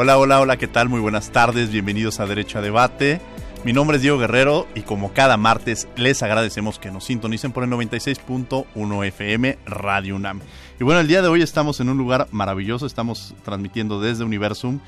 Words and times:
Hola, 0.00 0.16
hola, 0.16 0.40
hola, 0.40 0.56
¿qué 0.56 0.68
tal? 0.68 0.88
Muy 0.88 1.00
buenas 1.00 1.32
tardes, 1.32 1.72
bienvenidos 1.72 2.20
a 2.20 2.26
Derecho 2.26 2.60
a 2.60 2.62
Debate. 2.62 3.20
Mi 3.64 3.72
nombre 3.72 3.96
es 3.96 4.02
Diego 4.02 4.16
Guerrero 4.16 4.68
y 4.76 4.82
como 4.82 5.12
cada 5.12 5.36
martes 5.36 5.88
les 5.96 6.22
agradecemos 6.22 6.78
que 6.78 6.92
nos 6.92 7.02
sintonicen 7.02 7.50
por 7.50 7.64
el 7.64 7.70
96.1 7.70 9.06
FM 9.06 9.58
Radio 9.66 10.14
UNAM. 10.14 10.40
Y 10.78 10.84
bueno, 10.84 11.00
el 11.00 11.08
día 11.08 11.20
de 11.20 11.26
hoy 11.26 11.42
estamos 11.42 11.80
en 11.80 11.88
un 11.88 11.98
lugar 11.98 12.28
maravilloso, 12.30 12.86
estamos 12.86 13.34
transmitiendo 13.44 14.00
desde 14.00 14.22
Universum 14.22 14.78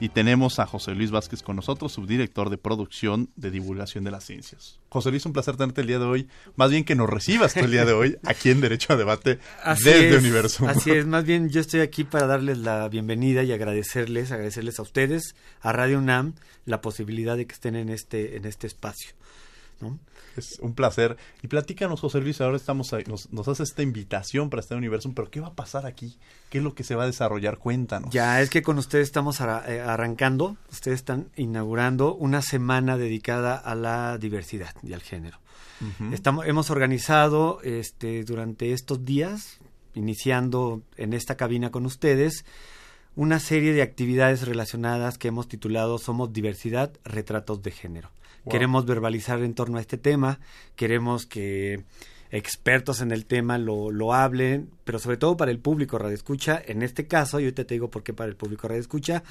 y 0.00 0.08
tenemos 0.08 0.58
a 0.58 0.66
José 0.66 0.94
Luis 0.94 1.10
Vázquez 1.10 1.42
con 1.42 1.56
nosotros, 1.56 1.92
subdirector 1.92 2.48
de 2.48 2.56
producción 2.56 3.28
de 3.36 3.50
divulgación 3.50 4.02
de 4.02 4.10
las 4.10 4.24
ciencias. 4.24 4.80
José 4.88 5.10
Luis, 5.10 5.26
un 5.26 5.34
placer 5.34 5.56
tenerte 5.56 5.82
el 5.82 5.86
día 5.86 5.98
de 5.98 6.06
hoy. 6.06 6.28
Más 6.56 6.70
bien 6.70 6.84
que 6.84 6.94
nos 6.94 7.08
recibas 7.08 7.52
tú 7.52 7.60
el 7.60 7.70
día 7.70 7.84
de 7.84 7.92
hoy 7.92 8.16
aquí 8.24 8.50
en 8.50 8.62
Derecho 8.62 8.94
a 8.94 8.96
Debate 8.96 9.38
desde 9.84 10.16
Universo. 10.16 10.66
Así 10.66 10.90
es, 10.90 11.06
más 11.06 11.24
bien 11.24 11.50
yo 11.50 11.60
estoy 11.60 11.80
aquí 11.80 12.04
para 12.04 12.26
darles 12.26 12.58
la 12.58 12.88
bienvenida 12.88 13.42
y 13.42 13.52
agradecerles, 13.52 14.32
agradecerles 14.32 14.78
a 14.78 14.82
ustedes, 14.82 15.34
a 15.60 15.72
Radio 15.72 15.98
UNAM, 15.98 16.34
la 16.64 16.80
posibilidad 16.80 17.36
de 17.36 17.46
que 17.46 17.52
estén 17.54 17.76
en 17.76 17.90
este, 17.90 18.36
en 18.36 18.46
este 18.46 18.66
espacio. 18.66 19.10
¿no? 19.80 19.98
Es 20.36 20.58
un 20.60 20.74
placer. 20.74 21.16
Y 21.42 21.48
platícanos, 21.48 22.00
José 22.00 22.20
Luis, 22.20 22.40
ahora 22.40 22.56
estamos 22.56 22.92
ahí, 22.92 23.04
nos, 23.06 23.32
nos 23.32 23.48
hace 23.48 23.62
esta 23.62 23.82
invitación 23.82 24.50
para 24.50 24.60
este 24.60 24.74
universo, 24.74 25.10
pero 25.14 25.30
¿qué 25.30 25.40
va 25.40 25.48
a 25.48 25.54
pasar 25.54 25.86
aquí? 25.86 26.16
¿Qué 26.48 26.58
es 26.58 26.64
lo 26.64 26.74
que 26.74 26.84
se 26.84 26.94
va 26.94 27.04
a 27.04 27.06
desarrollar? 27.06 27.58
Cuéntanos. 27.58 28.10
Ya, 28.10 28.40
es 28.40 28.50
que 28.50 28.62
con 28.62 28.78
ustedes 28.78 29.08
estamos 29.08 29.40
eh, 29.40 29.80
arrancando, 29.80 30.56
ustedes 30.70 30.96
están 30.96 31.30
inaugurando 31.36 32.14
una 32.14 32.42
semana 32.42 32.96
dedicada 32.96 33.56
a 33.56 33.74
la 33.74 34.18
diversidad 34.18 34.74
y 34.82 34.92
al 34.92 35.02
género. 35.02 35.38
Estamos, 36.12 36.46
hemos 36.46 36.68
organizado 36.68 37.60
este, 37.62 38.22
durante 38.24 38.72
estos 38.74 39.02
días, 39.02 39.60
iniciando 39.94 40.82
en 40.98 41.14
esta 41.14 41.38
cabina 41.38 41.70
con 41.70 41.86
ustedes, 41.86 42.44
una 43.16 43.40
serie 43.40 43.72
de 43.72 43.82
actividades 43.82 44.46
relacionadas 44.46 45.16
que 45.16 45.28
hemos 45.28 45.48
titulado 45.48 45.98
Somos 45.98 46.32
Diversidad, 46.32 46.92
Retratos 47.04 47.62
de 47.62 47.70
Género. 47.70 48.10
Queremos 48.48 48.86
verbalizar 48.86 49.42
en 49.42 49.54
torno 49.54 49.78
a 49.78 49.80
este 49.80 49.98
tema, 49.98 50.40
queremos 50.76 51.26
que 51.26 51.84
expertos 52.30 53.00
en 53.00 53.10
el 53.10 53.26
tema 53.26 53.58
lo, 53.58 53.90
lo 53.90 54.14
hablen, 54.14 54.70
pero 54.84 54.98
sobre 54.98 55.16
todo 55.16 55.36
para 55.36 55.50
el 55.50 55.58
público 55.58 55.98
radio 55.98 56.14
escucha, 56.14 56.62
en 56.64 56.82
este 56.82 57.06
caso, 57.06 57.40
yo 57.40 57.52
te 57.52 57.64
digo 57.64 57.90
por 57.90 58.02
qué 58.02 58.14
para 58.14 58.30
el 58.30 58.36
público 58.36 58.68
radio 58.68 58.80
escucha, 58.80 59.22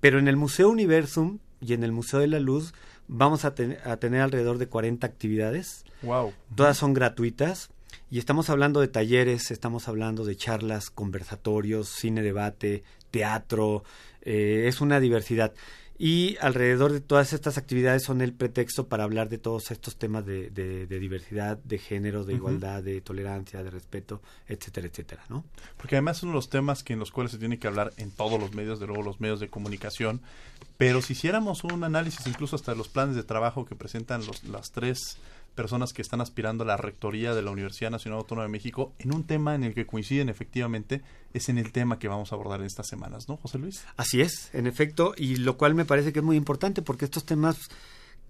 pero 0.00 0.18
en 0.18 0.28
el 0.28 0.36
Museo 0.36 0.70
Universum 0.70 1.38
y 1.60 1.72
en 1.72 1.82
el 1.82 1.92
Museo 1.92 2.20
de 2.20 2.28
la 2.28 2.40
Luz 2.40 2.72
vamos 3.08 3.44
a, 3.44 3.48
a 3.48 3.96
tener 3.96 4.20
alrededor 4.20 4.58
de 4.58 4.68
40 4.68 5.06
actividades. 5.06 5.84
Wow. 6.02 6.32
Todas 6.54 6.76
son 6.76 6.94
gratuitas. 6.94 7.70
Y 8.10 8.18
estamos 8.18 8.50
hablando 8.50 8.80
de 8.80 8.88
talleres, 8.88 9.50
estamos 9.50 9.88
hablando 9.88 10.24
de 10.24 10.36
charlas, 10.36 10.90
conversatorios, 10.90 11.88
cine 11.88 12.22
debate, 12.22 12.82
teatro, 13.10 13.84
eh, 14.22 14.64
es 14.66 14.80
una 14.80 15.00
diversidad 15.00 15.52
y 15.96 16.36
alrededor 16.40 16.92
de 16.92 17.00
todas 17.00 17.32
estas 17.32 17.56
actividades 17.56 18.02
son 18.02 18.20
el 18.20 18.32
pretexto 18.32 18.88
para 18.88 19.04
hablar 19.04 19.28
de 19.28 19.38
todos 19.38 19.70
estos 19.70 19.96
temas 19.96 20.26
de, 20.26 20.50
de, 20.50 20.98
diversidad, 20.98 21.58
de 21.58 21.78
género, 21.78 22.24
de 22.24 22.34
igualdad, 22.34 22.82
de 22.82 23.00
tolerancia, 23.00 23.62
de 23.62 23.70
respeto, 23.70 24.20
etcétera, 24.48 24.88
etcétera, 24.88 25.24
¿no? 25.28 25.44
Porque 25.76 25.96
además 25.96 26.18
son 26.18 26.32
los 26.32 26.50
temas 26.50 26.82
que 26.82 26.94
en 26.94 26.98
los 26.98 27.12
cuales 27.12 27.32
se 27.32 27.38
tiene 27.38 27.58
que 27.58 27.68
hablar 27.68 27.92
en 27.96 28.10
todos 28.10 28.40
los 28.40 28.54
medios, 28.54 28.80
de 28.80 28.86
luego 28.86 29.02
los 29.02 29.20
medios 29.20 29.38
de 29.38 29.48
comunicación, 29.48 30.20
pero 30.76 31.00
si 31.00 31.12
hiciéramos 31.12 31.62
un 31.62 31.84
análisis 31.84 32.26
incluso 32.26 32.56
hasta 32.56 32.72
de 32.72 32.78
los 32.78 32.88
planes 32.88 33.14
de 33.14 33.22
trabajo 33.22 33.64
que 33.64 33.76
presentan 33.76 34.26
los, 34.26 34.42
las 34.44 34.72
tres 34.72 35.18
personas 35.54 35.92
que 35.92 36.02
están 36.02 36.20
aspirando 36.20 36.64
a 36.64 36.66
la 36.66 36.76
rectoría 36.76 37.34
de 37.34 37.42
la 37.42 37.50
Universidad 37.50 37.90
Nacional 37.90 38.18
Autónoma 38.18 38.46
de 38.46 38.52
México 38.52 38.92
en 38.98 39.14
un 39.14 39.24
tema 39.24 39.54
en 39.54 39.64
el 39.64 39.74
que 39.74 39.86
coinciden 39.86 40.28
efectivamente 40.28 41.02
es 41.32 41.48
en 41.48 41.58
el 41.58 41.72
tema 41.72 41.98
que 41.98 42.08
vamos 42.08 42.32
a 42.32 42.34
abordar 42.34 42.60
en 42.60 42.66
estas 42.66 42.86
semanas, 42.88 43.28
¿no, 43.28 43.36
José 43.36 43.58
Luis? 43.58 43.84
Así 43.96 44.20
es, 44.20 44.50
en 44.52 44.66
efecto, 44.66 45.14
y 45.16 45.36
lo 45.36 45.56
cual 45.56 45.74
me 45.74 45.84
parece 45.84 46.12
que 46.12 46.20
es 46.20 46.24
muy 46.24 46.36
importante 46.36 46.82
porque 46.82 47.04
estos 47.04 47.24
temas 47.24 47.58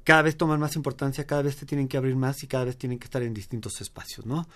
cada 0.04 0.22
vez 0.22 0.36
toman 0.36 0.60
más 0.60 0.76
importancia, 0.76 1.26
cada 1.26 1.42
vez 1.42 1.56
se 1.56 1.66
tienen 1.66 1.88
que 1.88 1.96
abrir 1.96 2.14
más 2.14 2.42
y 2.42 2.46
cada 2.46 2.64
vez 2.64 2.76
tienen 2.76 2.98
que 2.98 3.06
estar 3.06 3.22
en 3.22 3.34
distintos 3.34 3.80
espacios, 3.80 4.26
¿no? 4.26 4.46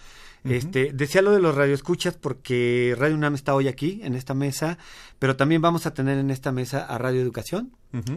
Este, 0.45 0.93
decía 0.93 1.21
lo 1.21 1.33
de 1.33 1.41
los 1.41 1.55
radioescuchas 1.55 2.15
porque 2.17 2.95
Radio 2.97 3.17
UNAM 3.17 3.35
está 3.35 3.55
hoy 3.55 3.67
aquí 3.67 4.01
en 4.05 4.15
esta 4.15 4.35
mesa, 4.35 4.79
pero 5.19 5.37
también 5.37 5.61
vamos 5.61 5.87
a 5.87 5.95
tener 5.95 6.17
en 6.19 6.31
esta 6.31 6.53
mesa 6.53 6.85
a 6.85 6.97
Radio 6.99 7.21
Educación, 7.21 7.73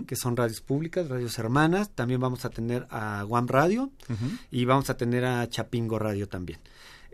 que 0.05 0.15
son 0.15 0.35
radios 0.35 0.61
públicas, 0.61 1.07
radios 1.07 1.39
hermanas, 1.39 1.89
también 1.95 2.19
vamos 2.19 2.45
a 2.45 2.49
tener 2.49 2.85
a 2.91 3.23
Guam 3.23 3.47
Radio 3.47 3.89
y 4.51 4.65
vamos 4.65 4.89
a 4.89 4.97
tener 4.97 5.25
a 5.25 5.47
Chapingo 5.49 5.97
Radio 5.97 6.27
también. 6.27 6.59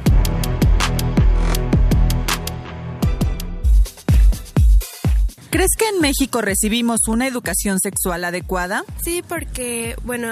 ¿Crees 5.49 5.71
que 5.77 5.87
en 5.87 6.01
México 6.01 6.41
recibimos 6.41 7.07
una 7.07 7.27
educación 7.27 7.79
sexual 7.79 8.25
adecuada? 8.25 8.83
Sí, 9.03 9.23
porque, 9.27 9.95
bueno, 10.03 10.27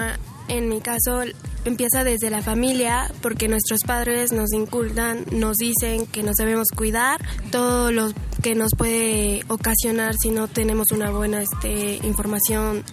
en 0.49 0.67
mi 0.67 0.81
caso 0.81 1.23
empieza 1.65 2.03
desde 2.03 2.29
la 2.29 2.41
familia, 2.41 3.11
porque 3.21 3.47
nuestros 3.47 3.81
padres 3.85 4.31
nos 4.31 4.51
incultan, 4.53 5.25
nos 5.31 5.57
dicen 5.57 6.05
que 6.07 6.23
nos 6.23 6.35
debemos 6.35 6.67
cuidar, 6.75 7.21
todo 7.51 7.91
lo 7.91 8.11
que 8.41 8.55
nos 8.55 8.71
puede 8.77 9.43
ocasionar 9.47 10.15
si 10.21 10.29
no 10.29 10.47
tenemos 10.47 10.91
una 10.91 11.11
buena 11.11 11.41
este, 11.41 12.05
información 12.05 12.83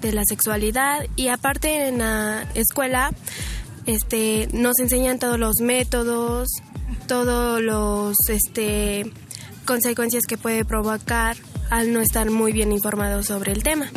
de 0.00 0.12
la 0.12 0.22
sexualidad. 0.24 1.06
Y 1.16 1.28
aparte 1.28 1.88
en 1.88 1.98
la 1.98 2.46
escuela 2.54 3.12
este, 3.86 4.48
nos 4.52 4.78
enseñan 4.78 5.18
todos 5.18 5.38
los 5.38 5.56
métodos, 5.60 6.48
todos 7.08 7.60
los 7.60 8.16
este, 8.28 9.10
consecuencias 9.64 10.22
que 10.28 10.36
puede 10.36 10.64
provocar 10.64 11.36
al 11.70 11.92
no 11.92 12.00
estar 12.00 12.30
muy 12.30 12.52
bien 12.52 12.72
informado 12.72 13.22
sobre 13.22 13.52
el 13.52 13.62
tema. 13.62 13.90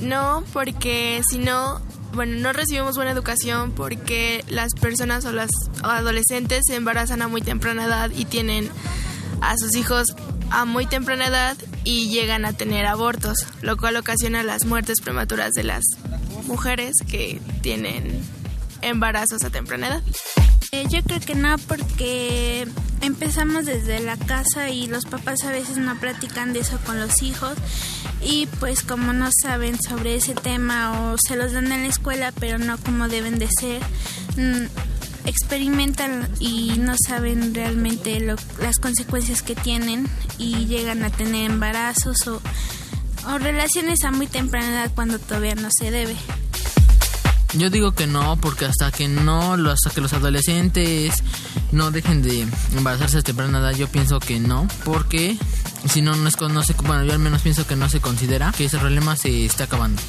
No, 0.00 0.42
porque 0.52 1.20
si 1.28 1.38
no, 1.38 1.80
bueno, 2.14 2.36
no 2.36 2.52
recibimos 2.52 2.96
buena 2.96 3.10
educación 3.10 3.72
porque 3.72 4.44
las 4.48 4.72
personas 4.74 5.24
o 5.24 5.32
las 5.32 5.50
adolescentes 5.82 6.62
se 6.66 6.76
embarazan 6.76 7.22
a 7.22 7.28
muy 7.28 7.42
temprana 7.42 7.84
edad 7.84 8.10
y 8.14 8.24
tienen 8.24 8.70
a 9.40 9.56
sus 9.56 9.74
hijos 9.76 10.14
a 10.50 10.64
muy 10.64 10.86
temprana 10.86 11.26
edad 11.26 11.56
y 11.84 12.10
llegan 12.10 12.44
a 12.44 12.52
tener 12.52 12.86
abortos, 12.86 13.46
lo 13.62 13.76
cual 13.76 13.96
ocasiona 13.96 14.42
las 14.42 14.66
muertes 14.66 15.00
prematuras 15.00 15.52
de 15.52 15.64
las 15.64 15.82
mujeres 16.46 16.94
que 17.10 17.40
tienen 17.62 18.22
embarazos 18.82 19.42
a 19.44 19.50
temprana 19.50 19.88
edad. 19.88 20.02
Eh, 20.74 20.86
yo 20.88 21.02
creo 21.02 21.20
que 21.20 21.34
no, 21.34 21.58
porque 21.58 22.66
empezamos 23.02 23.66
desde 23.66 24.00
la 24.00 24.16
casa 24.16 24.70
y 24.70 24.86
los 24.86 25.04
papás 25.04 25.44
a 25.44 25.50
veces 25.50 25.76
no 25.76 26.00
platican 26.00 26.54
de 26.54 26.60
eso 26.60 26.78
con 26.86 26.98
los 26.98 27.20
hijos 27.22 27.58
y 28.22 28.46
pues 28.58 28.82
como 28.82 29.12
no 29.12 29.28
saben 29.42 29.78
sobre 29.82 30.14
ese 30.14 30.34
tema 30.34 31.12
o 31.12 31.16
se 31.18 31.36
los 31.36 31.52
dan 31.52 31.70
en 31.72 31.82
la 31.82 31.88
escuela 31.88 32.32
pero 32.40 32.56
no 32.56 32.78
como 32.78 33.08
deben 33.08 33.38
de 33.38 33.48
ser, 33.60 33.82
mm, 34.38 35.26
experimentan 35.26 36.26
y 36.40 36.78
no 36.78 36.94
saben 37.06 37.54
realmente 37.54 38.18
las 38.58 38.78
consecuencias 38.78 39.42
que 39.42 39.54
tienen 39.54 40.08
y 40.38 40.64
llegan 40.64 41.04
a 41.04 41.10
tener 41.10 41.50
embarazos 41.50 42.26
o, 42.28 42.40
o 43.28 43.38
relaciones 43.38 44.04
a 44.04 44.10
muy 44.10 44.26
temprana 44.26 44.70
edad 44.70 44.92
cuando 44.94 45.18
todavía 45.18 45.54
no 45.54 45.68
se 45.70 45.90
debe. 45.90 46.16
Yo 47.54 47.68
digo 47.68 47.92
que 47.92 48.06
no, 48.06 48.38
porque 48.40 48.64
hasta 48.64 48.90
que 48.90 49.08
no, 49.08 49.54
hasta 49.70 49.90
que 49.90 50.00
los 50.00 50.14
adolescentes 50.14 51.22
no 51.70 51.90
dejen 51.90 52.22
de 52.22 52.46
embarazarse 52.74 53.18
a 53.18 53.22
temprana 53.22 53.58
edad, 53.58 53.74
yo 53.74 53.88
pienso 53.88 54.20
que 54.20 54.40
no, 54.40 54.66
porque 54.84 55.36
si 55.86 56.00
no, 56.00 56.16
no, 56.16 56.28
es, 56.28 56.40
no 56.40 56.62
se, 56.62 56.72
bueno, 56.72 57.04
yo 57.04 57.12
al 57.12 57.18
menos 57.18 57.42
pienso 57.42 57.66
que 57.66 57.76
no 57.76 57.90
se 57.90 58.00
considera 58.00 58.52
que 58.56 58.64
ese 58.64 58.78
problema 58.78 59.16
se 59.16 59.44
está 59.44 59.64
acabando. 59.64 60.00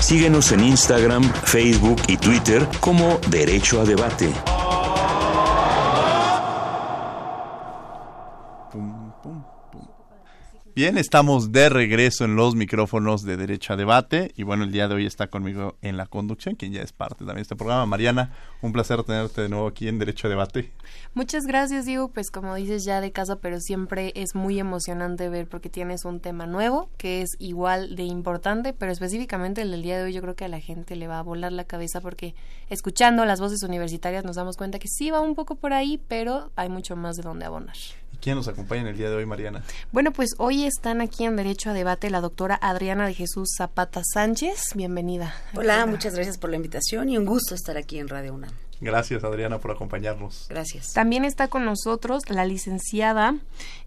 Síguenos 0.00 0.50
en 0.50 0.64
Instagram, 0.64 1.32
Facebook 1.44 2.02
y 2.08 2.16
Twitter 2.16 2.68
como 2.80 3.20
Derecho 3.28 3.80
a 3.80 3.84
Debate. 3.84 4.34
Bien, 10.74 10.96
estamos 10.96 11.52
de 11.52 11.68
regreso 11.68 12.24
en 12.24 12.34
los 12.34 12.54
micrófonos 12.54 13.24
de 13.24 13.36
Derecho 13.36 13.74
a 13.74 13.76
Debate 13.76 14.32
y 14.36 14.42
bueno, 14.42 14.64
el 14.64 14.72
día 14.72 14.88
de 14.88 14.94
hoy 14.94 15.04
está 15.04 15.26
conmigo 15.26 15.76
en 15.82 15.98
la 15.98 16.06
conducción, 16.06 16.54
quien 16.54 16.72
ya 16.72 16.80
es 16.80 16.92
parte 16.92 17.18
también 17.18 17.36
de 17.36 17.42
este 17.42 17.56
programa. 17.56 17.84
Mariana, 17.84 18.32
un 18.62 18.72
placer 18.72 19.02
tenerte 19.04 19.42
de 19.42 19.50
nuevo 19.50 19.66
aquí 19.66 19.86
en 19.88 19.98
Derecho 19.98 20.28
a 20.28 20.30
Debate. 20.30 20.72
Muchas 21.12 21.44
gracias, 21.44 21.84
Diego. 21.84 22.08
Pues 22.08 22.30
como 22.30 22.54
dices 22.54 22.86
ya 22.86 23.02
de 23.02 23.12
casa, 23.12 23.36
pero 23.36 23.60
siempre 23.60 24.12
es 24.14 24.34
muy 24.34 24.58
emocionante 24.58 25.28
ver 25.28 25.46
porque 25.46 25.68
tienes 25.68 26.06
un 26.06 26.20
tema 26.20 26.46
nuevo 26.46 26.88
que 26.96 27.20
es 27.20 27.36
igual 27.38 27.94
de 27.94 28.04
importante, 28.04 28.72
pero 28.72 28.92
específicamente 28.92 29.60
el 29.60 29.82
día 29.82 29.98
de 29.98 30.04
hoy 30.04 30.14
yo 30.14 30.22
creo 30.22 30.36
que 30.36 30.46
a 30.46 30.48
la 30.48 30.60
gente 30.60 30.96
le 30.96 31.06
va 31.06 31.18
a 31.18 31.22
volar 31.22 31.52
la 31.52 31.64
cabeza 31.64 32.00
porque 32.00 32.34
escuchando 32.70 33.26
las 33.26 33.40
voces 33.40 33.62
universitarias 33.62 34.24
nos 34.24 34.36
damos 34.36 34.56
cuenta 34.56 34.78
que 34.78 34.88
sí 34.88 35.10
va 35.10 35.20
un 35.20 35.34
poco 35.34 35.56
por 35.56 35.74
ahí, 35.74 36.00
pero 36.08 36.50
hay 36.56 36.70
mucho 36.70 36.96
más 36.96 37.16
de 37.16 37.24
donde 37.24 37.44
abonar. 37.44 37.76
¿Quién 38.22 38.36
nos 38.36 38.46
acompaña 38.46 38.82
en 38.82 38.86
el 38.86 38.96
día 38.96 39.10
de 39.10 39.16
hoy, 39.16 39.26
Mariana? 39.26 39.64
Bueno, 39.90 40.12
pues 40.12 40.36
hoy 40.38 40.64
están 40.64 41.00
aquí 41.00 41.24
en 41.24 41.34
Derecho 41.34 41.70
a 41.70 41.72
Debate 41.72 42.08
la 42.08 42.20
doctora 42.20 42.56
Adriana 42.62 43.04
de 43.04 43.14
Jesús 43.14 43.48
Zapata 43.58 44.00
Sánchez. 44.14 44.60
Bienvenida. 44.76 45.34
Hola, 45.56 45.84
muchas 45.86 46.14
gracias 46.14 46.38
por 46.38 46.50
la 46.50 46.54
invitación 46.54 47.08
y 47.08 47.18
un 47.18 47.24
gusto 47.24 47.56
estar 47.56 47.76
aquí 47.76 47.98
en 47.98 48.06
Radio 48.06 48.34
UNAM. 48.34 48.52
Gracias, 48.80 49.24
Adriana, 49.24 49.58
por 49.58 49.72
acompañarnos. 49.72 50.46
Gracias. 50.48 50.92
También 50.92 51.24
está 51.24 51.48
con 51.48 51.64
nosotros 51.64 52.22
la 52.28 52.44
licenciada, 52.44 53.34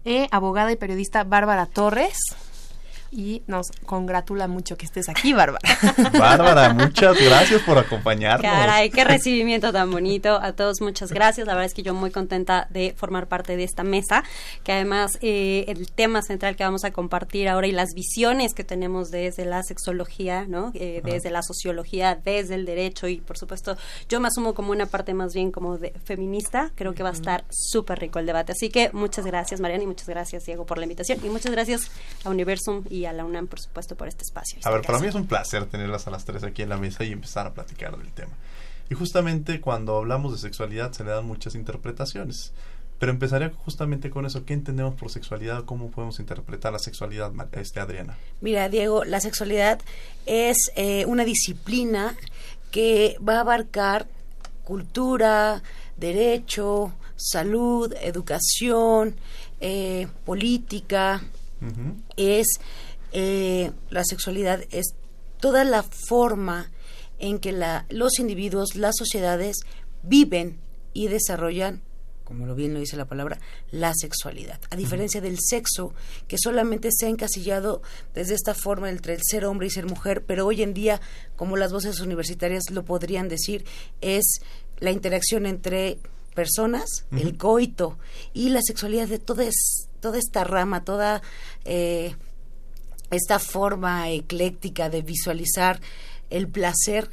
eh, 0.04 0.28
abogada 0.30 0.70
y 0.70 0.76
periodista 0.76 1.24
Bárbara 1.24 1.64
Torres 1.64 2.18
y 3.10 3.42
nos 3.46 3.70
congratula 3.84 4.48
mucho 4.48 4.76
que 4.76 4.86
estés 4.86 5.08
aquí, 5.08 5.32
Bárbara. 5.32 5.60
Bárbara, 6.18 6.72
muchas 6.72 7.16
gracias 7.22 7.62
por 7.62 7.78
acompañarnos. 7.78 8.42
Caray, 8.42 8.90
qué 8.90 9.04
recibimiento 9.04 9.72
tan 9.72 9.90
bonito. 9.90 10.38
A 10.40 10.52
todos 10.52 10.80
muchas 10.80 11.12
gracias. 11.12 11.46
La 11.46 11.54
verdad 11.54 11.66
es 11.66 11.74
que 11.74 11.82
yo 11.82 11.94
muy 11.94 12.10
contenta 12.10 12.66
de 12.70 12.94
formar 12.96 13.28
parte 13.28 13.56
de 13.56 13.64
esta 13.64 13.84
mesa, 13.84 14.24
que 14.64 14.72
además 14.72 15.18
eh, 15.20 15.64
el 15.68 15.90
tema 15.90 16.22
central 16.22 16.56
que 16.56 16.64
vamos 16.64 16.84
a 16.84 16.90
compartir 16.90 17.48
ahora 17.48 17.66
y 17.66 17.72
las 17.72 17.90
visiones 17.94 18.54
que 18.54 18.64
tenemos 18.64 19.10
desde 19.10 19.44
la 19.44 19.62
sexología, 19.62 20.46
¿no? 20.46 20.70
Eh, 20.74 21.02
desde 21.04 21.30
la 21.30 21.42
sociología, 21.42 22.18
desde 22.22 22.54
el 22.54 22.64
derecho 22.66 23.08
y 23.08 23.18
por 23.18 23.38
supuesto 23.38 23.76
yo 24.08 24.20
me 24.20 24.28
asumo 24.28 24.54
como 24.54 24.72
una 24.72 24.86
parte 24.86 25.14
más 25.14 25.34
bien 25.34 25.50
como 25.50 25.78
de 25.78 25.92
feminista. 26.04 26.72
Creo 26.74 26.94
que 26.94 27.02
va 27.02 27.10
a 27.10 27.12
estar 27.12 27.44
súper 27.50 27.98
rico 27.98 28.18
el 28.18 28.26
debate. 28.26 28.52
Así 28.52 28.68
que 28.70 28.90
muchas 28.92 29.26
gracias, 29.26 29.60
Mariana, 29.60 29.84
y 29.84 29.86
muchas 29.86 30.08
gracias, 30.08 30.44
Diego, 30.44 30.66
por 30.66 30.78
la 30.78 30.84
invitación 30.84 31.18
y 31.24 31.28
muchas 31.28 31.52
gracias 31.52 31.90
a 32.24 32.30
Universum 32.30 32.84
y 32.88 32.95
a 33.04 33.12
la 33.12 33.24
UNAM, 33.24 33.46
por 33.46 33.60
supuesto, 33.60 33.96
por 33.96 34.08
este 34.08 34.22
espacio. 34.22 34.58
A 34.64 34.70
ver, 34.70 34.82
para 34.82 34.98
mí 34.98 35.06
es 35.06 35.14
un 35.14 35.26
placer 35.26 35.66
tenerlas 35.66 36.06
a 36.06 36.10
las 36.10 36.24
tres 36.24 36.42
aquí 36.44 36.62
en 36.62 36.70
la 36.70 36.76
mesa 36.76 37.04
y 37.04 37.12
empezar 37.12 37.46
a 37.46 37.52
platicar 37.52 37.96
del 37.96 38.12
tema. 38.12 38.32
Y 38.88 38.94
justamente 38.94 39.60
cuando 39.60 39.96
hablamos 39.96 40.32
de 40.32 40.38
sexualidad 40.38 40.92
se 40.92 41.04
le 41.04 41.10
dan 41.10 41.26
muchas 41.26 41.54
interpretaciones. 41.54 42.52
Pero 42.98 43.12
empezaría 43.12 43.52
justamente 43.64 44.08
con 44.08 44.24
eso. 44.24 44.46
¿Qué 44.46 44.54
entendemos 44.54 44.94
por 44.94 45.10
sexualidad? 45.10 45.64
¿Cómo 45.64 45.90
podemos 45.90 46.18
interpretar 46.18 46.72
la 46.72 46.78
sexualidad, 46.78 47.30
este, 47.52 47.78
Adriana? 47.78 48.16
Mira, 48.40 48.70
Diego, 48.70 49.04
la 49.04 49.20
sexualidad 49.20 49.80
es 50.24 50.56
eh, 50.76 51.04
una 51.04 51.24
disciplina 51.24 52.16
que 52.70 53.18
va 53.26 53.36
a 53.36 53.40
abarcar 53.40 54.06
cultura, 54.64 55.62
derecho, 55.96 56.92
salud, 57.16 57.92
educación, 58.00 59.16
eh, 59.60 60.08
política. 60.24 61.22
Es 62.16 62.46
eh, 63.12 63.72
la 63.90 64.04
sexualidad 64.04 64.62
es 64.70 64.94
toda 65.40 65.64
la 65.64 65.82
forma 65.82 66.70
en 67.18 67.38
que 67.38 67.52
la, 67.52 67.86
los 67.88 68.18
individuos, 68.18 68.74
las 68.74 68.94
sociedades 68.96 69.56
viven 70.02 70.58
y 70.92 71.08
desarrollan, 71.08 71.82
como 72.24 72.46
lo 72.46 72.54
bien 72.54 72.74
lo 72.74 72.80
dice 72.80 72.96
la 72.96 73.04
palabra, 73.04 73.38
la 73.70 73.92
sexualidad. 73.94 74.60
A 74.70 74.76
diferencia 74.76 75.20
del 75.20 75.38
sexo, 75.40 75.94
que 76.26 76.36
solamente 76.38 76.90
se 76.92 77.06
ha 77.06 77.08
encasillado 77.08 77.82
desde 78.14 78.34
esta 78.34 78.54
forma 78.54 78.90
entre 78.90 79.14
el 79.14 79.20
ser 79.22 79.44
hombre 79.44 79.68
y 79.68 79.70
ser 79.70 79.86
mujer, 79.86 80.24
pero 80.26 80.46
hoy 80.46 80.62
en 80.62 80.74
día, 80.74 81.00
como 81.36 81.56
las 81.56 81.72
voces 81.72 82.00
universitarias 82.00 82.64
lo 82.70 82.84
podrían 82.84 83.28
decir, 83.28 83.64
es 84.00 84.40
la 84.78 84.90
interacción 84.90 85.46
entre 85.46 85.98
personas, 86.34 87.06
el 87.12 87.38
coito 87.38 87.98
y 88.34 88.50
la 88.50 88.60
sexualidad 88.62 89.08
de 89.08 89.18
toda, 89.18 89.44
toda 90.00 90.18
esta 90.18 90.44
rama, 90.44 90.84
toda 90.84 91.22
eh, 91.64 92.14
esta 93.10 93.38
forma 93.38 94.10
ecléctica 94.10 94.90
de 94.90 95.02
visualizar 95.02 95.80
el 96.30 96.48
placer 96.48 97.08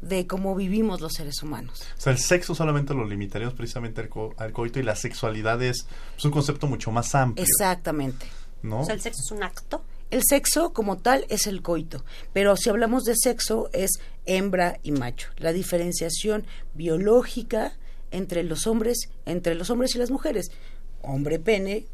de 0.00 0.26
cómo 0.26 0.54
vivimos 0.54 1.00
los 1.00 1.14
seres 1.14 1.42
humanos. 1.42 1.82
O 1.96 2.00
sea, 2.00 2.12
el 2.12 2.18
sexo 2.18 2.54
solamente 2.54 2.94
lo 2.94 3.04
limitaríamos 3.04 3.54
precisamente 3.54 4.00
al, 4.00 4.52
coito 4.52 4.78
y 4.78 4.82
la 4.82 4.96
sexualidad 4.96 5.62
es, 5.62 5.86
un 6.22 6.30
concepto 6.30 6.66
mucho 6.66 6.90
más 6.90 7.14
amplio. 7.14 7.44
Exactamente. 7.44 8.26
¿No? 8.62 8.80
O 8.80 8.84
sea, 8.84 8.94
el 8.94 9.00
sexo 9.00 9.20
es 9.24 9.30
un 9.30 9.42
acto. 9.42 9.84
El 10.10 10.22
sexo 10.24 10.72
como 10.72 10.98
tal 10.98 11.26
es 11.28 11.48
el 11.48 11.62
coito, 11.62 12.04
pero 12.32 12.56
si 12.56 12.70
hablamos 12.70 13.02
de 13.02 13.14
sexo 13.16 13.68
es 13.72 13.90
hembra 14.24 14.78
y 14.84 14.92
macho. 14.92 15.30
La 15.36 15.52
diferenciación 15.52 16.46
biológica 16.74 17.76
entre 18.12 18.44
los 18.44 18.68
hombres, 18.68 19.10
entre 19.24 19.56
los 19.56 19.68
hombres 19.68 19.96
y 19.96 19.98
las 19.98 20.12
mujeres. 20.12 20.52
Hombre 21.02 21.40
pene, 21.40 21.86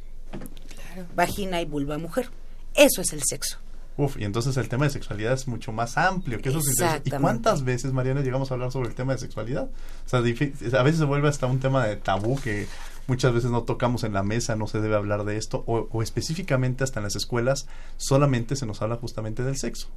vagina 1.15 1.63
y 1.63 1.65
vulva 1.65 1.97
mujer. 1.97 2.29
Eso 2.75 3.03
es 3.03 3.13
el 3.13 3.23
sexo. 3.23 3.59
Uf, 3.97 4.17
y 4.19 4.25
entonces 4.25 4.57
el 4.57 4.69
tema 4.69 4.87
de 4.87 4.91
sexualidad 4.91 5.35
es 5.35 5.47
mucho 5.47 5.71
más 5.71 5.99
amplio, 5.99 6.41
que 6.41 6.49
eso 6.49 6.61
¿Y 7.05 7.11
cuántas 7.11 7.63
veces, 7.63 7.93
Mariana, 7.93 8.23
llegamos 8.23 8.51
a 8.51 8.55
hablar 8.55 8.73
sobre 8.73 8.89
el 8.89 8.95
tema 8.95 9.13
de 9.13 9.19
sexualidad? 9.19 9.69
O 10.07 10.09
sea, 10.09 10.21
a 10.21 10.83
veces 10.83 10.99
se 10.99 11.05
vuelve 11.05 11.29
hasta 11.29 11.47
un 11.47 11.61
tema 11.61 11.87
de 11.87 11.97
tabú 11.97 12.41
que 12.41 12.67
muchas 13.07 13.35
veces 13.35 13.51
no 13.51 13.65
tocamos 13.65 14.05
en 14.05 14.15
la 14.15 14.23
mesa, 14.23 14.57
no 14.57 14.67
se 14.67 14.81
debe 14.81 14.97
hablar 14.97 15.25
de 15.25 15.37
esto, 15.37 15.63
o, 15.67 15.89
o, 15.91 16.03
específicamente 16.03 16.85
hasta 16.85 17.01
en 17.01 17.05
las 17.05 17.17
escuelas 17.17 17.67
solamente 17.99 18.57
se 18.57 18.65
nos 18.65 18.81
habla 18.81 18.97
justamente 18.97 19.43
del 19.43 19.59
sexo. 19.59 19.89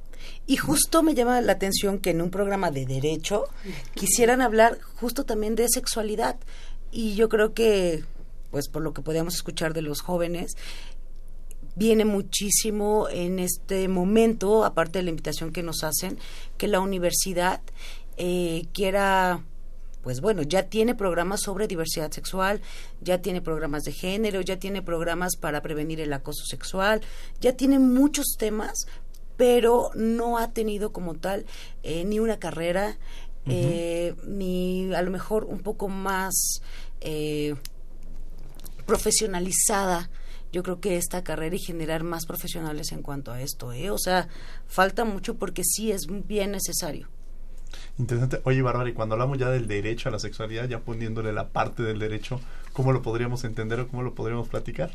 Y 0.46 0.56
justo 0.56 1.02
me 1.02 1.14
llama 1.14 1.40
la 1.40 1.52
atención 1.52 1.98
que 1.98 2.10
en 2.10 2.20
un 2.20 2.30
programa 2.30 2.70
de 2.70 2.84
derecho 2.84 3.44
quisieran 3.94 4.42
hablar 4.42 4.78
justo 4.96 5.24
también 5.24 5.54
de 5.54 5.68
sexualidad. 5.68 6.36
Y 6.90 7.14
yo 7.14 7.28
creo 7.28 7.54
que, 7.54 8.04
pues 8.50 8.68
por 8.68 8.82
lo 8.82 8.92
que 8.92 9.02
podíamos 9.02 9.34
escuchar 9.34 9.72
de 9.72 9.82
los 9.82 10.00
jóvenes, 10.00 10.56
viene 11.76 12.04
muchísimo 12.04 13.08
en 13.08 13.38
este 13.38 13.86
momento, 13.86 14.64
aparte 14.64 14.98
de 14.98 15.04
la 15.04 15.10
invitación 15.10 15.52
que 15.52 15.62
nos 15.62 15.84
hacen, 15.84 16.18
que 16.58 16.66
la 16.66 16.80
universidad 16.80 17.60
eh, 18.16 18.66
quiera 18.72 19.44
pues 20.06 20.20
bueno, 20.20 20.42
ya 20.42 20.68
tiene 20.68 20.94
programas 20.94 21.40
sobre 21.40 21.66
diversidad 21.66 22.12
sexual, 22.12 22.60
ya 23.00 23.20
tiene 23.22 23.42
programas 23.42 23.82
de 23.82 23.90
género, 23.90 24.40
ya 24.40 24.56
tiene 24.56 24.80
programas 24.80 25.34
para 25.34 25.62
prevenir 25.62 26.00
el 26.00 26.12
acoso 26.12 26.44
sexual, 26.44 27.00
ya 27.40 27.56
tiene 27.56 27.80
muchos 27.80 28.36
temas, 28.38 28.86
pero 29.36 29.90
no 29.96 30.38
ha 30.38 30.52
tenido 30.52 30.92
como 30.92 31.14
tal 31.14 31.44
eh, 31.82 32.04
ni 32.04 32.20
una 32.20 32.38
carrera, 32.38 32.96
eh, 33.46 34.14
ni 34.28 34.94
a 34.94 35.02
lo 35.02 35.10
mejor 35.10 35.44
un 35.44 35.58
poco 35.58 35.88
más 35.88 36.60
eh, 37.00 37.56
profesionalizada 38.86 40.08
yo 40.56 40.62
creo 40.62 40.80
que 40.80 40.96
esta 40.96 41.22
carrera 41.22 41.54
y 41.54 41.58
generar 41.58 42.02
más 42.02 42.24
profesionales 42.24 42.90
en 42.92 43.02
cuanto 43.02 43.30
a 43.30 43.42
esto, 43.42 43.74
¿eh? 43.74 43.90
O 43.90 43.98
sea, 43.98 44.28
falta 44.66 45.04
mucho 45.04 45.34
porque 45.34 45.62
sí 45.62 45.92
es 45.92 46.06
bien 46.26 46.52
necesario. 46.52 47.08
Interesante. 47.98 48.40
Oye, 48.44 48.62
Bárbara, 48.62 48.88
y 48.88 48.94
cuando 48.94 49.16
hablamos 49.16 49.36
ya 49.36 49.50
del 49.50 49.66
derecho 49.66 50.08
a 50.08 50.12
la 50.12 50.18
sexualidad, 50.18 50.66
ya 50.66 50.80
poniéndole 50.80 51.34
la 51.34 51.48
parte 51.50 51.82
del 51.82 51.98
derecho, 51.98 52.40
¿cómo 52.72 52.92
lo 52.92 53.02
podríamos 53.02 53.44
entender 53.44 53.80
o 53.80 53.88
cómo 53.88 54.02
lo 54.02 54.14
podríamos 54.14 54.48
platicar? 54.48 54.92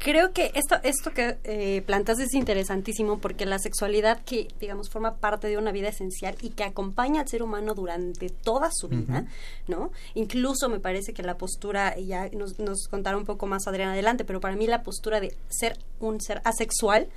Creo 0.00 0.32
que 0.32 0.50
esto, 0.54 0.76
esto 0.82 1.10
que 1.12 1.36
eh, 1.44 1.82
plantas 1.82 2.18
es 2.20 2.32
interesantísimo 2.32 3.18
porque 3.18 3.44
la 3.44 3.58
sexualidad 3.58 4.22
que, 4.24 4.48
digamos, 4.58 4.88
forma 4.88 5.16
parte 5.16 5.46
de 5.46 5.58
una 5.58 5.72
vida 5.72 5.88
esencial 5.88 6.36
y 6.40 6.50
que 6.50 6.64
acompaña 6.64 7.20
al 7.20 7.28
ser 7.28 7.42
humano 7.42 7.74
durante 7.74 8.30
toda 8.30 8.70
su 8.72 8.88
vida, 8.88 9.26
¿no? 9.68 9.92
Incluso 10.14 10.70
me 10.70 10.80
parece 10.80 11.12
que 11.12 11.22
la 11.22 11.36
postura, 11.36 11.98
ya 11.98 12.30
nos, 12.30 12.58
nos 12.58 12.88
contará 12.88 13.18
un 13.18 13.26
poco 13.26 13.46
más 13.46 13.66
Adrián 13.66 13.90
adelante, 13.90 14.24
pero 14.24 14.40
para 14.40 14.56
mí 14.56 14.66
la 14.66 14.82
postura 14.82 15.20
de 15.20 15.36
ser 15.50 15.76
un 16.00 16.18
ser 16.18 16.40
asexual 16.44 17.08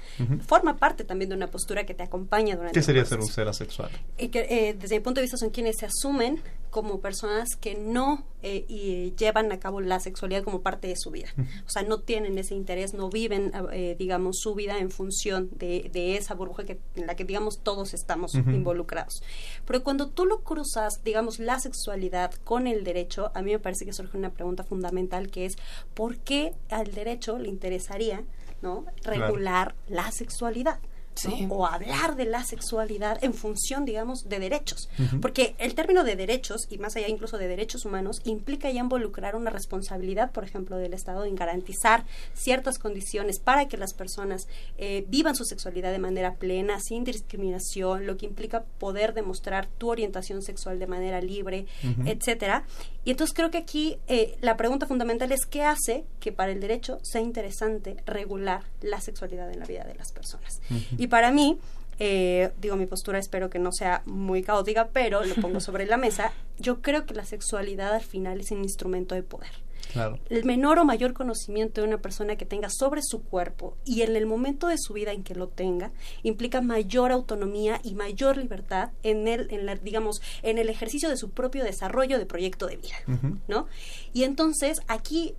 forma 0.46 0.76
parte 0.76 1.06
también 1.06 1.30
de 1.30 1.38
una 1.38 1.48
postura 1.48 1.86
que 1.86 1.94
te 1.94 2.04
acompaña 2.04 2.58
durante 2.58 2.74
¿Qué 2.74 2.84
sería 2.84 3.06
ser 3.06 3.22
un 3.22 3.28
ser 3.28 3.48
asexual? 3.48 3.92
Y 4.18 4.28
que 4.28 4.42
eh, 4.50 4.76
desde 4.78 4.96
mi 4.96 5.02
punto 5.02 5.22
de 5.22 5.24
vista 5.24 5.38
son 5.38 5.52
quienes 5.52 5.78
se 5.80 5.86
asumen 5.86 6.42
como 6.74 7.02
personas 7.02 7.56
que 7.56 7.76
no 7.76 8.26
eh, 8.42 8.66
y 8.68 9.14
llevan 9.16 9.52
a 9.52 9.60
cabo 9.60 9.80
la 9.80 10.00
sexualidad 10.00 10.44
como 10.44 10.62
parte 10.62 10.88
de 10.88 10.96
su 10.96 11.12
vida. 11.12 11.30
O 11.68 11.70
sea, 11.70 11.84
no 11.84 12.00
tienen 12.00 12.36
ese 12.40 12.56
interés, 12.56 12.96
no 12.96 13.12
viven, 13.12 13.52
eh, 13.72 13.96
digamos, 14.00 14.40
su 14.40 14.56
vida 14.56 14.80
en 14.80 14.90
función 14.90 15.50
de, 15.52 15.92
de 15.94 16.18
esa 16.18 16.34
burbuja 16.34 16.64
que, 16.64 16.80
en 16.96 17.06
la 17.06 17.16
que, 17.16 17.26
digamos, 17.26 17.60
todos 17.60 17.94
estamos 17.94 18.34
involucrados. 18.34 19.22
Pero 19.68 19.84
cuando 19.84 20.10
tú 20.10 20.26
lo 20.26 20.40
cruzas, 20.40 21.04
digamos, 21.04 21.38
la 21.38 21.60
sexualidad 21.60 22.34
con 22.44 22.66
el 22.66 22.84
derecho, 22.84 23.32
a 23.36 23.44
mí 23.44 23.52
me 23.52 23.60
parece 23.60 23.86
que 23.86 23.94
surge 23.94 24.18
una 24.18 24.32
pregunta 24.32 24.64
fundamental 24.64 25.30
que 25.30 25.46
es, 25.46 25.58
¿por 25.94 26.18
qué 26.18 26.56
al 26.72 26.92
derecho 26.92 27.38
le 27.38 27.50
interesaría, 27.50 28.24
¿no? 28.64 28.86
Claro. 29.04 29.28
regular 29.28 29.76
la 29.88 30.12
sexualidad? 30.12 30.80
O 31.50 31.66
hablar 31.66 32.16
de 32.16 32.26
la 32.26 32.44
sexualidad 32.44 33.24
en 33.24 33.34
función, 33.34 33.86
digamos, 33.86 34.28
de 34.28 34.40
derechos. 34.40 34.90
Porque 35.22 35.56
el 35.58 35.76
término 35.76 36.04
de 36.04 36.16
derechos, 36.16 36.68
y 36.70 36.78
más 36.78 36.96
allá 36.96 37.08
incluso 37.08 37.38
de 37.38 37.48
derechos 37.48 37.86
humanos, 37.86 38.22
implica 38.24 38.70
ya 38.72 38.80
involucrar 38.80 39.36
una 39.36 39.50
responsabilidad, 39.50 40.32
por 40.32 40.44
ejemplo, 40.44 40.78
del 40.78 40.94
Estado 40.94 41.26
en 41.26 41.36
garantizar 41.36 42.06
ciertas 42.34 42.80
condiciones 42.80 43.40
para 43.40 43.68
que 43.68 43.78
las 43.78 43.94
personas 43.94 44.48
eh, 44.78 45.06
vivan 45.08 45.36
su 45.36 45.46
sexualidad 45.46 45.92
de 45.92 46.00
manera 46.00 46.36
plena, 46.36 46.80
sin 46.80 47.04
discriminación, 47.04 48.06
lo 48.06 48.18
que 48.18 48.26
implica 48.26 48.64
poder 48.80 49.14
demostrar 49.14 49.68
tu 49.78 49.90
orientación 49.90 50.42
sexual 50.42 50.80
de 50.80 50.88
manera 50.88 51.22
libre, 51.22 51.66
Ujú. 51.84 52.08
etcétera. 52.08 52.66
Y 53.06 53.12
entonces 53.12 53.34
creo 53.36 53.52
que 53.52 53.58
aquí 53.58 53.98
eh, 54.08 54.38
la 54.42 54.56
pregunta 54.56 54.86
fundamental 54.88 55.32
es 55.32 55.46
qué 55.46 55.64
hace 55.64 56.06
que 56.20 56.32
para 56.32 56.52
el 56.52 56.60
derecho 56.62 57.00
sea 57.04 57.22
interesante 57.22 57.98
regular 58.06 58.64
la 58.82 59.02
sexualidad 59.02 59.52
en 59.52 59.60
la 59.60 59.66
vida 59.66 59.84
de 59.84 59.96
las 59.96 60.12
personas. 60.12 60.62
Y 61.04 61.08
para 61.08 61.34
mí, 61.34 61.60
eh, 62.00 62.54
digo, 62.62 62.78
mi 62.78 62.86
postura 62.86 63.20
espero 63.20 63.50
que 63.50 63.60
no 63.60 63.74
sea 63.74 64.04
muy 64.06 64.42
caótica, 64.42 64.88
pero 64.94 65.26
lo 65.26 65.36
pongo 65.36 65.60
sobre 65.60 65.86
la 65.86 65.98
mesa. 65.98 66.32
Yo 66.58 66.82
creo 66.82 67.06
que 67.06 67.14
la 67.14 67.26
sexualidad 67.26 67.94
al 67.94 68.04
final 68.04 68.40
es 68.40 68.52
un 68.52 68.64
instrumento 68.64 69.14
de 69.14 69.22
poder. 69.22 69.52
Claro. 69.92 70.18
El 70.30 70.46
menor 70.46 70.80
o 70.80 70.86
mayor 70.86 71.12
conocimiento 71.12 71.82
de 71.82 71.88
una 71.88 71.98
persona 71.98 72.38
que 72.38 72.46
tenga 72.46 72.70
sobre 72.70 73.02
su 73.04 73.22
cuerpo 73.22 73.76
y 73.84 74.04
en 74.04 74.16
el 74.16 74.26
momento 74.26 74.68
de 74.68 74.78
su 74.78 74.94
vida 74.94 75.12
en 75.12 75.24
que 75.24 75.36
lo 75.36 75.50
tenga 75.50 75.92
implica 76.24 76.62
mayor 76.62 77.12
autonomía 77.12 77.82
y 77.84 77.96
mayor 77.96 78.38
libertad 78.38 78.92
en 79.04 79.28
el, 79.28 79.52
en 79.52 79.66
la, 79.66 79.76
digamos, 79.76 80.22
en 80.42 80.58
el 80.58 80.70
ejercicio 80.70 81.10
de 81.10 81.18
su 81.18 81.32
propio 81.32 81.66
desarrollo 81.66 82.18
de 82.18 82.26
proyecto 82.26 82.66
de 82.68 82.78
vida. 82.78 82.96
¿no? 83.50 83.68
Y 84.14 84.24
entonces 84.24 84.80
aquí 84.88 85.36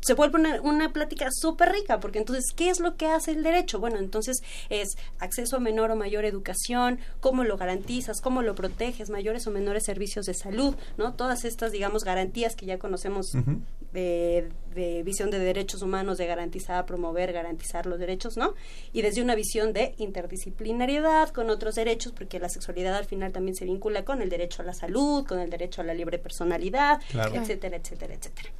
se 0.00 0.14
vuelve 0.14 0.38
una, 0.38 0.60
una 0.62 0.92
plática 0.92 1.28
súper 1.32 1.72
rica, 1.72 2.00
porque 2.00 2.18
entonces, 2.18 2.44
¿qué 2.54 2.70
es 2.70 2.80
lo 2.80 2.96
que 2.96 3.06
hace 3.06 3.32
el 3.32 3.42
derecho? 3.42 3.78
Bueno, 3.80 3.98
entonces 3.98 4.38
es 4.68 4.90
acceso 5.18 5.56
a 5.56 5.60
menor 5.60 5.90
o 5.90 5.96
mayor 5.96 6.24
educación, 6.24 6.98
cómo 7.20 7.44
lo 7.44 7.56
garantizas, 7.56 8.20
cómo 8.20 8.42
lo 8.42 8.54
proteges, 8.54 9.10
mayores 9.10 9.46
o 9.46 9.50
menores 9.50 9.84
servicios 9.84 10.26
de 10.26 10.34
salud, 10.34 10.76
¿no? 10.96 11.14
Todas 11.14 11.44
estas, 11.44 11.72
digamos, 11.72 12.04
garantías 12.04 12.54
que 12.54 12.66
ya 12.66 12.78
conocemos 12.78 13.32
de, 13.92 14.48
de 14.74 15.02
visión 15.02 15.30
de 15.30 15.38
derechos 15.38 15.82
humanos, 15.82 16.18
de 16.18 16.26
garantizar, 16.26 16.84
promover, 16.86 17.32
garantizar 17.32 17.86
los 17.86 17.98
derechos, 17.98 18.36
¿no? 18.36 18.54
Y 18.92 19.02
desde 19.02 19.22
una 19.22 19.34
visión 19.34 19.72
de 19.72 19.94
interdisciplinariedad 19.98 21.30
con 21.30 21.50
otros 21.50 21.74
derechos, 21.74 22.12
porque 22.12 22.38
la 22.38 22.48
sexualidad 22.48 22.94
al 22.94 23.04
final 23.04 23.32
también 23.32 23.56
se 23.56 23.64
vincula 23.64 24.04
con 24.04 24.22
el 24.22 24.28
derecho 24.28 24.62
a 24.62 24.64
la 24.64 24.74
salud, 24.74 25.26
con 25.26 25.38
el 25.40 25.50
derecho 25.50 25.80
a 25.80 25.84
la 25.84 25.94
libre 25.94 26.18
personalidad, 26.18 27.00
Claro. 27.10 27.34
etcétera, 27.34 27.76
etcétera, 27.76 28.14
etcétera. 28.14 28.50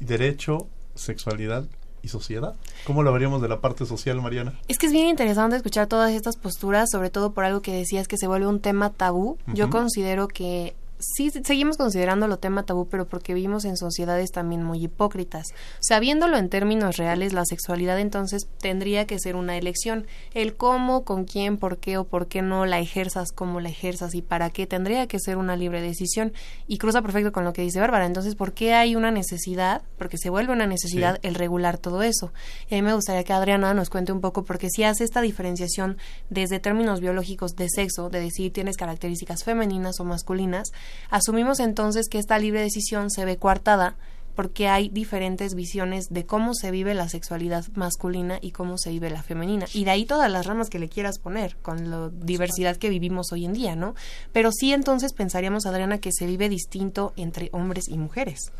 Derecho, 0.00 0.68
sexualidad 0.98 1.64
y 2.02 2.08
sociedad. 2.08 2.54
¿Cómo 2.84 3.02
lo 3.02 3.12
veríamos 3.12 3.42
de 3.42 3.48
la 3.48 3.60
parte 3.60 3.86
social, 3.86 4.20
Mariana? 4.20 4.58
Es 4.68 4.78
que 4.78 4.86
es 4.86 4.92
bien 4.92 5.08
interesante 5.08 5.56
escuchar 5.56 5.86
todas 5.86 6.12
estas 6.12 6.36
posturas, 6.36 6.88
sobre 6.90 7.10
todo 7.10 7.32
por 7.32 7.44
algo 7.44 7.60
que 7.62 7.72
decías 7.72 8.08
que 8.08 8.16
se 8.16 8.26
vuelve 8.26 8.46
un 8.46 8.60
tema 8.60 8.90
tabú. 8.90 9.38
Yo 9.46 9.70
considero 9.70 10.28
que 10.28 10.74
sí 10.98 11.30
seguimos 11.30 11.76
considerándolo 11.76 12.38
tema 12.38 12.64
tabú, 12.64 12.88
pero 12.88 13.06
porque 13.06 13.34
vivimos 13.34 13.64
en 13.64 13.76
sociedades 13.76 14.30
también 14.30 14.62
muy 14.62 14.84
hipócritas. 14.84 15.46
O 15.74 15.82
sea, 15.82 16.00
viéndolo 16.00 16.36
en 16.36 16.48
términos 16.48 16.96
reales, 16.96 17.32
la 17.32 17.44
sexualidad 17.44 17.98
entonces 17.98 18.48
tendría 18.60 19.06
que 19.06 19.18
ser 19.18 19.36
una 19.36 19.56
elección. 19.56 20.06
El 20.34 20.56
cómo, 20.56 21.04
con 21.04 21.24
quién, 21.24 21.56
por 21.56 21.78
qué 21.78 21.98
o 21.98 22.04
por 22.04 22.28
qué 22.28 22.42
no 22.42 22.66
la 22.66 22.80
ejerzas, 22.80 23.32
cómo 23.32 23.60
la 23.60 23.68
ejerzas 23.68 24.14
y 24.14 24.22
para 24.22 24.50
qué, 24.50 24.66
tendría 24.66 25.06
que 25.06 25.18
ser 25.18 25.36
una 25.36 25.56
libre 25.56 25.80
decisión. 25.80 26.32
Y 26.66 26.78
cruza 26.78 27.02
perfecto 27.02 27.32
con 27.32 27.44
lo 27.44 27.52
que 27.52 27.62
dice 27.62 27.80
Bárbara. 27.80 28.06
Entonces, 28.06 28.34
¿por 28.34 28.52
qué 28.52 28.74
hay 28.74 28.96
una 28.96 29.10
necesidad? 29.10 29.82
Porque 29.96 30.18
se 30.18 30.30
vuelve 30.30 30.52
una 30.52 30.66
necesidad 30.66 31.14
Sí. 31.14 31.20
el 31.28 31.34
regular 31.34 31.78
todo 31.78 32.02
eso. 32.02 32.32
Y 32.68 32.74
a 32.74 32.78
mí 32.78 32.82
me 32.82 32.94
gustaría 32.94 33.24
que 33.24 33.32
Adriana 33.32 33.74
nos 33.74 33.90
cuente 33.90 34.12
un 34.12 34.20
poco, 34.20 34.44
porque 34.44 34.68
si 34.70 34.84
hace 34.84 35.04
esta 35.04 35.20
diferenciación 35.20 35.98
desde 36.30 36.60
términos 36.60 37.00
biológicos 37.00 37.54
de 37.56 37.68
sexo, 37.68 38.10
de 38.10 38.20
decir 38.20 38.52
tienes 38.52 38.76
características 38.76 39.44
femeninas 39.44 40.00
o 40.00 40.04
masculinas, 40.04 40.72
asumimos 41.10 41.60
entonces 41.60 42.08
que 42.08 42.18
esta 42.18 42.38
libre 42.38 42.60
decisión 42.60 43.10
se 43.10 43.24
ve 43.24 43.36
coartada 43.36 43.96
porque 44.38 44.68
hay 44.68 44.88
diferentes 44.88 45.56
visiones 45.56 46.10
de 46.10 46.24
cómo 46.24 46.54
se 46.54 46.70
vive 46.70 46.94
la 46.94 47.08
sexualidad 47.08 47.64
masculina 47.74 48.38
y 48.40 48.52
cómo 48.52 48.78
se 48.78 48.90
vive 48.90 49.10
la 49.10 49.24
femenina. 49.24 49.66
Y 49.74 49.82
de 49.82 49.90
ahí 49.90 50.04
todas 50.04 50.30
las 50.30 50.46
ramas 50.46 50.70
que 50.70 50.78
le 50.78 50.88
quieras 50.88 51.18
poner, 51.18 51.56
con 51.56 51.90
la 51.90 52.08
diversidad 52.12 52.76
que 52.76 52.88
vivimos 52.88 53.32
hoy 53.32 53.46
en 53.46 53.52
día, 53.52 53.74
¿no? 53.74 53.96
Pero 54.32 54.52
sí 54.52 54.72
entonces 54.72 55.12
pensaríamos, 55.12 55.66
Adriana, 55.66 55.98
que 55.98 56.12
se 56.12 56.24
vive 56.24 56.48
distinto 56.48 57.14
entre 57.16 57.48
hombres 57.50 57.88
y 57.88 57.98
mujeres. 57.98 58.52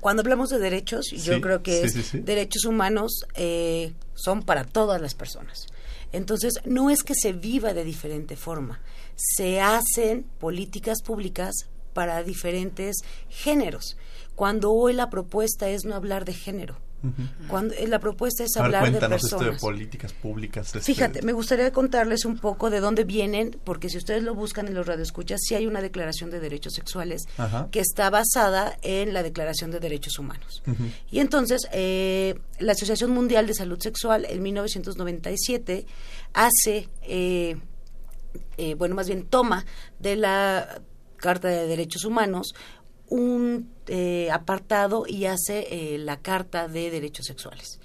Cuando 0.00 0.20
hablamos 0.20 0.50
de 0.50 0.58
derechos, 0.58 1.06
yo 1.10 1.40
creo 1.40 1.62
que 1.62 1.80
sí, 1.80 1.86
es 1.86 1.92
sí, 1.94 2.02
sí. 2.02 2.18
derechos 2.18 2.66
humanos 2.66 3.24
eh, 3.36 3.94
son 4.12 4.42
para 4.42 4.64
todas 4.64 5.00
las 5.00 5.14
personas. 5.14 5.66
Entonces, 6.12 6.60
no 6.66 6.90
es 6.90 7.02
que 7.02 7.14
se 7.14 7.32
viva 7.32 7.72
de 7.72 7.84
diferente 7.84 8.36
forma, 8.36 8.80
se 9.16 9.60
hacen 9.60 10.24
políticas 10.38 11.02
públicas 11.02 11.54
para 11.92 12.22
diferentes 12.22 12.96
géneros. 13.28 13.96
Cuando 14.34 14.72
hoy 14.72 14.92
la 14.92 15.08
propuesta 15.08 15.68
es 15.68 15.84
no 15.84 15.94
hablar 15.94 16.24
de 16.24 16.34
género, 16.34 16.76
cuando 17.48 17.74
eh, 17.74 17.86
la 17.86 17.98
propuesta 17.98 18.42
es 18.42 18.50
ver, 18.54 18.64
hablar 18.64 18.84
de 18.84 18.90
cuéntanos 18.90 19.24
esto 19.24 19.36
de 19.36 19.44
personas. 19.44 19.60
políticas 19.60 20.12
públicas. 20.12 20.66
este, 20.66 20.80
Fíjate, 20.80 21.22
me 21.22 21.32
gustaría 21.32 21.70
contarles 21.72 22.24
un 22.24 22.38
poco 22.38 22.70
de 22.70 22.80
dónde 22.80 23.04
vienen, 23.04 23.58
porque 23.64 23.88
si 23.88 23.98
ustedes 23.98 24.22
lo 24.22 24.34
buscan 24.34 24.66
en 24.66 24.74
los 24.74 24.86
radioescuchas, 24.86 25.40
sí 25.42 25.54
hay 25.54 25.66
una 25.66 25.80
declaración 25.80 26.30
de 26.30 26.40
derechos 26.40 26.74
sexuales 26.74 27.22
Ajá. 27.36 27.68
que 27.70 27.80
está 27.80 28.10
basada 28.10 28.76
en 28.82 29.12
la 29.12 29.22
Declaración 29.22 29.70
de 29.70 29.80
Derechos 29.80 30.18
Humanos. 30.18 30.62
Y 31.10 31.20
entonces, 31.20 31.68
eh, 31.72 32.38
la 32.58 32.72
Asociación 32.72 33.10
Mundial 33.10 33.46
de 33.46 33.54
Salud 33.54 33.78
Sexual 33.80 34.26
en 34.28 34.42
1997 34.42 35.86
hace, 36.34 36.88
eh, 37.02 37.56
eh, 38.56 38.74
bueno, 38.74 38.94
más 38.94 39.06
bien 39.08 39.24
toma 39.24 39.64
de 39.98 40.16
la 40.16 40.80
Carta 41.16 41.48
de 41.48 41.66
Derechos 41.66 42.04
Humanos 42.04 42.54
un 43.08 43.70
eh, 43.86 44.30
apartado 44.32 45.04
y 45.06 45.26
hace 45.26 45.66
eh, 45.70 45.98
la 45.98 46.18
Carta 46.18 46.68
de 46.68 46.90
Derechos 46.90 47.26
Sexuales. 47.26 47.78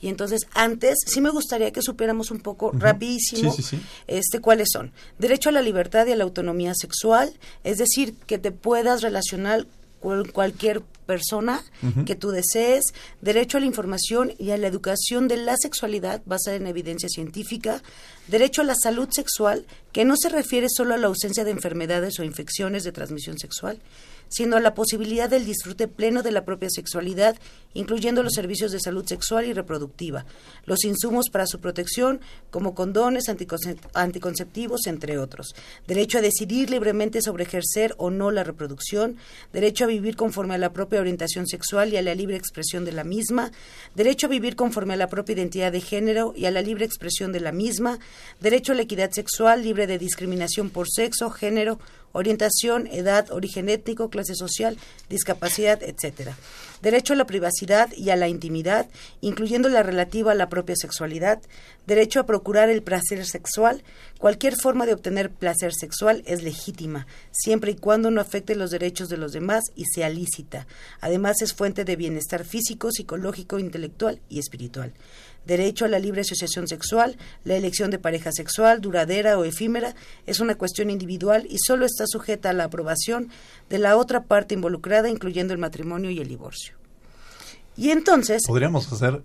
Y 0.00 0.08
entonces, 0.08 0.42
antes, 0.54 0.96
sí 1.06 1.20
me 1.20 1.30
gustaría 1.30 1.72
que 1.72 1.82
supiéramos 1.82 2.30
un 2.30 2.38
poco 2.38 2.70
rapidísimo 2.72 3.52
Sí, 3.52 3.62
sí, 3.62 3.76
sí. 3.76 3.82
este, 4.06 4.38
cuáles 4.40 4.68
son. 4.72 4.92
Derecho 5.18 5.48
a 5.48 5.52
la 5.52 5.62
libertad 5.62 6.06
y 6.06 6.12
a 6.12 6.16
la 6.16 6.22
autonomía 6.22 6.72
sexual, 6.76 7.32
es 7.64 7.78
decir, 7.78 8.14
que 8.26 8.38
te 8.38 8.52
puedas 8.52 9.02
relacionar 9.02 9.66
cualquier 10.32 10.82
persona 11.08 11.62
que 12.04 12.14
tú 12.14 12.32
desees, 12.32 12.84
derecho 13.22 13.56
a 13.56 13.60
la 13.60 13.66
información 13.66 14.34
y 14.38 14.50
a 14.50 14.58
la 14.58 14.66
educación 14.66 15.26
de 15.26 15.38
la 15.38 15.56
sexualidad 15.56 16.20
basada 16.26 16.58
en 16.58 16.66
evidencia 16.66 17.08
científica, 17.08 17.82
derecho 18.26 18.60
a 18.60 18.66
la 18.66 18.74
salud 18.74 19.08
sexual, 19.10 19.64
que 19.92 20.04
no 20.04 20.16
se 20.18 20.28
refiere 20.28 20.66
solo 20.68 20.92
a 20.92 20.98
la 20.98 21.06
ausencia 21.06 21.44
de 21.44 21.50
enfermedades 21.50 22.18
o 22.18 22.24
infecciones 22.24 22.84
de 22.84 22.92
transmisión 22.92 23.38
sexual, 23.38 23.80
sino 24.28 24.58
la 24.60 24.74
posibilidad 24.74 25.28
del 25.28 25.44
disfrute 25.44 25.88
pleno 25.88 26.22
de 26.22 26.32
la 26.32 26.44
propia 26.44 26.68
sexualidad, 26.70 27.36
incluyendo 27.74 28.22
los 28.22 28.34
servicios 28.34 28.72
de 28.72 28.80
salud 28.80 29.04
sexual 29.06 29.46
y 29.46 29.52
reproductiva, 29.52 30.26
los 30.64 30.84
insumos 30.84 31.30
para 31.30 31.46
su 31.46 31.60
protección, 31.60 32.20
como 32.50 32.74
condones, 32.74 33.24
anticonceptivos, 33.28 34.86
entre 34.86 35.18
otros, 35.18 35.54
derecho 35.86 36.18
a 36.18 36.22
decidir 36.22 36.70
libremente 36.70 37.22
sobre 37.22 37.44
ejercer 37.44 37.94
o 37.98 38.10
no 38.10 38.30
la 38.30 38.44
reproducción, 38.44 39.16
derecho 39.52 39.84
a 39.84 39.88
vivir 39.88 40.16
conforme 40.16 40.54
a 40.54 40.58
la 40.58 40.72
propia 40.72 41.00
orientación 41.00 41.46
sexual 41.46 41.92
y 41.92 41.96
a 41.96 42.02
la 42.02 42.14
libre 42.14 42.36
expresión 42.36 42.84
de 42.84 42.92
la 42.92 43.04
misma, 43.04 43.52
derecho 43.94 44.26
a 44.26 44.30
vivir 44.30 44.56
conforme 44.56 44.94
a 44.94 44.96
la 44.96 45.08
propia 45.08 45.34
identidad 45.34 45.72
de 45.72 45.80
género 45.80 46.32
y 46.36 46.46
a 46.46 46.50
la 46.50 46.62
libre 46.62 46.84
expresión 46.84 47.32
de 47.32 47.40
la 47.40 47.52
misma, 47.52 47.98
derecho 48.40 48.72
a 48.72 48.74
la 48.74 48.82
equidad 48.82 49.10
sexual 49.10 49.62
libre 49.62 49.86
de 49.86 49.98
discriminación 49.98 50.70
por 50.70 50.88
sexo, 50.88 51.30
género, 51.30 51.78
orientación, 52.12 52.86
edad, 52.88 53.30
origen 53.30 53.68
étnico, 53.68 54.10
clase 54.10 54.34
social, 54.34 54.76
discapacidad, 55.08 55.82
etcétera. 55.82 56.36
Derecho 56.82 57.12
a 57.12 57.16
la 57.16 57.26
privacidad 57.26 57.90
y 57.96 58.10
a 58.10 58.16
la 58.16 58.28
intimidad, 58.28 58.86
incluyendo 59.20 59.68
la 59.68 59.82
relativa 59.82 60.32
a 60.32 60.36
la 60.36 60.48
propia 60.48 60.76
sexualidad. 60.76 61.40
Derecho 61.86 62.20
a 62.20 62.26
procurar 62.26 62.70
el 62.70 62.82
placer 62.82 63.26
sexual. 63.26 63.82
Cualquier 64.18 64.54
forma 64.54 64.86
de 64.86 64.92
obtener 64.92 65.30
placer 65.30 65.72
sexual 65.74 66.22
es 66.26 66.42
legítima, 66.42 67.06
siempre 67.32 67.72
y 67.72 67.76
cuando 67.76 68.10
no 68.10 68.20
afecte 68.20 68.54
los 68.54 68.70
derechos 68.70 69.08
de 69.08 69.16
los 69.16 69.32
demás 69.32 69.64
y 69.74 69.84
sea 69.86 70.08
lícita. 70.08 70.66
Además, 71.00 71.42
es 71.42 71.52
fuente 71.52 71.84
de 71.84 71.96
bienestar 71.96 72.44
físico, 72.44 72.92
psicológico, 72.92 73.58
intelectual 73.58 74.20
y 74.28 74.38
espiritual 74.38 74.92
derecho 75.48 75.86
a 75.86 75.88
la 75.88 75.98
libre 75.98 76.20
asociación 76.20 76.68
sexual, 76.68 77.16
la 77.42 77.56
elección 77.56 77.90
de 77.90 77.98
pareja 77.98 78.30
sexual, 78.30 78.80
duradera 78.80 79.38
o 79.38 79.44
efímera, 79.44 79.96
es 80.26 80.38
una 80.38 80.54
cuestión 80.54 80.90
individual 80.90 81.46
y 81.50 81.56
solo 81.58 81.86
está 81.86 82.04
sujeta 82.06 82.50
a 82.50 82.52
la 82.52 82.64
aprobación 82.64 83.30
de 83.68 83.78
la 83.78 83.96
otra 83.96 84.24
parte 84.24 84.54
involucrada, 84.54 85.08
incluyendo 85.08 85.54
el 85.54 85.58
matrimonio 85.58 86.10
y 86.10 86.20
el 86.20 86.28
divorcio. 86.28 86.74
Y 87.76 87.90
entonces... 87.90 88.42
Podríamos 88.46 88.92
hacer 88.92 89.22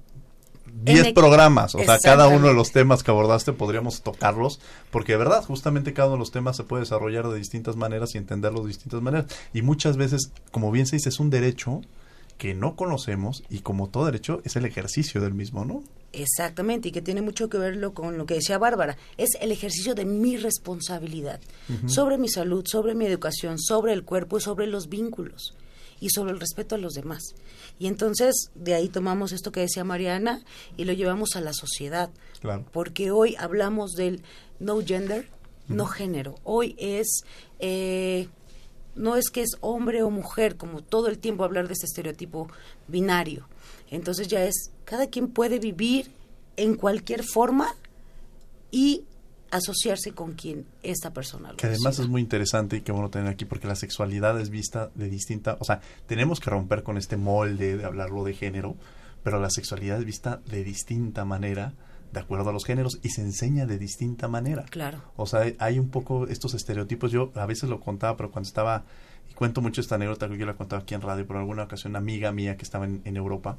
10 0.81 1.13
programas, 1.13 1.75
o 1.75 1.79
sea, 1.79 1.97
cada 1.99 2.27
uno 2.27 2.47
de 2.47 2.53
los 2.53 2.71
temas 2.71 3.03
que 3.03 3.11
abordaste 3.11 3.51
podríamos 3.51 4.01
tocarlos, 4.01 4.59
porque 4.91 5.11
de 5.11 5.17
verdad, 5.19 5.43
justamente 5.43 5.93
cada 5.93 6.07
uno 6.07 6.15
de 6.15 6.19
los 6.19 6.31
temas 6.31 6.55
se 6.55 6.63
puede 6.63 6.83
desarrollar 6.83 7.27
de 7.27 7.37
distintas 7.37 7.75
maneras 7.75 8.15
y 8.15 8.17
entenderlos 8.17 8.63
de 8.63 8.69
distintas 8.69 9.01
maneras. 9.01 9.25
Y 9.53 9.61
muchas 9.61 9.97
veces, 9.97 10.31
como 10.51 10.71
bien 10.71 10.87
se 10.87 10.95
dice, 10.95 11.09
es 11.09 11.19
un 11.19 11.29
derecho 11.29 11.81
que 12.37 12.53
no 12.53 12.75
conocemos 12.75 13.43
y 13.49 13.59
como 13.59 13.89
todo 13.89 14.05
derecho 14.05 14.41
es 14.45 14.55
el 14.55 14.65
ejercicio 14.65 15.21
del 15.21 15.33
mismo, 15.33 15.65
¿no? 15.65 15.83
Exactamente, 16.13 16.89
y 16.89 16.91
que 16.91 17.01
tiene 17.01 17.24
mucho 17.24 17.50
que 17.50 17.58
ver 17.58 17.82
con 17.91 18.20
lo 18.20 18.27
que 18.27 18.36
decía 18.36 18.60
Bárbara, 18.60 18.98
es 19.17 19.32
el 19.41 19.51
ejercicio 19.51 19.96
de 19.96 20.05
mi 20.05 20.38
responsabilidad 20.38 21.41
sobre 21.88 22.20
mi 22.20 22.29
salud, 22.29 22.63
sobre 22.67 22.93
mi 22.93 23.08
educación, 23.08 23.58
sobre 23.60 23.93
el 23.93 24.03
cuerpo 24.03 24.38
y 24.38 24.41
sobre 24.41 24.67
los 24.67 24.89
vínculos 24.89 25.55
y 26.00 26.10
sobre 26.12 26.32
el 26.32 26.39
respeto 26.39 26.75
a 26.75 26.77
los 26.77 26.93
demás. 26.93 27.24
Y 27.79 27.88
entonces 27.88 28.51
de 28.53 28.75
ahí 28.75 28.89
tomamos 28.89 29.32
esto 29.32 29.51
que 29.51 29.62
decía 29.62 29.84
Mariana 29.84 30.43
y 30.77 30.86
lo 30.86 30.93
llevamos 30.93 31.36
a 31.36 31.41
la 31.41 31.51
sociedad, 31.51 32.12
porque 32.72 33.10
hoy 33.10 33.36
hablamos 33.39 33.93
del 33.93 34.22
no 34.60 34.86
gender, 34.86 35.27
no 35.67 35.88
género, 35.88 36.36
hoy 36.43 36.75
es... 36.77 37.24
Eh, 37.60 38.27
no 38.96 39.15
es 39.15 39.32
que 39.32 39.41
es 39.41 39.58
hombre 39.62 40.03
o 40.03 40.12
mujer, 40.12 40.55
como 40.55 40.84
todo 40.84 41.08
el 41.08 41.17
tiempo 41.17 41.43
hablar 41.43 41.65
de 41.65 41.74
este 41.74 41.88
estereotipo 41.88 42.48
binario. 42.88 43.48
Entonces 43.89 44.27
ya 44.27 44.43
es 44.43 44.72
cada 44.86 45.08
quien 45.08 45.29
puede 45.29 45.60
vivir 45.60 46.12
en 46.58 46.75
cualquier 46.75 47.24
forma 47.24 47.67
y 48.72 49.05
asociarse 49.51 50.13
con 50.13 50.34
quien 50.34 50.65
esta 50.82 51.13
persona 51.13 51.52
lo 51.52 51.58
Que 51.58 51.67
además 51.67 51.99
es 51.99 52.08
muy 52.08 52.21
interesante 52.21 52.78
y 52.78 52.82
qué 52.82 52.91
bueno 52.91 53.10
tener 53.10 53.28
aquí 53.28 53.45
porque 53.45 53.67
la 53.67 53.76
sexualidad 53.76 54.39
es 54.39 54.49
vista 54.49 54.89
de 54.95 55.10
distinta, 55.10 55.58
o 55.60 55.63
sea, 55.63 55.80
tenemos 56.08 56.39
que 56.39 56.49
romper 56.49 56.82
con 56.82 56.97
este 56.97 57.17
molde 57.17 57.78
de 57.78 57.86
hablarlo 57.86 58.23
de 58.23 58.34
género, 58.34 58.76
pero 59.23 59.39
la 59.39 59.52
sexualidad 59.52 59.99
es 59.99 60.06
vista 60.06 60.41
de 60.47 60.63
distinta 60.63 61.23
manera 61.23 61.73
de 62.13 62.19
acuerdo 62.19 62.52
a 62.52 62.54
los 62.54 62.63
géneros 62.65 62.99
y 63.02 63.10
se 63.10 63.21
enseña 63.21 63.65
de 63.65 63.78
distinta 63.80 64.28
manera. 64.28 64.65
Claro. 64.69 65.02
O 65.15 65.26
sea, 65.26 65.52
hay 65.58 65.80
un 65.80 65.89
poco 65.89 66.28
estos 66.28 66.54
estereotipos. 66.54 67.12
Yo 67.12 67.32
a 67.36 67.47
veces 67.47 67.69
lo 67.69 67.80
contaba, 67.80 68.15
pero 68.15 68.32
cuando 68.32 68.47
estaba, 68.47 68.86
cuento 69.36 69.62
mucho 69.62 69.82
esta 69.82 69.96
anécdota 69.96 70.28
que 70.28 70.38
yo 70.38 70.46
la 70.46 70.56
contaba 70.56 70.82
aquí 70.82 70.93
en 70.93 71.02
radio, 71.02 71.26
por 71.26 71.38
alguna 71.38 71.63
ocasión, 71.63 71.91
una 71.91 72.00
amiga 72.00 72.32
mía 72.32 72.58
que 72.58 72.63
estaba 72.63 72.86
en, 72.86 73.02
en 73.06 73.17
Europa, 73.17 73.58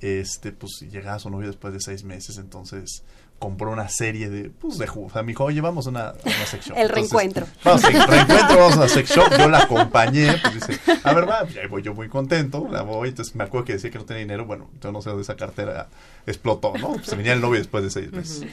este, 0.00 0.52
pues 0.52 0.80
llegaba 0.90 1.16
a 1.16 1.18
su 1.18 1.30
novio 1.30 1.46
después 1.46 1.72
de 1.72 1.80
seis 1.80 2.04
meses, 2.04 2.38
entonces 2.38 3.02
compró 3.38 3.70
una 3.70 3.88
serie 3.88 4.30
de, 4.30 4.50
pues, 4.50 4.78
de 4.78 4.88
O 4.88 5.10
sea, 5.10 5.22
me 5.22 5.28
dijo, 5.28 5.44
oye, 5.44 5.60
vamos 5.60 5.86
a 5.86 5.90
una, 5.90 6.14
una 6.24 6.46
sex 6.46 6.66
shop. 6.66 6.76
El 6.76 6.88
reencuentro. 6.88 7.46
Vamos, 7.64 7.82
reencuentro, 7.82 8.56
vamos 8.56 8.74
a 8.74 8.76
una 8.78 8.88
sex 8.88 9.10
shop. 9.10 9.30
Yo 9.38 9.48
la 9.48 9.58
acompañé, 9.58 10.34
pues 10.40 10.54
dice, 10.54 10.80
a 11.04 11.12
ver, 11.12 11.28
va, 11.28 11.40
pues, 11.40 11.56
ahí 11.56 11.66
voy 11.68 11.82
yo 11.82 11.94
muy 11.94 12.08
contento, 12.08 12.66
la 12.70 12.82
voy. 12.82 13.10
Entonces 13.10 13.34
me 13.34 13.44
acuerdo 13.44 13.66
que 13.66 13.74
decía 13.74 13.90
que 13.90 13.98
no 13.98 14.04
tenía 14.04 14.20
dinero. 14.20 14.46
Bueno, 14.46 14.70
yo 14.80 14.90
no 14.92 15.02
sé 15.02 15.10
dónde 15.10 15.22
esa 15.22 15.36
cartera 15.36 15.88
explotó, 16.26 16.74
¿no? 16.78 16.94
Pues, 16.94 17.06
se 17.06 17.16
venía 17.16 17.32
el 17.32 17.40
novio 17.40 17.58
después 17.58 17.84
de 17.84 17.90
seis 17.90 18.10
meses. 18.12 18.46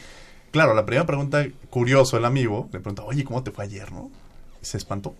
Claro, 0.51 0.73
la 0.75 0.85
primera 0.85 1.05
pregunta, 1.05 1.45
curioso 1.69 2.17
el 2.17 2.25
amigo, 2.25 2.69
le 2.71 2.79
pregunta, 2.79 3.03
oye, 3.03 3.23
¿cómo 3.23 3.41
te 3.41 3.51
fue 3.51 3.63
ayer, 3.63 3.91
no? 3.91 4.11
Y 4.61 4.65
se 4.65 4.77
espantó. 4.77 5.15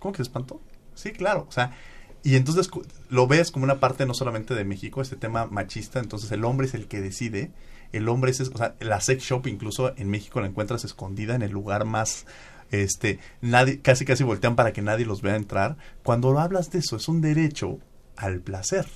¿Cómo 0.00 0.12
que 0.12 0.16
se 0.16 0.22
espantó? 0.24 0.60
Sí, 0.94 1.12
claro. 1.12 1.46
O 1.48 1.52
sea, 1.52 1.76
y 2.22 2.36
entonces 2.36 2.68
lo 3.08 3.26
ves 3.26 3.50
como 3.50 3.64
una 3.64 3.80
parte 3.80 4.04
no 4.04 4.14
solamente 4.14 4.54
de 4.54 4.64
México, 4.64 5.00
este 5.00 5.16
tema 5.16 5.46
machista, 5.46 6.00
entonces 6.00 6.30
el 6.32 6.44
hombre 6.44 6.66
es 6.66 6.74
el 6.74 6.88
que 6.88 7.00
decide, 7.00 7.52
el 7.92 8.08
hombre 8.08 8.30
es, 8.30 8.40
o 8.40 8.58
sea, 8.58 8.74
la 8.80 9.00
sex 9.00 9.22
shop 9.22 9.46
incluso 9.46 9.96
en 9.96 10.10
México 10.10 10.40
la 10.40 10.48
encuentras 10.48 10.84
escondida 10.84 11.34
en 11.34 11.42
el 11.42 11.52
lugar 11.52 11.84
más 11.84 12.26
este 12.70 13.18
nadie 13.40 13.80
casi 13.80 14.04
casi 14.04 14.22
voltean 14.22 14.54
para 14.54 14.72
que 14.72 14.82
nadie 14.82 15.06
los 15.06 15.22
vea 15.22 15.36
entrar. 15.36 15.76
Cuando 16.02 16.38
hablas 16.38 16.70
de 16.70 16.80
eso 16.80 16.96
es 16.96 17.08
un 17.08 17.20
derecho 17.20 17.78
al 18.16 18.40
placer. 18.40 18.86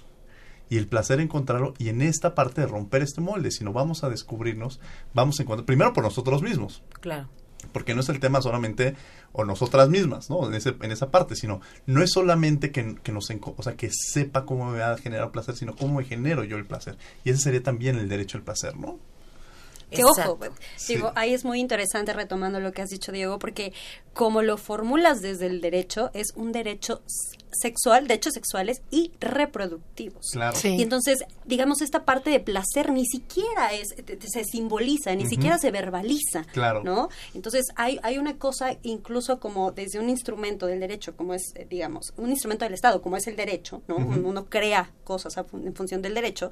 Y 0.71 0.79
el 0.79 0.87
placer 0.87 1.21
encontrarlo 1.21 1.75
y 1.79 1.89
en 1.89 2.03
esta 2.03 2.35
parte 2.35 2.63
de 2.63 2.67
romper 2.67 3.03
este 3.03 3.21
molde, 3.21 3.51
si 3.51 3.65
no 3.65 3.73
vamos 3.73 4.03
a 4.03 4.09
descubrirnos, 4.09 4.81
vamos 5.13 5.39
a 5.39 5.43
encontrar 5.43 5.67
primero 5.67 5.93
por 5.93 6.05
nosotros 6.05 6.43
mismos. 6.43 6.83
Claro 7.01 7.29
porque 7.73 7.95
no 7.95 8.01
es 8.01 8.09
el 8.09 8.21
tema 8.21 8.41
solamente 8.43 8.95
o 9.35 9.45
nosotras 9.45 9.89
mismas, 9.89 10.31
¿no? 10.31 10.47
En, 10.47 10.55
ese, 10.55 10.77
en 10.81 10.93
esa 10.93 11.11
parte, 11.11 11.35
sino 11.35 11.61
no 11.87 12.03
es 12.03 12.13
solamente 12.13 12.71
que, 12.71 12.95
que 13.03 13.13
nos, 13.13 13.29
o 13.31 13.63
sea, 13.63 13.77
que 13.77 13.91
sepa 13.91 14.47
cómo 14.47 14.71
me 14.71 14.79
va 14.79 14.93
a 14.93 14.99
generar 14.99 15.33
placer, 15.33 15.57
sino 15.57 15.75
cómo 15.75 15.99
me 15.99 16.05
genero 16.05 16.45
yo 16.45 16.57
el 16.57 16.65
placer. 16.65 16.97
Y 17.25 17.31
ese 17.31 17.41
sería 17.41 17.63
también 17.63 17.97
el 17.99 18.09
derecho 18.09 18.39
al 18.39 18.45
placer, 18.45 18.77
¿no? 18.77 18.99
Que 19.95 20.05
ojo, 20.05 20.39
digo, 20.89 21.13
ahí 21.15 21.35
es 21.35 21.45
muy 21.45 21.61
interesante 21.61 22.13
retomando 22.13 22.61
lo 22.61 22.73
que 22.73 22.83
has 22.83 22.91
dicho, 22.91 23.13
Diego, 23.13 23.39
porque 23.39 23.73
como 24.13 24.43
lo 24.43 24.57
formulas 24.57 25.21
desde 25.21 25.47
el 25.47 25.61
derecho, 25.61 26.11
es 26.15 26.33
un 26.37 26.53
derecho 26.53 27.03
sexual, 27.55 28.07
de 28.09 28.15
hechos 28.15 28.33
sexuales 28.35 28.83
y 28.91 29.13
reproductivos. 29.21 30.31
Claro. 30.33 30.57
Y 30.63 30.83
entonces, 30.83 31.19
digamos, 31.45 31.83
esta 31.83 32.05
parte 32.05 32.31
de 32.31 32.41
placer 32.41 32.91
ni 32.91 33.07
siquiera 33.07 33.73
es, 33.73 33.95
se 34.21 34.45
simboliza, 34.45 35.15
ni 35.15 35.27
siquiera 35.27 35.59
se 35.59 35.71
verbaliza. 35.71 36.45
Claro. 36.53 36.83
¿No? 36.85 37.09
Entonces, 37.35 37.67
hay, 37.77 37.99
hay 38.03 38.19
una 38.19 38.39
cosa 38.39 38.77
incluso 38.83 39.41
como 39.41 39.73
desde 39.73 39.99
un 39.99 40.11
instrumento 40.11 40.67
del 40.67 40.81
derecho, 40.81 41.17
como 41.17 41.35
es, 41.35 41.53
eh, 41.55 41.67
digamos, 41.69 42.13
un 42.17 42.31
instrumento 42.31 42.65
del 42.65 42.75
Estado, 42.75 43.01
como 43.03 43.17
es 43.17 43.27
el 43.27 43.37
derecho, 43.37 43.83
¿no? 43.89 43.97
Uno 43.97 44.47
crea 44.47 44.91
cosas 45.05 45.37
en 45.37 45.75
función 45.75 46.03
del 46.03 46.15
derecho. 46.15 46.51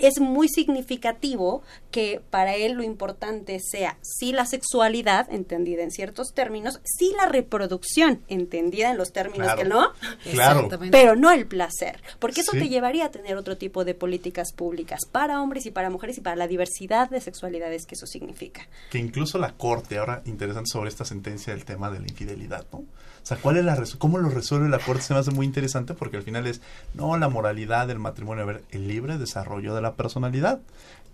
Es 0.00 0.20
muy 0.20 0.48
significativo 0.48 1.62
que 1.90 2.20
para 2.30 2.56
él 2.56 2.72
lo 2.72 2.82
importante 2.82 3.58
sea 3.60 3.98
sí 4.02 4.32
la 4.32 4.46
sexualidad, 4.46 5.32
entendida 5.32 5.82
en 5.82 5.90
ciertos 5.90 6.32
términos, 6.34 6.80
sí 6.84 7.12
la 7.16 7.26
reproducción, 7.26 8.20
entendida 8.28 8.90
en 8.90 8.96
los 8.96 9.12
términos 9.12 9.54
que 9.54 9.64
no, 9.64 9.92
Claro. 10.30 10.68
Pero 10.90 11.16
no 11.16 11.30
el 11.30 11.46
placer, 11.46 12.00
porque 12.18 12.40
eso 12.40 12.52
te 12.52 12.68
llevaría 12.68 13.06
a 13.06 13.10
tener 13.10 13.36
otro 13.36 13.56
tipo 13.56 13.84
de 13.84 13.94
políticas 13.94 14.52
públicas 14.52 15.00
para 15.10 15.40
hombres 15.42 15.66
y 15.66 15.70
para 15.70 15.90
mujeres 15.90 16.18
y 16.18 16.20
para 16.20 16.36
la 16.36 16.46
diversidad 16.46 17.10
de 17.10 17.20
sexualidades 17.20 17.86
que 17.86 17.94
eso 17.94 18.06
significa. 18.06 18.66
Que 18.90 18.98
incluso 18.98 19.38
la 19.38 19.52
Corte, 19.52 19.98
ahora 19.98 20.22
interesante 20.26 20.70
sobre 20.70 20.88
esta 20.88 21.04
sentencia 21.04 21.52
del 21.52 21.64
tema 21.64 21.90
de 21.90 22.00
la 22.00 22.08
infidelidad, 22.08 22.66
¿no? 22.72 22.84
O 23.22 23.26
sea, 23.26 23.36
¿cuál 23.36 23.56
es 23.56 23.64
la 23.64 23.80
¿cómo 23.98 24.18
lo 24.18 24.28
resuelve 24.28 24.68
la 24.68 24.78
Corte? 24.78 25.02
Se 25.02 25.14
me 25.14 25.20
hace 25.20 25.30
muy 25.30 25.46
interesante 25.46 25.94
porque 25.94 26.16
al 26.16 26.22
final 26.22 26.46
es, 26.46 26.60
no, 26.94 27.16
la 27.16 27.28
moralidad 27.28 27.86
del 27.86 27.98
matrimonio, 27.98 28.42
a 28.44 28.46
ver, 28.46 28.64
el 28.70 28.88
libre 28.88 29.18
desarrollo 29.18 29.74
de 29.74 29.82
la 29.82 29.94
personalidad 29.94 30.60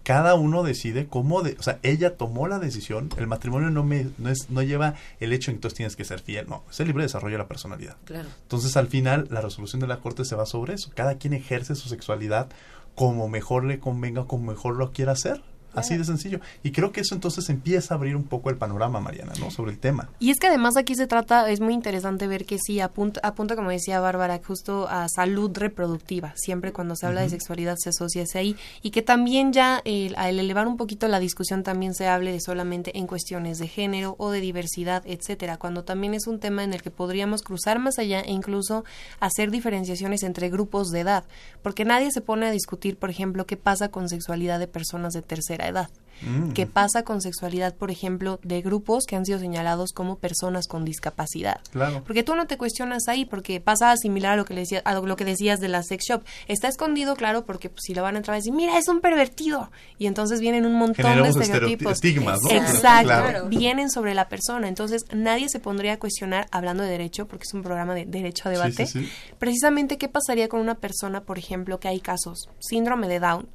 cada 0.07 0.37
uno 0.37 0.63
decide 0.63 1.09
cómo, 1.09 1.43
de, 1.43 1.57
o 1.59 1.63
sea, 1.65 1.81
ella 1.83 2.17
tomó 2.17 2.47
la 2.47 2.61
decisión, 2.61 3.09
el 3.17 3.27
matrimonio 3.27 3.71
no 3.71 3.83
me 3.83 4.07
no 4.19 4.31
es 4.31 4.51
no 4.51 4.63
lleva 4.63 4.95
el 5.19 5.33
hecho 5.33 5.51
en 5.51 5.57
que 5.57 5.59
entonces 5.59 5.77
tienes 5.77 5.97
que 5.97 6.05
ser 6.05 6.21
fiel, 6.21 6.47
no, 6.49 6.63
es 6.71 6.79
el 6.79 6.87
libre 6.87 7.03
desarrollo 7.03 7.33
de 7.35 7.39
la 7.39 7.49
personalidad. 7.49 7.97
Claro. 8.05 8.29
Entonces, 8.43 8.77
al 8.77 8.87
final 8.87 9.27
la 9.33 9.41
resolución 9.41 9.81
de 9.81 9.89
la 9.89 9.99
corte 9.99 10.25
se 10.25 10.37
va 10.37 10.47
sobre 10.47 10.75
eso, 10.75 10.93
cada 10.95 11.17
quien 11.19 11.33
ejerce 11.33 11.75
su 11.75 11.89
sexualidad 11.89 12.47
como 12.95 13.29
mejor 13.29 13.65
le 13.65 13.81
convenga, 13.81 14.27
como 14.27 14.53
mejor 14.53 14.77
lo 14.77 14.93
quiera 14.93 15.11
hacer 15.11 15.43
Así 15.77 15.97
de 15.97 16.05
sencillo. 16.05 16.41
Y 16.63 16.73
creo 16.73 16.93
que 16.93 17.01
eso 17.03 17.15
entonces 17.15 17.49
empieza 17.49 17.95
a 17.95 17.97
abrir 17.97 18.17
un 18.17 18.25
poco 18.25 18.51
el 18.51 18.57
panorama, 18.57 19.01
Mariana, 19.01 19.33
¿no? 19.39 19.51
Sobre 19.51 19.73
el 19.73 19.79
tema. 19.79 20.09
Y 20.19 20.31
es 20.31 20.39
que 20.39 20.47
además 20.47 20.77
aquí 20.77 20.95
se 20.95 21.07
trata, 21.07 21.49
es 21.51 21.61
muy 21.61 21.75
interesante 21.75 22.27
ver 22.27 22.47
que 22.47 22.59
sí, 22.59 22.81
apunta, 22.81 23.21
apunta 23.23 23.57
como 23.57 23.71
decía 23.71 24.01
Bárbara, 24.01 24.41
justo 24.45 24.89
a 24.89 25.09
salud 25.09 25.51
reproductiva. 25.55 26.33
Siempre 26.37 26.73
cuando 26.73 26.97
se 26.97 27.07
habla 27.07 27.21
de 27.21 27.29
sexualidad 27.29 27.77
se 27.79 27.91
asocia 27.91 28.23
ese 28.23 28.39
ahí. 28.39 28.57
Y 28.83 28.91
que 28.91 29.03
también 29.03 29.53
ya 29.53 29.83
al 30.17 30.39
elevar 30.39 30.67
un 30.67 30.77
poquito 30.77 31.09
la 31.09 31.21
discusión 31.21 31.63
también 31.63 31.95
se 31.95 32.09
hable 32.09 32.33
de 32.33 32.41
solamente 32.41 32.99
en 32.99 33.07
cuestiones 33.07 33.59
de 33.59 33.69
género 33.69 34.17
o 34.19 34.31
de 34.31 34.41
diversidad, 34.41 35.03
etcétera. 35.07 35.59
Cuando 35.59 35.85
también 35.85 36.15
es 36.15 36.27
un 36.27 36.41
tema 36.41 36.65
en 36.65 36.73
el 36.73 36.83
que 36.83 36.91
podríamos 36.91 37.43
cruzar 37.43 37.79
más 37.79 37.99
allá 37.99 38.21
e 38.21 38.33
incluso 38.33 38.85
hacer 39.21 39.51
diferenciaciones 39.51 40.23
entre 40.23 40.49
grupos 40.49 40.91
de 40.91 41.01
edad. 41.01 41.25
Porque 41.63 41.85
nadie 41.85 42.11
se 42.11 42.21
pone 42.21 42.47
a 42.47 42.51
discutir, 42.51 42.97
por 42.97 43.11
ejemplo, 43.11 43.47
qué 43.47 43.57
pasa 43.57 43.89
con 43.89 44.09
sexualidad 44.09 44.59
de 44.59 44.69
personas 44.69 45.13
de 45.13 45.23
tercera 45.23 45.66
edad. 45.69 45.91
Mm. 46.23 46.53
¿Qué 46.53 46.67
pasa 46.67 47.03
con 47.03 47.21
sexualidad, 47.21 47.75
por 47.75 47.91
ejemplo, 47.91 48.41
de 48.43 48.63
grupos 48.63 49.05
que 49.07 49.17
han 49.17 49.27
sido 49.27 49.39
señalados 49.39 49.93
como 49.93 50.17
personas 50.17 50.67
con 50.67 50.85
discapacidad? 50.85 51.61
Claro. 51.73 52.03
Porque 52.05 52.23
tú 52.23 52.35
no 52.35 52.47
te 52.47 52.57
cuestionas 52.57 53.09
ahí, 53.09 53.25
porque 53.25 53.61
pasa 53.61 53.93
a 53.93 53.97
similar 53.97 54.33
a 54.33 54.37
lo 54.37 54.45
que, 54.45 54.55
le 54.55 54.61
decía, 54.61 54.81
a 54.85 54.95
lo 54.95 55.17
que 55.17 55.25
decías 55.25 55.61
de 55.61 55.69
la 55.69 55.83
sex 55.83 56.05
shop. 56.09 56.23
Está 56.49 56.69
escondido, 56.69 57.17
claro, 57.17 57.45
porque 57.45 57.69
pues, 57.69 57.83
si 57.85 57.95
lo 57.95 58.03
van 58.03 58.15
a 58.15 58.19
entrar 58.19 58.35
a 58.35 58.39
decir, 58.39 58.53
mira, 58.53 58.79
es 58.79 58.89
un 58.89 59.01
pervertido. 59.01 59.71
Y 59.99 60.07
entonces 60.07 60.41
vienen 60.41 60.67
un 60.67 60.75
montón 60.75 61.05
Generamos 61.05 61.35
de 61.35 61.43
estereotipos. 61.45 61.93
estigmas, 61.93 62.41
¿no? 62.43 62.51
Exacto. 62.51 63.07
Claro. 63.07 63.49
Vienen 63.49 63.91
sobre 63.91 64.15
la 64.15 64.29
persona. 64.29 64.69
Entonces 64.69 65.05
nadie 65.13 65.49
se 65.49 65.61
pondría 65.61 65.95
a 65.95 65.99
cuestionar, 65.99 66.47
hablando 66.51 66.83
de 66.83 66.91
derecho, 66.91 67.27
porque 67.27 67.45
es 67.45 67.55
un 67.55 67.63
programa 67.63 67.95
de 67.95 68.07
derecho 68.07 68.49
a 68.49 68.53
debate, 68.53 68.87
sí, 68.87 69.01
sí. 69.01 69.09
precisamente 69.39 69.99
qué 69.99 70.09
pasaría 70.09 70.49
con 70.49 70.61
una 70.61 70.77
persona, 70.77 71.23
por 71.23 71.39
ejemplo, 71.39 71.79
que 71.79 71.89
hay 71.89 72.01
casos, 72.01 72.49
síndrome 72.59 73.09
de 73.09 73.21
Down, 73.21 73.49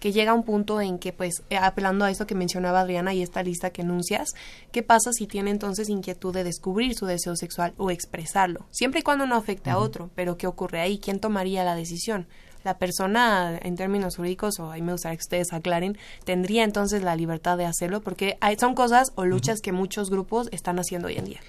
que 0.00 0.12
llega 0.12 0.32
a 0.32 0.34
un 0.34 0.44
punto 0.44 0.80
en 0.80 0.98
que, 0.98 1.12
pues, 1.12 1.42
eh, 1.50 1.56
apelando 1.56 2.04
a 2.04 2.10
esto 2.10 2.26
que 2.26 2.34
mencionaba 2.34 2.80
Adriana 2.80 3.14
y 3.14 3.22
esta 3.22 3.42
lista 3.42 3.70
que 3.70 3.82
enuncias, 3.82 4.30
¿qué 4.72 4.82
pasa 4.82 5.12
si 5.12 5.26
tiene 5.26 5.50
entonces 5.50 5.88
inquietud 5.88 6.34
de 6.34 6.44
descubrir 6.44 6.94
su 6.94 7.06
deseo 7.06 7.36
sexual 7.36 7.74
o 7.76 7.90
expresarlo? 7.90 8.66
Siempre 8.70 9.00
y 9.00 9.02
cuando 9.02 9.26
no 9.26 9.36
afecte 9.36 9.70
a 9.70 9.78
otro, 9.78 10.10
pero 10.14 10.36
¿qué 10.36 10.46
ocurre 10.46 10.80
ahí? 10.80 10.98
¿Quién 10.98 11.20
tomaría 11.20 11.64
la 11.64 11.74
decisión? 11.74 12.26
La 12.64 12.78
persona, 12.78 13.58
en 13.62 13.76
términos 13.76 14.16
jurídicos, 14.16 14.58
o 14.58 14.70
ahí 14.70 14.82
me 14.82 14.92
gustaría 14.92 15.16
que 15.16 15.22
ustedes 15.22 15.52
aclaren, 15.52 15.96
tendría 16.24 16.64
entonces 16.64 17.02
la 17.02 17.16
libertad 17.16 17.56
de 17.56 17.64
hacerlo, 17.64 18.00
porque 18.00 18.36
hay, 18.40 18.56
son 18.58 18.74
cosas 18.74 19.12
o 19.14 19.24
luchas 19.24 19.60
que 19.60 19.72
muchos 19.72 20.10
grupos 20.10 20.48
están 20.50 20.78
haciendo 20.78 21.08
hoy 21.08 21.16
en 21.16 21.24
día. 21.24 21.40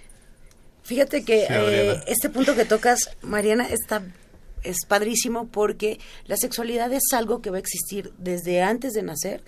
Fíjate 0.84 1.24
que 1.24 1.42
Sí, 1.42 1.54
eh, 1.54 2.04
este 2.08 2.30
punto 2.30 2.56
que 2.56 2.66
tocas, 2.66 3.12
Mariana, 3.22 3.68
está 3.68 4.02
es 4.64 4.86
padrísimo 4.88 5.48
porque 5.48 6.00
la 6.26 6.38
sexualidad 6.38 6.92
es 6.94 7.04
algo 7.14 7.42
que 7.42 7.50
va 7.50 7.58
a 7.58 7.60
existir 7.60 8.14
desde 8.18 8.62
antes 8.62 8.94
de 8.94 9.04
nacer 9.04 9.44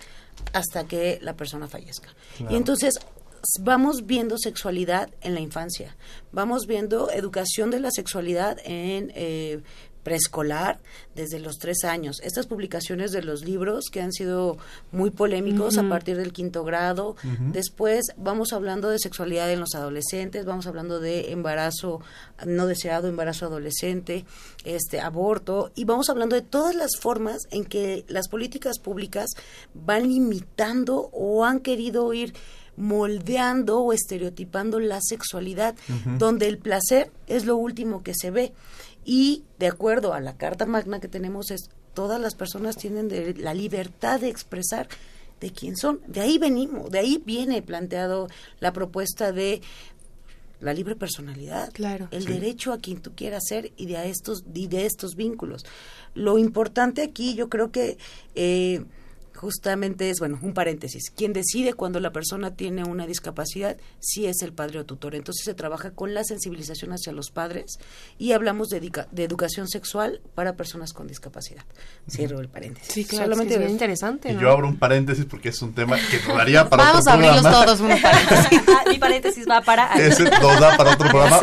hasta 0.52 0.86
que 0.86 1.18
la 1.22 1.34
persona 1.34 1.68
fallezca. 1.68 2.08
Claro. 2.36 2.52
Y 2.52 2.56
entonces 2.56 2.94
vamos 3.60 4.06
viendo 4.06 4.38
sexualidad 4.38 5.10
en 5.20 5.34
la 5.34 5.40
infancia, 5.40 5.96
vamos 6.30 6.66
viendo 6.66 7.10
educación 7.10 7.70
de 7.70 7.80
la 7.80 7.90
sexualidad 7.90 8.58
en 8.64 9.12
eh, 9.14 9.62
preescolar 10.02 10.80
desde 11.14 11.38
los 11.38 11.58
tres 11.58 11.84
años. 11.84 12.20
Estas 12.22 12.46
publicaciones 12.46 13.12
de 13.12 13.22
los 13.22 13.44
libros 13.44 13.86
que 13.90 14.00
han 14.00 14.12
sido 14.12 14.58
muy 14.90 15.10
polémicos 15.10 15.78
a 15.78 15.88
partir 15.88 16.16
del 16.16 16.32
quinto 16.32 16.64
grado. 16.64 17.16
Después 17.52 18.06
vamos 18.16 18.52
hablando 18.52 18.88
de 18.88 18.98
sexualidad 18.98 19.50
en 19.50 19.60
los 19.60 19.74
adolescentes, 19.74 20.44
vamos 20.44 20.66
hablando 20.66 21.00
de 21.00 21.32
embarazo 21.32 22.00
no 22.46 22.66
deseado, 22.66 23.08
embarazo 23.08 23.46
adolescente, 23.46 24.24
este 24.64 25.00
aborto 25.00 25.70
y 25.74 25.84
vamos 25.84 26.10
hablando 26.10 26.36
de 26.36 26.42
todas 26.42 26.74
las 26.74 26.92
formas 27.00 27.38
en 27.50 27.64
que 27.64 28.04
las 28.08 28.28
políticas 28.28 28.78
públicas 28.78 29.26
van 29.74 30.08
limitando 30.08 31.10
o 31.12 31.44
han 31.44 31.60
querido 31.60 32.12
ir 32.12 32.34
moldeando 32.76 33.80
o 33.80 33.92
estereotipando 33.92 34.80
la 34.80 35.00
sexualidad, 35.00 35.74
donde 36.18 36.48
el 36.48 36.58
placer 36.58 37.10
es 37.26 37.44
lo 37.44 37.56
último 37.56 38.02
que 38.02 38.14
se 38.14 38.30
ve. 38.30 38.52
Y 39.04 39.44
de 39.58 39.66
acuerdo 39.66 40.14
a 40.14 40.20
la 40.20 40.36
Carta 40.36 40.66
Magna 40.66 41.00
que 41.00 41.08
tenemos 41.08 41.50
es 41.50 41.70
todas 41.94 42.20
las 42.20 42.34
personas 42.34 42.76
tienen 42.76 43.08
de- 43.08 43.34
la 43.34 43.54
libertad 43.54 44.20
de 44.20 44.28
expresar 44.28 44.88
de 45.40 45.50
quién 45.50 45.76
son. 45.76 46.00
De 46.06 46.20
ahí 46.20 46.38
venimos, 46.38 46.90
de 46.90 47.00
ahí 47.00 47.22
viene 47.26 47.62
planteado 47.62 48.28
la 48.60 48.72
propuesta 48.72 49.32
de 49.32 49.60
la 50.60 50.72
libre 50.72 50.94
personalidad, 50.94 51.72
claro. 51.72 52.06
el 52.12 52.22
Sí. 52.24 52.32
derecho 52.34 52.72
a 52.72 52.78
quien 52.78 53.00
tú 53.02 53.10
quieras 53.16 53.42
ser 53.48 53.72
y 53.76 53.86
de 53.86 53.96
a 53.96 54.04
estos 54.04 54.44
y 54.54 54.68
de 54.68 54.86
estos 54.86 55.16
vínculos. 55.16 55.64
Lo 56.14 56.38
importante 56.38 57.02
aquí, 57.02 57.34
yo 57.34 57.48
creo 57.48 57.72
que 57.72 57.98
eh, 58.36 58.84
justamente 59.42 60.08
es, 60.08 60.20
bueno, 60.20 60.38
un 60.40 60.54
paréntesis. 60.54 61.10
Quien 61.10 61.32
decide 61.32 61.74
cuando 61.74 61.98
la 61.98 62.12
persona 62.12 62.54
tiene 62.54 62.84
una 62.84 63.08
discapacidad, 63.08 63.76
sí 63.98 64.26
es 64.26 64.40
el 64.42 64.52
padre 64.52 64.78
o 64.78 64.86
tutor. 64.86 65.16
Entonces 65.16 65.44
se 65.44 65.54
trabaja 65.54 65.90
con 65.90 66.14
la 66.14 66.22
sensibilización 66.22 66.92
hacia 66.92 67.12
los 67.12 67.32
padres 67.32 67.80
y 68.18 68.32
hablamos 68.32 68.68
de, 68.68 68.78
de 69.10 69.24
educación 69.24 69.66
sexual 69.68 70.20
para 70.36 70.54
personas 70.54 70.92
con 70.92 71.08
discapacidad. 71.08 71.64
Cierro 72.08 72.38
el 72.38 72.48
paréntesis. 72.48 72.94
Sí, 72.94 73.04
claro, 73.04 73.32
es 73.32 73.40
que 73.40 73.54
es 73.64 73.70
interesante, 73.70 74.32
Y 74.32 74.38
yo 74.38 74.48
abro 74.48 74.68
un 74.68 74.76
paréntesis 74.76 75.24
porque 75.24 75.48
es 75.48 75.60
un 75.60 75.74
tema 75.74 75.96
que 75.96 76.20
daría 76.32 76.68
para 76.68 76.84
Vamos 76.84 77.00
otro 77.00 77.10
a 77.10 77.14
abrirlos 77.14 77.40
programa. 77.42 77.64
todos 77.66 77.80
unos 77.80 78.00
paréntesis. 78.00 78.62
Ah, 78.72 78.84
mi 78.88 78.98
paréntesis 78.98 79.44
va 79.48 79.60
para... 79.60 79.92
Ese 79.94 80.22
nos 80.24 80.60
da 80.60 80.76
para 80.76 80.92
otro 80.92 81.08
programa. 81.10 81.40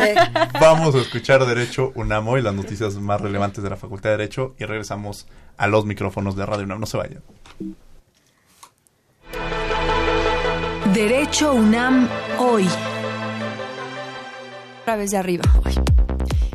Vamos 0.58 0.94
a 0.94 0.98
escuchar 0.98 1.44
Derecho 1.44 1.92
UNAMO 1.94 2.38
y 2.38 2.42
las 2.42 2.54
noticias 2.54 2.94
más 2.94 3.20
relevantes 3.20 3.62
de 3.62 3.68
la 3.68 3.76
Facultad 3.76 4.10
de 4.10 4.16
Derecho 4.16 4.54
y 4.58 4.64
regresamos 4.64 5.26
a 5.58 5.66
los 5.66 5.84
micrófonos 5.84 6.34
de 6.34 6.46
Radio 6.46 6.64
UNAM. 6.64 6.80
No 6.80 6.86
se 6.86 6.96
vayan. 6.96 7.22
Derecho 10.94 11.54
UNAM 11.54 12.08
hoy. 12.40 12.66
De 14.86 15.16
arriba. 15.16 15.44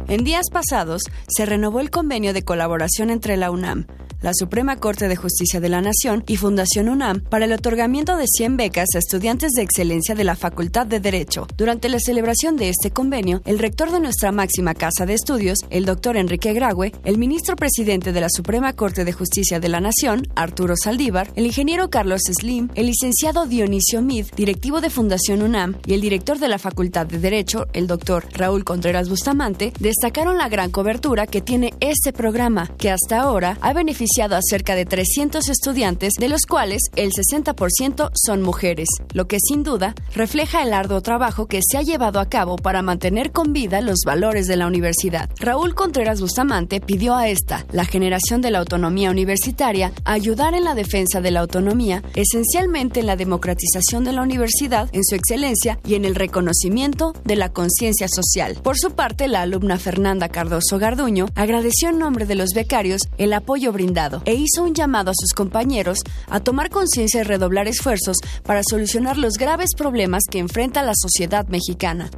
En 0.09 0.25
días 0.25 0.47
pasados 0.51 1.03
se 1.27 1.45
renovó 1.45 1.79
el 1.79 1.89
convenio 1.89 2.33
de 2.33 2.43
colaboración 2.43 3.11
entre 3.11 3.37
la 3.37 3.49
UNAM, 3.49 3.87
la 4.25 4.33
Suprema 4.33 4.77
Corte 4.77 5.07
de 5.07 5.15
Justicia 5.15 5.59
de 5.59 5.69
la 5.69 5.81
Nación 5.81 6.23
y 6.25 6.37
Fundación 6.37 6.89
UNAM 6.89 7.21
para 7.21 7.45
el 7.45 7.53
otorgamiento 7.53 8.17
de 8.17 8.25
100 8.25 8.57
becas 8.57 8.87
a 8.95 8.97
estudiantes 8.97 9.51
de 9.51 9.61
excelencia 9.61 10.15
de 10.15 10.23
la 10.23 10.35
Facultad 10.35 10.87
de 10.87 10.99
Derecho. 10.99 11.45
Durante 11.55 11.89
la 11.89 11.99
celebración 11.99 12.57
de 12.57 12.69
este 12.69 12.89
convenio, 12.89 13.43
el 13.45 13.59
rector 13.59 13.91
de 13.91 13.99
nuestra 13.99 14.31
máxima 14.31 14.73
casa 14.73 15.05
de 15.05 15.13
estudios, 15.13 15.59
el 15.69 15.85
doctor 15.85 16.17
Enrique 16.17 16.53
Graue, 16.53 16.91
el 17.03 17.19
ministro 17.19 17.55
presidente 17.55 18.13
de 18.13 18.21
la 18.21 18.29
Suprema 18.31 18.73
Corte 18.73 19.05
de 19.05 19.13
Justicia 19.13 19.59
de 19.59 19.69
la 19.69 19.79
Nación, 19.79 20.23
Arturo 20.35 20.73
Saldívar, 20.75 21.31
el 21.35 21.45
ingeniero 21.45 21.91
Carlos 21.91 22.21
Slim, 22.23 22.69
el 22.73 22.87
licenciado 22.87 23.45
Dionisio 23.45 24.01
Mid, 24.01 24.25
directivo 24.35 24.81
de 24.81 24.89
Fundación 24.89 25.43
UNAM, 25.43 25.75
y 25.85 25.93
el 25.93 26.01
director 26.01 26.39
de 26.39 26.47
la 26.47 26.57
Facultad 26.57 27.05
de 27.05 27.19
Derecho, 27.19 27.67
el 27.73 27.85
doctor 27.85 28.25
Raúl 28.31 28.63
Contreras 28.63 29.07
Bustamante, 29.07 29.71
destacaron 29.79 30.39
la 30.39 30.49
gran 30.49 30.71
cobertura 30.71 31.27
que 31.27 31.41
tiene 31.41 31.75
este 31.79 32.11
programa, 32.11 32.71
que 32.79 32.89
hasta 32.89 33.21
ahora 33.21 33.59
ha 33.61 33.73
beneficiado 33.73 34.14
a 34.23 34.39
cerca 34.41 34.75
de 34.75 34.85
300 34.85 35.49
estudiantes, 35.49 36.13
de 36.17 36.29
los 36.29 36.45
cuales 36.45 36.83
el 36.95 37.11
60% 37.11 38.11
son 38.13 38.41
mujeres, 38.41 38.87
lo 39.11 39.27
que 39.27 39.39
sin 39.41 39.63
duda 39.63 39.93
refleja 40.13 40.63
el 40.63 40.73
arduo 40.73 41.01
trabajo 41.01 41.47
que 41.47 41.59
se 41.61 41.77
ha 41.77 41.81
llevado 41.81 42.21
a 42.21 42.29
cabo 42.29 42.55
para 42.55 42.81
mantener 42.81 43.33
con 43.33 43.51
vida 43.51 43.81
los 43.81 43.99
valores 44.05 44.47
de 44.47 44.55
la 44.55 44.67
universidad. 44.67 45.29
Raúl 45.37 45.75
Contreras 45.75 46.21
Bustamante 46.21 46.79
pidió 46.79 47.13
a 47.13 47.27
esta, 47.27 47.65
la 47.73 47.83
generación 47.83 48.39
de 48.39 48.51
la 48.51 48.59
autonomía 48.59 49.11
universitaria, 49.11 49.91
ayudar 50.05 50.53
en 50.53 50.63
la 50.63 50.75
defensa 50.75 51.19
de 51.19 51.31
la 51.31 51.41
autonomía, 51.41 52.01
esencialmente 52.15 53.01
en 53.01 53.07
la 53.07 53.17
democratización 53.17 54.05
de 54.05 54.13
la 54.13 54.21
universidad, 54.21 54.87
en 54.93 55.03
su 55.03 55.15
excelencia 55.15 55.77
y 55.85 55.95
en 55.95 56.05
el 56.05 56.15
reconocimiento 56.15 57.11
de 57.25 57.35
la 57.35 57.49
conciencia 57.51 58.07
social. 58.07 58.57
Por 58.63 58.77
su 58.77 58.91
parte, 58.91 59.27
la 59.27 59.41
alumna 59.41 59.77
Fernanda 59.77 60.29
Cardoso 60.29 60.79
Garduño 60.79 61.25
agradeció 61.35 61.89
en 61.89 61.99
nombre 61.99 62.25
de 62.25 62.35
los 62.35 62.51
becarios 62.55 63.01
el 63.17 63.33
apoyo 63.33 63.73
brindado 63.73 64.04
e 64.25 64.33
hizo 64.33 64.63
un 64.63 64.73
llamado 64.73 65.11
a 65.11 65.15
sus 65.15 65.33
compañeros 65.33 65.99
a 66.29 66.39
tomar 66.39 66.69
conciencia 66.69 67.21
y 67.21 67.23
redoblar 67.23 67.67
esfuerzos 67.67 68.17
para 68.43 68.61
solucionar 68.67 69.17
los 69.17 69.33
graves 69.33 69.71
problemas 69.75 70.23
que 70.29 70.39
enfrenta 70.39 70.83
la 70.83 70.93
sociedad 70.95 71.47
mexicana. 71.47 72.09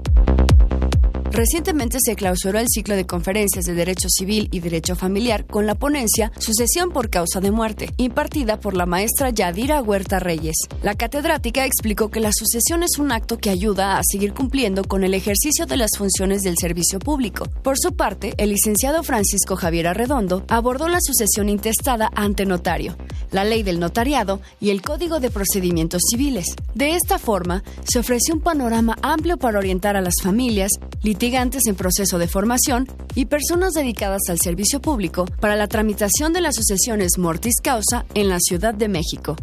Recientemente 1.32 1.98
se 2.02 2.16
clausuró 2.16 2.60
el 2.60 2.68
ciclo 2.70 2.96
de 2.96 3.06
conferencias 3.06 3.66
de 3.66 3.74
Derecho 3.74 4.08
Civil 4.10 4.48
y 4.52 4.60
Derecho 4.60 4.96
Familiar 4.96 5.46
con 5.46 5.66
la 5.66 5.76
ponencia 5.76 6.32
Sucesión 6.40 6.92
por 6.92 7.10
causa 7.10 7.42
de 7.42 7.52
muerte, 7.52 7.92
impartida 7.98 8.60
por 8.60 8.76
la 8.76 8.86
maestra 8.86 9.30
Yadira 9.30 9.82
Huerta 9.82 10.20
Reyes. 10.20 10.56
La 10.82 10.96
catedrática 10.96 11.66
explicó 11.66 12.10
que 12.10 12.22
la 12.22 12.32
sucesión 12.32 12.82
es 12.84 12.98
un 12.98 13.12
acto 13.12 13.38
que 13.38 13.50
ayuda 13.50 13.98
a 13.98 14.02
seguir 14.04 14.34
cumpliendo 14.34 14.84
con 14.84 15.04
el 15.04 15.14
ejercicio 15.14 15.66
de 15.66 15.78
las 15.78 15.92
funciones 15.98 16.42
del 16.44 16.56
servicio 16.60 17.00
público. 17.00 17.46
Por 17.62 17.78
su 17.78 17.94
parte, 17.94 18.34
el 18.38 18.50
licenciado 18.50 19.04
Francisco 19.04 19.56
Javier 19.56 19.88
Arredondo 19.88 20.46
abordó 20.48 20.88
la 20.88 21.02
sucesión 21.02 21.50
intestada 21.50 22.10
ante 22.16 22.46
notario, 22.46 22.98
la 23.32 23.44
ley 23.44 23.64
del 23.64 23.80
notariado 23.80 24.42
y 24.60 24.70
el 24.70 24.82
Código 24.82 25.20
de 25.20 25.30
Procedimientos 25.30 26.02
Civiles. 26.10 26.46
De 26.74 26.96
esta 26.96 27.20
forma, 27.20 27.64
se 27.84 28.00
ofreció 28.00 28.34
un 28.34 28.42
panorama 28.42 28.98
amplio 29.02 29.38
para 29.38 29.60
orientar 29.60 29.96
a 29.96 30.02
las 30.02 30.16
familias, 30.24 30.72
litigantes 31.18 31.66
en 31.66 31.74
proceso 31.74 32.20
de 32.20 32.28
formación 32.28 32.86
y 33.16 33.26
personas 33.26 33.74
dedicadas 33.74 34.22
al 34.30 34.38
servicio 34.38 34.80
público 34.80 35.26
para 35.40 35.56
la 35.56 35.66
tramitación 35.66 36.32
de 36.32 36.42
las 36.42 36.54
sucesiones 36.54 37.18
mortis 37.18 37.56
causa 37.64 38.06
en 38.14 38.30
la 38.30 38.38
Ciudad 38.40 38.76
de 38.76 38.88
México. 38.88 39.36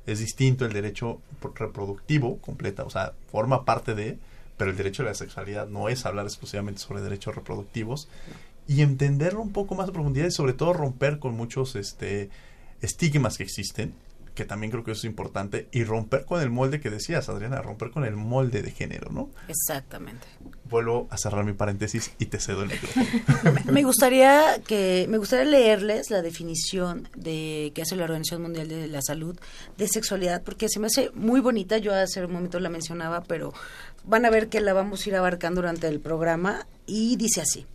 es 0.06 0.18
distinto 0.18 0.64
el 0.64 0.72
derecho 0.72 1.20
reproductivo 1.54 2.38
completa, 2.38 2.84
o 2.84 2.90
sea, 2.90 3.12
forma 3.30 3.64
parte 3.64 3.94
de, 3.94 4.18
pero 4.56 4.70
el 4.70 4.76
derecho 4.76 5.02
a 5.02 5.06
la 5.06 5.14
sexualidad 5.14 5.68
no 5.68 5.88
es 5.88 6.04
hablar 6.06 6.26
exclusivamente 6.26 6.80
sobre 6.80 7.02
derechos 7.02 7.34
reproductivos. 7.34 8.08
Y 8.66 8.82
entenderlo 8.82 9.40
un 9.40 9.52
poco 9.52 9.74
más 9.74 9.86
de 9.86 9.92
profundidad 9.92 10.26
y 10.26 10.30
sobre 10.30 10.52
todo 10.52 10.72
romper 10.72 11.18
con 11.18 11.34
muchos 11.34 11.76
este 11.76 12.30
estigmas 12.82 13.36
que 13.36 13.42
existen 13.42 13.94
que 14.40 14.46
también 14.46 14.70
creo 14.70 14.82
que 14.82 14.92
eso 14.92 15.00
es 15.00 15.04
importante, 15.04 15.68
y 15.70 15.84
romper 15.84 16.24
con 16.24 16.40
el 16.40 16.48
molde 16.48 16.80
que 16.80 16.88
decías, 16.88 17.28
Adriana, 17.28 17.60
romper 17.60 17.90
con 17.90 18.06
el 18.06 18.16
molde 18.16 18.62
de 18.62 18.70
género, 18.70 19.12
¿no? 19.12 19.28
Exactamente. 19.48 20.26
Vuelvo 20.64 21.08
a 21.10 21.18
cerrar 21.18 21.44
mi 21.44 21.52
paréntesis 21.52 22.12
y 22.18 22.24
te 22.24 22.40
cedo 22.40 22.62
el 22.62 22.70
micrófono. 22.70 23.60
me 23.70 23.82
gustaría 23.82 24.62
que 24.66 25.04
me 25.10 25.18
gustaría 25.18 25.44
leerles 25.44 26.08
la 26.08 26.22
definición 26.22 27.06
de 27.14 27.70
que 27.74 27.82
hace 27.82 27.96
la 27.96 28.04
Organización 28.04 28.40
Mundial 28.40 28.68
de 28.68 28.86
la 28.86 29.02
Salud 29.02 29.38
de 29.76 29.88
sexualidad 29.88 30.42
porque 30.42 30.70
se 30.70 30.80
me 30.80 30.86
hace 30.86 31.10
muy 31.12 31.40
bonita, 31.40 31.76
yo 31.76 31.92
hace 31.92 32.24
un 32.24 32.32
momento 32.32 32.60
la 32.60 32.70
mencionaba, 32.70 33.22
pero 33.24 33.52
van 34.04 34.24
a 34.24 34.30
ver 34.30 34.48
que 34.48 34.62
la 34.62 34.72
vamos 34.72 35.04
a 35.04 35.08
ir 35.10 35.16
abarcando 35.16 35.60
durante 35.60 35.86
el 35.86 36.00
programa 36.00 36.66
y 36.86 37.16
dice 37.16 37.42
así: 37.42 37.66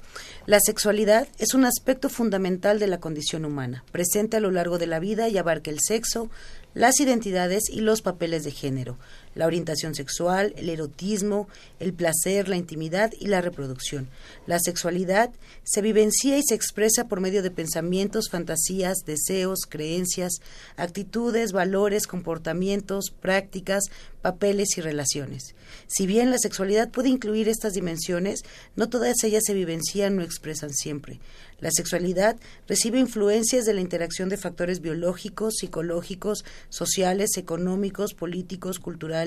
la 0.46 0.60
sexualidad 0.60 1.28
es 1.40 1.56
un 1.56 1.66
aspecto 1.66 2.08
fundamental 2.08 2.78
de 2.78 2.86
la 2.86 3.00
condición 3.00 3.46
humana, 3.46 3.84
presente 3.92 4.38
a 4.38 4.40
lo 4.40 4.52
largo 4.52 4.78
de 4.78 4.86
la 4.86 5.00
vida 5.00 5.28
y 5.28 5.40
abarca 5.40 5.72
el 5.72 5.80
sexo, 5.80 6.30
las 6.76 7.00
identidades 7.00 7.64
y 7.68 7.82
los 7.82 8.04
papeles 8.04 8.44
de 8.44 8.52
género, 8.52 8.98
la 9.36 9.46
orientación 9.46 9.94
sexual, 9.94 10.54
el 10.58 10.70
erotismo, 10.70 11.48
el 11.80 11.94
placer, 11.94 12.48
la 12.48 12.56
intimidad 12.56 13.12
y 13.20 13.28
la 13.28 13.42
reproducción. 13.42 14.08
La 14.48 14.60
sexualidad 14.60 15.30
se 15.64 15.82
vivencia 15.82 16.38
y 16.38 16.44
se 16.44 16.56
expresa 16.56 17.08
por 17.08 17.20
medio 17.20 17.44
de 17.44 17.52
pensamientos, 17.52 18.30
fantasías, 18.30 19.00
deseos, 19.06 19.60
creencias, 19.68 20.40
actitudes, 20.78 21.52
valores, 21.52 22.08
comportamientos, 22.08 23.14
prácticas, 23.20 23.84
papeles 24.22 24.78
y 24.78 24.82
relaciones. 24.82 25.54
Si 25.88 26.08
bien 26.08 26.32
la 26.32 26.40
sexualidad 26.40 26.90
puede 26.90 27.10
incluir 27.10 27.50
estas 27.50 27.74
dimensiones, 27.74 28.42
no 28.76 28.90
todas 28.90 29.24
ellas 29.24 29.44
se 29.46 29.54
vivencian 29.54 30.18
o 30.18 30.24
expresan 30.24 30.74
siempre. 30.74 31.20
La 31.60 31.70
sexualidad 31.72 32.36
recibe 32.68 33.00
influencias 33.00 33.66
de 33.66 33.74
la 33.74 33.82
interacción 33.82 34.28
de 34.28 34.38
factores 34.38 34.82
biológicos, 34.82 35.56
psicológicos, 35.58 36.44
sociales, 36.70 37.38
económicos, 37.38 38.14
políticos, 38.14 38.80
culturales, 38.80 39.25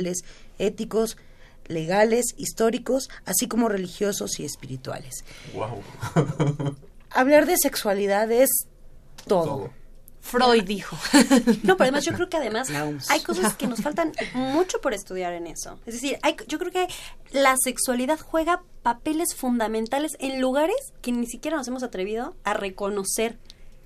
éticos, 0.59 1.17
legales, 1.67 2.35
históricos, 2.37 3.09
así 3.25 3.47
como 3.47 3.69
religiosos 3.69 4.39
y 4.41 4.45
espirituales. 4.45 5.25
Hablar 7.11 7.47
de 7.47 7.57
sexualidad 7.57 8.31
es 8.31 8.51
todo. 9.27 9.71
Freud 10.21 10.65
dijo. 10.65 10.97
No, 11.63 11.77
pero 11.77 11.85
además 11.85 12.05
yo 12.05 12.13
creo 12.13 12.29
que 12.29 12.37
además 12.37 12.71
hay 13.09 13.21
cosas 13.21 13.55
que 13.55 13.67
nos 13.67 13.81
faltan 13.81 14.13
mucho 14.35 14.81
por 14.81 14.95
estudiar 14.95 15.33
en 15.33 15.47
eso. 15.47 15.79
Es 15.87 15.95
decir, 15.95 16.19
hay, 16.23 16.37
yo 16.47 16.59
creo 16.59 16.71
que 16.71 16.89
la 17.31 17.57
sexualidad 17.63 18.19
juega 18.19 18.63
papeles 18.83 19.35
fundamentales 19.35 20.13
en 20.19 20.41
lugares 20.41 20.77
que 21.03 21.13
ni 21.13 21.27
siquiera 21.27 21.57
nos 21.57 21.69
hemos 21.69 21.83
atrevido 21.83 22.37
a 22.45 22.55
reconocer 22.55 23.39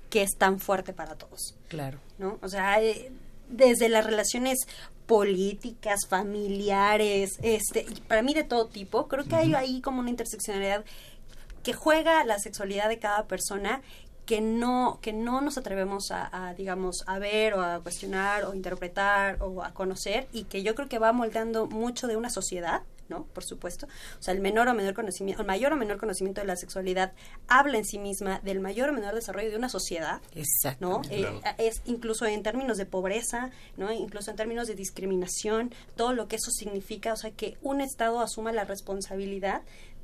que 0.09 0.21
es 0.21 0.37
tan 0.37 0.59
fuerte 0.59 0.93
para 0.93 1.15
todos. 1.15 1.55
Claro. 1.67 1.99
¿No? 2.17 2.37
O 2.41 2.47
sea, 2.47 2.81
eh, 2.81 3.11
desde 3.53 3.89
las 3.89 4.05
relaciones 4.05 4.59
políticas, 5.05 6.01
familiares, 6.09 7.37
este, 7.41 7.85
para 8.07 8.21
mí 8.21 8.33
de 8.33 8.43
todo 8.43 8.67
tipo, 8.67 9.07
creo 9.07 9.25
que 9.25 9.35
hay 9.35 9.53
ahí 9.53 9.81
como 9.81 9.99
una 9.99 10.09
interseccionalidad 10.09 10.83
que 11.61 11.73
juega 11.73 12.23
la 12.25 12.39
sexualidad 12.39 12.89
de 12.89 12.99
cada 12.99 13.27
persona 13.27 13.81
que 14.25 14.41
no, 14.41 14.99
que 15.01 15.11
no 15.11 15.41
nos 15.41 15.57
atrevemos 15.57 16.11
a, 16.11 16.53
digamos, 16.57 17.03
a 17.07 17.19
ver 17.19 17.55
o 17.55 17.61
a 17.61 17.81
cuestionar 17.81 18.45
o 18.45 18.53
interpretar 18.53 19.37
o 19.41 19.63
a 19.63 19.73
conocer 19.73 20.27
y 20.31 20.45
que 20.45 20.63
yo 20.63 20.75
creo 20.75 20.87
que 20.87 20.99
va 20.99 21.11
moldeando 21.11 21.67
mucho 21.67 22.07
de 22.07 22.15
una 22.15 22.29
sociedad, 22.29 22.83
¿no? 23.09 23.25
Por 23.25 23.43
supuesto. 23.43 23.87
O 24.19 24.23
sea, 24.23 24.33
el 24.33 24.41
menor 24.41 24.67
o 24.67 24.73
menor 24.73 24.93
conocimiento, 24.93 25.41
el 25.41 25.47
mayor 25.47 25.73
o 25.73 25.75
menor 25.75 25.97
conocimiento 25.97 26.41
de 26.41 26.47
la 26.47 26.55
sexualidad 26.55 27.13
habla 27.47 27.77
en 27.77 27.85
sí 27.85 27.99
misma 27.99 28.39
del 28.39 28.59
mayor 28.59 28.89
o 28.89 28.93
menor 28.93 29.15
desarrollo 29.15 29.49
de 29.49 29.57
una 29.57 29.69
sociedad. 29.69 30.21
Exacto. 30.35 30.87
¿no? 30.87 31.01
Eh, 31.09 31.27
es 31.57 31.81
incluso 31.85 32.25
en 32.25 32.43
términos 32.43 32.77
de 32.77 32.85
pobreza, 32.85 33.51
¿no? 33.77 33.91
Incluso 33.91 34.31
en 34.31 34.37
términos 34.37 34.67
de 34.67 34.75
discriminación, 34.75 35.73
todo 35.95 36.13
lo 36.13 36.27
que 36.27 36.37
eso 36.37 36.51
significa, 36.51 37.13
o 37.13 37.17
sea, 37.17 37.31
que 37.31 37.57
un 37.61 37.81
Estado 37.81 38.19
asuma 38.19 38.51
la 38.51 38.63
responsabilidad 38.63 39.61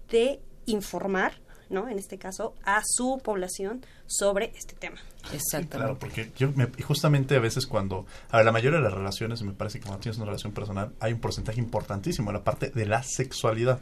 de 0.09 0.41
informar, 0.65 1.33
¿no? 1.69 1.87
En 1.87 1.99
este 1.99 2.17
caso, 2.17 2.53
a 2.63 2.81
su 2.85 3.19
población 3.23 3.85
sobre 4.07 4.51
este 4.55 4.75
tema. 4.75 4.97
Exacto. 5.33 5.77
claro, 5.77 5.97
porque 5.99 6.31
yo 6.37 6.51
me, 6.55 6.67
justamente 6.83 7.35
a 7.35 7.39
veces 7.39 7.67
cuando, 7.67 8.05
a 8.29 8.37
ver, 8.37 8.45
la 8.45 8.51
mayoría 8.51 8.79
de 8.79 8.83
las 8.83 8.93
relaciones, 8.93 9.41
me 9.43 9.53
parece 9.53 9.79
que 9.79 9.85
cuando 9.85 10.01
tienes 10.01 10.17
una 10.17 10.25
relación 10.25 10.53
personal, 10.53 10.93
hay 10.99 11.13
un 11.13 11.19
porcentaje 11.19 11.59
importantísimo 11.59 12.29
en 12.29 12.37
la 12.37 12.43
parte 12.43 12.69
de 12.69 12.85
la 12.85 13.03
sexualidad. 13.03 13.79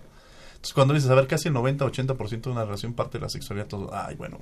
Entonces, 0.50 0.74
cuando 0.74 0.94
dices, 0.94 1.10
a 1.10 1.16
ver, 1.16 1.28
casi 1.28 1.50
el 1.50 1.56
90-80% 1.56 2.42
de 2.42 2.50
una 2.50 2.66
relación 2.66 2.94
parte 2.94 3.20
de 3.20 3.24
la 3.24 3.30
sexualidad, 3.30 3.68
todo, 3.68 3.94
ay, 3.94 4.16
bueno, 4.16 4.40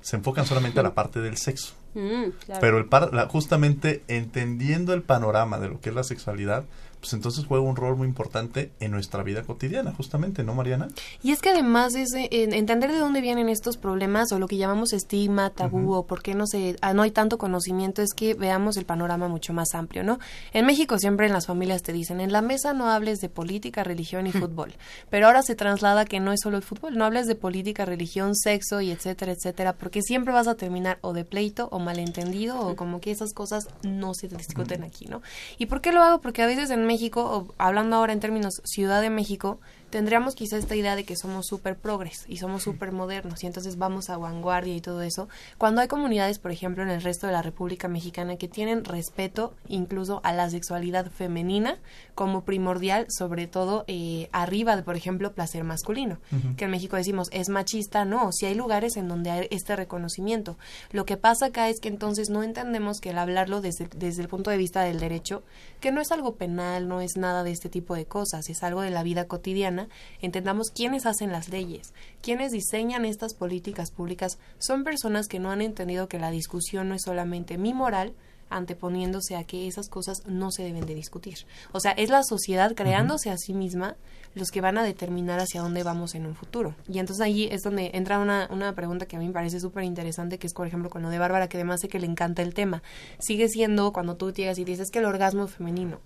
se 0.00 0.16
enfocan 0.16 0.46
solamente 0.46 0.80
a 0.80 0.82
la 0.82 0.94
parte 0.94 1.20
del 1.20 1.36
sexo. 1.36 1.74
Mm, 1.94 2.30
Pero 2.60 2.78
el 2.78 2.86
par, 2.86 3.10
justamente 3.28 4.02
entendiendo 4.08 4.94
el 4.94 5.02
panorama 5.02 5.58
de 5.58 5.68
lo 5.68 5.80
que 5.80 5.90
es 5.90 5.94
la 5.94 6.04
sexualidad, 6.04 6.64
pues 7.00 7.12
entonces 7.14 7.44
juega 7.46 7.64
un 7.64 7.76
rol 7.76 7.96
muy 7.96 8.06
importante 8.06 8.72
en 8.78 8.90
nuestra 8.90 9.22
vida 9.22 9.42
cotidiana, 9.42 9.92
justamente, 9.92 10.44
¿no, 10.44 10.54
Mariana? 10.54 10.88
Y 11.22 11.32
es 11.32 11.40
que 11.40 11.50
además 11.50 11.94
es 11.94 12.10
entender 12.14 12.92
de 12.92 12.98
dónde 12.98 13.20
vienen 13.20 13.48
estos 13.48 13.76
problemas 13.76 14.32
o 14.32 14.38
lo 14.38 14.46
que 14.46 14.56
llamamos 14.56 14.92
estigma, 14.92 15.50
tabú 15.50 15.94
o 15.94 16.06
por 16.06 16.22
qué 16.22 16.34
no 16.34 16.46
se 16.46 16.76
ah, 16.82 16.92
no 16.92 17.02
hay 17.02 17.10
tanto 17.10 17.38
conocimiento 17.38 18.02
es 18.02 18.12
que 18.14 18.34
veamos 18.34 18.76
el 18.76 18.84
panorama 18.84 19.28
mucho 19.28 19.52
más 19.52 19.74
amplio, 19.74 20.04
¿no? 20.04 20.18
En 20.52 20.66
México 20.66 20.98
siempre 20.98 21.26
en 21.26 21.32
las 21.32 21.46
familias 21.46 21.82
te 21.82 21.92
dicen, 21.92 22.20
en 22.20 22.32
la 22.32 22.42
mesa 22.42 22.72
no 22.74 22.90
hables 22.90 23.20
de 23.20 23.28
política, 23.28 23.82
religión 23.82 24.26
y 24.26 24.32
fútbol, 24.32 24.74
pero 25.10 25.26
ahora 25.26 25.42
se 25.42 25.54
traslada 25.54 26.04
que 26.04 26.20
no 26.20 26.32
es 26.32 26.40
solo 26.42 26.56
el 26.56 26.62
fútbol, 26.62 26.96
no 26.96 27.04
hables 27.04 27.26
de 27.26 27.34
política, 27.34 27.84
religión, 27.84 28.36
sexo 28.36 28.80
y 28.80 28.90
etcétera, 28.90 29.32
etcétera, 29.32 29.74
porque 29.74 30.02
siempre 30.02 30.34
vas 30.34 30.48
a 30.48 30.54
terminar 30.54 30.98
o 31.00 31.12
de 31.12 31.24
pleito 31.24 31.68
o 31.70 31.78
malentendido 31.78 32.60
o 32.60 32.76
como 32.76 33.00
que 33.00 33.10
esas 33.10 33.32
cosas 33.32 33.64
no 33.82 34.14
se 34.14 34.28
discuten 34.28 34.82
aquí, 34.82 35.06
¿no? 35.06 35.22
¿Y 35.58 35.66
por 35.66 35.80
qué 35.80 35.92
lo 35.92 36.02
hago? 36.02 36.20
Porque 36.20 36.42
a 36.42 36.46
veces 36.46 36.70
en 36.70 36.89
México, 36.90 37.20
o 37.22 37.54
hablando 37.56 37.94
ahora 37.94 38.12
en 38.12 38.18
términos 38.18 38.60
Ciudad 38.64 39.00
de 39.00 39.10
México, 39.10 39.60
tendríamos 39.90 40.34
quizá 40.34 40.56
esta 40.56 40.76
idea 40.76 40.96
de 40.96 41.04
que 41.04 41.16
somos 41.16 41.46
súper 41.46 41.76
progres 41.76 42.24
y 42.28 42.38
somos 42.38 42.62
súper 42.62 42.92
modernos 42.92 43.42
y 43.42 43.46
entonces 43.46 43.76
vamos 43.76 44.08
a 44.10 44.16
vanguardia 44.16 44.74
y 44.74 44.80
todo 44.80 45.02
eso, 45.02 45.28
cuando 45.58 45.80
hay 45.80 45.88
comunidades, 45.88 46.38
por 46.38 46.52
ejemplo, 46.52 46.82
en 46.82 46.90
el 46.90 47.02
resto 47.02 47.26
de 47.26 47.32
la 47.32 47.42
República 47.42 47.88
Mexicana 47.88 48.36
que 48.36 48.48
tienen 48.48 48.84
respeto 48.84 49.54
incluso 49.68 50.20
a 50.24 50.32
la 50.32 50.48
sexualidad 50.48 51.10
femenina 51.10 51.78
como 52.14 52.44
primordial, 52.44 53.06
sobre 53.08 53.46
todo 53.46 53.84
eh, 53.86 54.28
arriba 54.32 54.76
de, 54.76 54.82
por 54.82 54.96
ejemplo, 54.96 55.32
placer 55.32 55.64
masculino, 55.64 56.18
que 56.56 56.64
en 56.66 56.70
México 56.70 56.96
decimos 56.96 57.28
es 57.32 57.48
machista, 57.48 58.04
no, 58.04 58.30
si 58.32 58.46
hay 58.46 58.54
lugares 58.54 58.96
en 58.96 59.08
donde 59.08 59.30
hay 59.30 59.48
este 59.50 59.76
reconocimiento. 59.76 60.56
Lo 60.92 61.04
que 61.04 61.16
pasa 61.16 61.46
acá 61.46 61.68
es 61.68 61.80
que 61.80 61.88
entonces 61.88 62.30
no 62.30 62.42
entendemos 62.42 63.00
que 63.00 63.10
el 63.10 63.18
hablarlo 63.18 63.60
desde, 63.60 63.88
desde 63.96 64.22
el 64.22 64.28
punto 64.28 64.50
de 64.50 64.56
vista 64.56 64.82
del 64.82 65.00
derecho, 65.00 65.42
que 65.80 65.92
no 65.92 66.00
es 66.00 66.12
algo 66.12 66.36
penal, 66.36 66.88
no 66.88 67.00
es 67.00 67.16
nada 67.16 67.42
de 67.42 67.50
este 67.50 67.68
tipo 67.68 67.94
de 67.94 68.06
cosas, 68.06 68.48
es 68.48 68.62
algo 68.62 68.82
de 68.82 68.90
la 68.90 69.02
vida 69.02 69.26
cotidiana, 69.26 69.79
entendamos 70.20 70.70
quiénes 70.70 71.06
hacen 71.06 71.32
las 71.32 71.48
leyes, 71.48 71.92
quiénes 72.22 72.52
diseñan 72.52 73.04
estas 73.04 73.34
políticas 73.34 73.90
públicas, 73.90 74.38
son 74.58 74.84
personas 74.84 75.28
que 75.28 75.38
no 75.38 75.50
han 75.50 75.62
entendido 75.62 76.08
que 76.08 76.18
la 76.18 76.30
discusión 76.30 76.88
no 76.88 76.94
es 76.94 77.02
solamente 77.02 77.58
mi 77.58 77.74
moral, 77.74 78.14
anteponiéndose 78.50 79.36
a 79.36 79.44
que 79.44 79.66
esas 79.66 79.88
cosas 79.88 80.26
no 80.26 80.50
se 80.50 80.64
deben 80.64 80.84
de 80.84 80.94
discutir. 80.94 81.38
O 81.72 81.80
sea, 81.80 81.92
es 81.92 82.10
la 82.10 82.22
sociedad 82.22 82.74
creándose 82.74 83.30
a 83.30 83.38
sí 83.38 83.54
misma 83.54 83.96
los 84.34 84.50
que 84.50 84.60
van 84.60 84.76
a 84.76 84.84
determinar 84.84 85.40
hacia 85.40 85.62
dónde 85.62 85.82
vamos 85.82 86.14
en 86.14 86.26
un 86.26 86.34
futuro. 86.34 86.74
Y 86.88 86.98
entonces 86.98 87.24
ahí 87.24 87.48
es 87.50 87.62
donde 87.62 87.92
entra 87.94 88.18
una, 88.18 88.48
una 88.50 88.74
pregunta 88.74 89.06
que 89.06 89.16
a 89.16 89.18
mí 89.18 89.26
me 89.26 89.32
parece 89.32 89.60
súper 89.60 89.84
interesante, 89.84 90.38
que 90.38 90.46
es, 90.46 90.52
por 90.52 90.66
ejemplo, 90.66 90.90
con 90.90 91.02
lo 91.02 91.08
de 91.08 91.18
Bárbara, 91.18 91.48
que 91.48 91.56
además 91.56 91.80
sé 91.80 91.88
que 91.88 91.98
le 91.98 92.06
encanta 92.06 92.42
el 92.42 92.54
tema. 92.54 92.82
Sigue 93.18 93.48
siendo 93.48 93.92
cuando 93.92 94.16
tú 94.16 94.32
llegas 94.32 94.58
y 94.58 94.64
dices 94.64 94.90
que 94.90 94.98
el 94.98 95.06
orgasmo 95.06 95.46
femenino. 95.46 96.00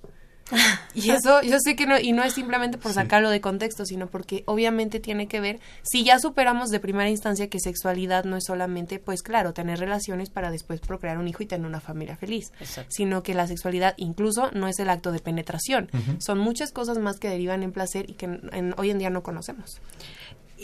Y 0.95 1.11
eso 1.11 1.43
yo 1.43 1.59
sé 1.59 1.75
que 1.75 1.87
no, 1.87 1.99
y 1.99 2.13
no 2.13 2.23
es 2.23 2.35
simplemente 2.35 2.79
por 2.79 2.93
sacarlo 2.93 3.31
de 3.31 3.41
contexto, 3.41 3.85
sino 3.85 4.07
porque 4.07 4.45
obviamente 4.47 5.01
tiene 5.01 5.27
que 5.27 5.41
ver, 5.41 5.59
si 5.83 6.05
ya 6.05 6.19
superamos 6.19 6.71
de 6.71 6.79
primera 6.79 7.11
instancia 7.11 7.49
que 7.49 7.59
sexualidad 7.59 8.25
no 8.25 8.37
es 8.37 8.45
solamente, 8.45 9.01
pues 9.01 9.23
claro, 9.23 9.53
tener 9.53 9.81
relaciones 9.81 10.31
para 10.31 10.51
después 10.51 10.81
procrear 10.81 11.19
un 11.19 11.27
hijo 11.27 11.43
y 11.43 11.47
tener 11.47 11.67
una 11.67 11.81
familia 11.81 12.17
feliz, 12.17 12.53
sino 12.89 13.23
que 13.23 13.35
la 13.35 13.47
sexualidad 13.47 13.95
incluso 13.97 14.51
no 14.53 14.69
es 14.69 14.79
el 14.79 14.91
acto 14.91 15.11
de 15.11 15.19
penetración, 15.19 15.91
son 16.19 16.39
muchas 16.39 16.71
cosas 16.71 16.99
más 16.99 17.19
que 17.19 17.29
derivan 17.29 17.63
en 17.63 17.73
placer 17.73 18.09
y 18.09 18.15
que 18.15 18.41
hoy 18.77 18.91
en 18.91 18.99
día 18.99 19.11
no 19.11 19.23
conocemos. 19.23 19.81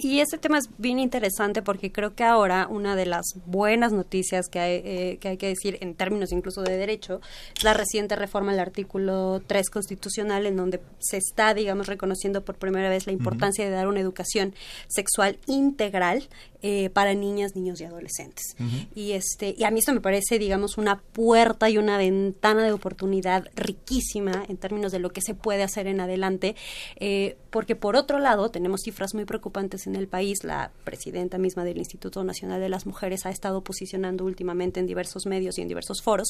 Y 0.03 0.21
este 0.21 0.39
tema 0.39 0.57
es 0.57 0.71
bien 0.79 0.99
interesante 0.99 1.61
porque 1.61 1.93
creo 1.93 2.15
que 2.15 2.25
ahora 2.25 2.67
una 2.71 2.97
de 2.97 3.05
las 3.05 3.35
buenas 3.45 3.93
noticias 3.93 4.49
que 4.49 4.59
hay, 4.59 4.83
eh, 4.83 5.19
que 5.21 5.29
hay 5.29 5.37
que 5.37 5.49
decir 5.49 5.77
en 5.83 5.95
términos 5.95 6.33
incluso 6.33 6.63
de 6.63 6.77
derecho 6.77 7.21
es 7.55 7.65
la 7.65 7.75
reciente 7.75 8.17
reforma 8.17 8.53
del 8.53 8.61
artículo 8.61 9.43
3 9.47 9.69
constitucional 9.69 10.47
en 10.47 10.57
donde 10.57 10.81
se 11.01 11.19
está, 11.19 11.53
digamos, 11.53 11.87
reconociendo 11.87 12.43
por 12.43 12.57
primera 12.57 12.89
vez 12.89 13.07
la 13.07 13.13
importancia 13.13 13.65
de 13.65 13.71
dar 13.71 13.89
una 13.89 14.01
educación 14.01 14.55
sexual 14.89 15.39
integral 15.47 16.29
eh, 16.63 16.91
para 16.91 17.15
niñas, 17.15 17.57
niños 17.57 17.81
y 17.81 17.85
adolescentes. 17.85 18.55
Y 18.95 19.13
este 19.13 19.55
y 19.57 19.65
a 19.65 19.71
mí 19.71 19.79
esto 19.79 19.95
me 19.95 20.01
parece, 20.03 20.39
digamos, 20.39 20.77
una 20.77 20.99
puerta 21.01 21.71
y 21.71 21.79
una 21.79 21.97
ventana 21.97 22.65
de 22.65 22.73
oportunidad 22.73 23.49
riquísima 23.55 24.45
en 24.47 24.59
términos 24.59 24.93
de 24.93 24.99
lo 24.99 25.11
que 25.11 25.23
se 25.23 25.35
puede 25.35 25.63
hacer 25.63 25.87
en 25.87 26.01
adelante, 26.01 26.57
eh, 26.97 27.39
porque 27.49 27.77
por 27.77 27.97
otro 27.97 28.19
lado 28.19 28.51
tenemos 28.51 28.83
cifras 28.85 29.15
muy 29.15 29.25
preocupantes 29.25 29.87
en 29.87 29.90
el 29.97 30.09
país. 30.09 30.45
La 30.45 30.71
presidenta 30.85 31.39
misma 31.39 31.65
del 31.65 31.79
Instituto 31.79 32.23
Nacional 32.25 32.61
de 32.61 32.69
las 32.69 32.87
Mujeres 32.87 33.27
ha 33.27 33.31
estado 33.31 33.63
posicionando 33.63 34.25
últimamente 34.25 34.81
en 34.81 34.87
diversos 34.87 35.27
medios 35.27 35.59
y 35.59 35.63
en 35.63 35.69
diversos 35.69 36.03
foros 36.03 36.29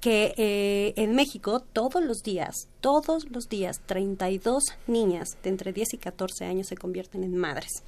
que 0.00 0.34
eh, 0.36 0.92
en 0.96 1.14
México 1.14 1.60
todos 1.72 2.02
los 2.04 2.22
días, 2.22 2.68
todos 2.80 3.30
los 3.30 3.48
días, 3.48 3.80
32 3.86 4.64
niñas 4.86 5.38
de 5.42 5.50
entre 5.50 5.72
10 5.72 5.94
y 5.94 5.98
14 5.98 6.44
años 6.44 6.66
se 6.66 6.76
convierten 6.76 7.24
en 7.24 7.36
madres. 7.36 7.82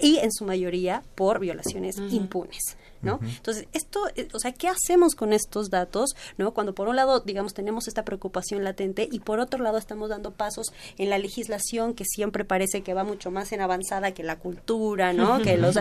Y 0.00 0.16
en 0.18 0.32
su 0.32 0.44
mayoría 0.44 1.02
por 1.14 1.40
violaciones 1.40 1.98
impunes. 2.10 2.77
¿No? 3.02 3.20
Entonces, 3.22 3.66
esto, 3.72 4.00
eh, 4.16 4.28
o 4.32 4.38
sea, 4.38 4.52
¿qué 4.52 4.68
hacemos 4.68 5.14
con 5.14 5.32
estos 5.32 5.70
datos, 5.70 6.10
¿no? 6.36 6.52
Cuando 6.52 6.74
por 6.74 6.88
un 6.88 6.96
lado, 6.96 7.20
digamos, 7.20 7.54
tenemos 7.54 7.88
esta 7.88 8.04
preocupación 8.04 8.64
latente 8.64 9.08
y 9.10 9.20
por 9.20 9.40
otro 9.40 9.62
lado 9.62 9.78
estamos 9.78 10.10
dando 10.10 10.32
pasos 10.32 10.72
en 10.96 11.10
la 11.10 11.18
legislación 11.18 11.94
que 11.94 12.04
siempre 12.04 12.44
parece 12.44 12.82
que 12.82 12.94
va 12.94 13.04
mucho 13.04 13.30
más 13.30 13.52
en 13.52 13.60
avanzada 13.60 14.12
que 14.12 14.22
la 14.22 14.38
cultura, 14.38 15.12
¿no? 15.12 15.38
que 15.42 15.56
los, 15.56 15.78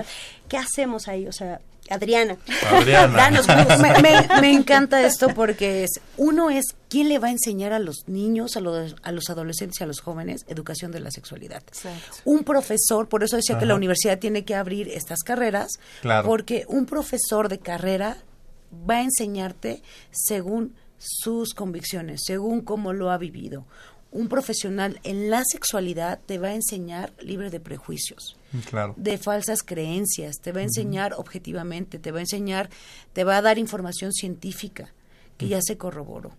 ¿Qué 0.47 0.57
hacemos 0.57 1.07
ahí? 1.07 1.27
O 1.27 1.31
sea, 1.33 1.61
Adriana. 1.89 2.37
Danos, 3.15 3.47
me, 4.01 4.41
me, 4.41 4.51
encanta 4.51 5.05
esto 5.05 5.29
porque 5.33 5.83
es, 5.83 5.99
uno 6.17 6.49
es 6.49 6.65
quién 6.89 7.09
le 7.09 7.19
va 7.19 7.27
a 7.27 7.31
enseñar 7.31 7.73
a 7.73 7.79
los 7.79 8.07
niños, 8.07 8.55
a 8.57 8.61
los, 8.61 8.95
a 9.01 9.11
los 9.11 9.29
adolescentes 9.29 9.79
y 9.79 9.83
a 9.83 9.87
los 9.87 9.99
jóvenes 9.99 10.45
educación 10.47 10.91
de 10.91 10.99
la 10.99 11.11
sexualidad. 11.11 11.63
Un 12.25 12.43
profesor, 12.43 13.07
por 13.07 13.23
eso 13.23 13.35
decía 13.35 13.57
que 13.57 13.65
la 13.65 13.75
universidad 13.75 14.19
tiene 14.19 14.45
que 14.45 14.55
abrir 14.55 14.87
estas 14.89 15.19
carreras, 15.23 15.79
porque 16.23 16.65
un 16.67 16.85
profesor 16.85 17.49
de 17.49 17.59
carrera 17.59 18.17
va 18.89 18.95
a 18.95 19.03
enseñarte 19.03 19.81
según 20.11 20.75
sus 20.97 21.53
convicciones, 21.53 22.21
según 22.25 22.61
cómo 22.61 22.93
lo 22.93 23.11
ha 23.11 23.17
vivido. 23.17 23.65
Un 24.11 24.29
profesional 24.29 24.99
en 25.03 25.29
la 25.29 25.43
sexualidad 25.45 26.19
te 26.25 26.37
va 26.37 26.49
a 26.49 26.55
enseñar 26.55 27.13
libre 27.19 27.49
de 27.49 27.59
prejuicios 27.59 28.37
de 28.95 29.17
falsas 29.17 29.63
creencias, 29.63 30.37
te 30.41 30.51
va 30.51 30.61
a 30.61 30.63
enseñar 30.63 31.13
objetivamente, 31.13 31.99
te 31.99 32.11
va 32.11 32.19
a 32.19 32.21
enseñar, 32.21 32.69
te 33.13 33.23
va 33.23 33.37
a 33.37 33.41
dar 33.41 33.57
información 33.57 34.13
científica 34.13 34.93
que 35.37 35.47
ya 35.47 35.59
se 35.61 35.77
corroboró. 35.77 36.31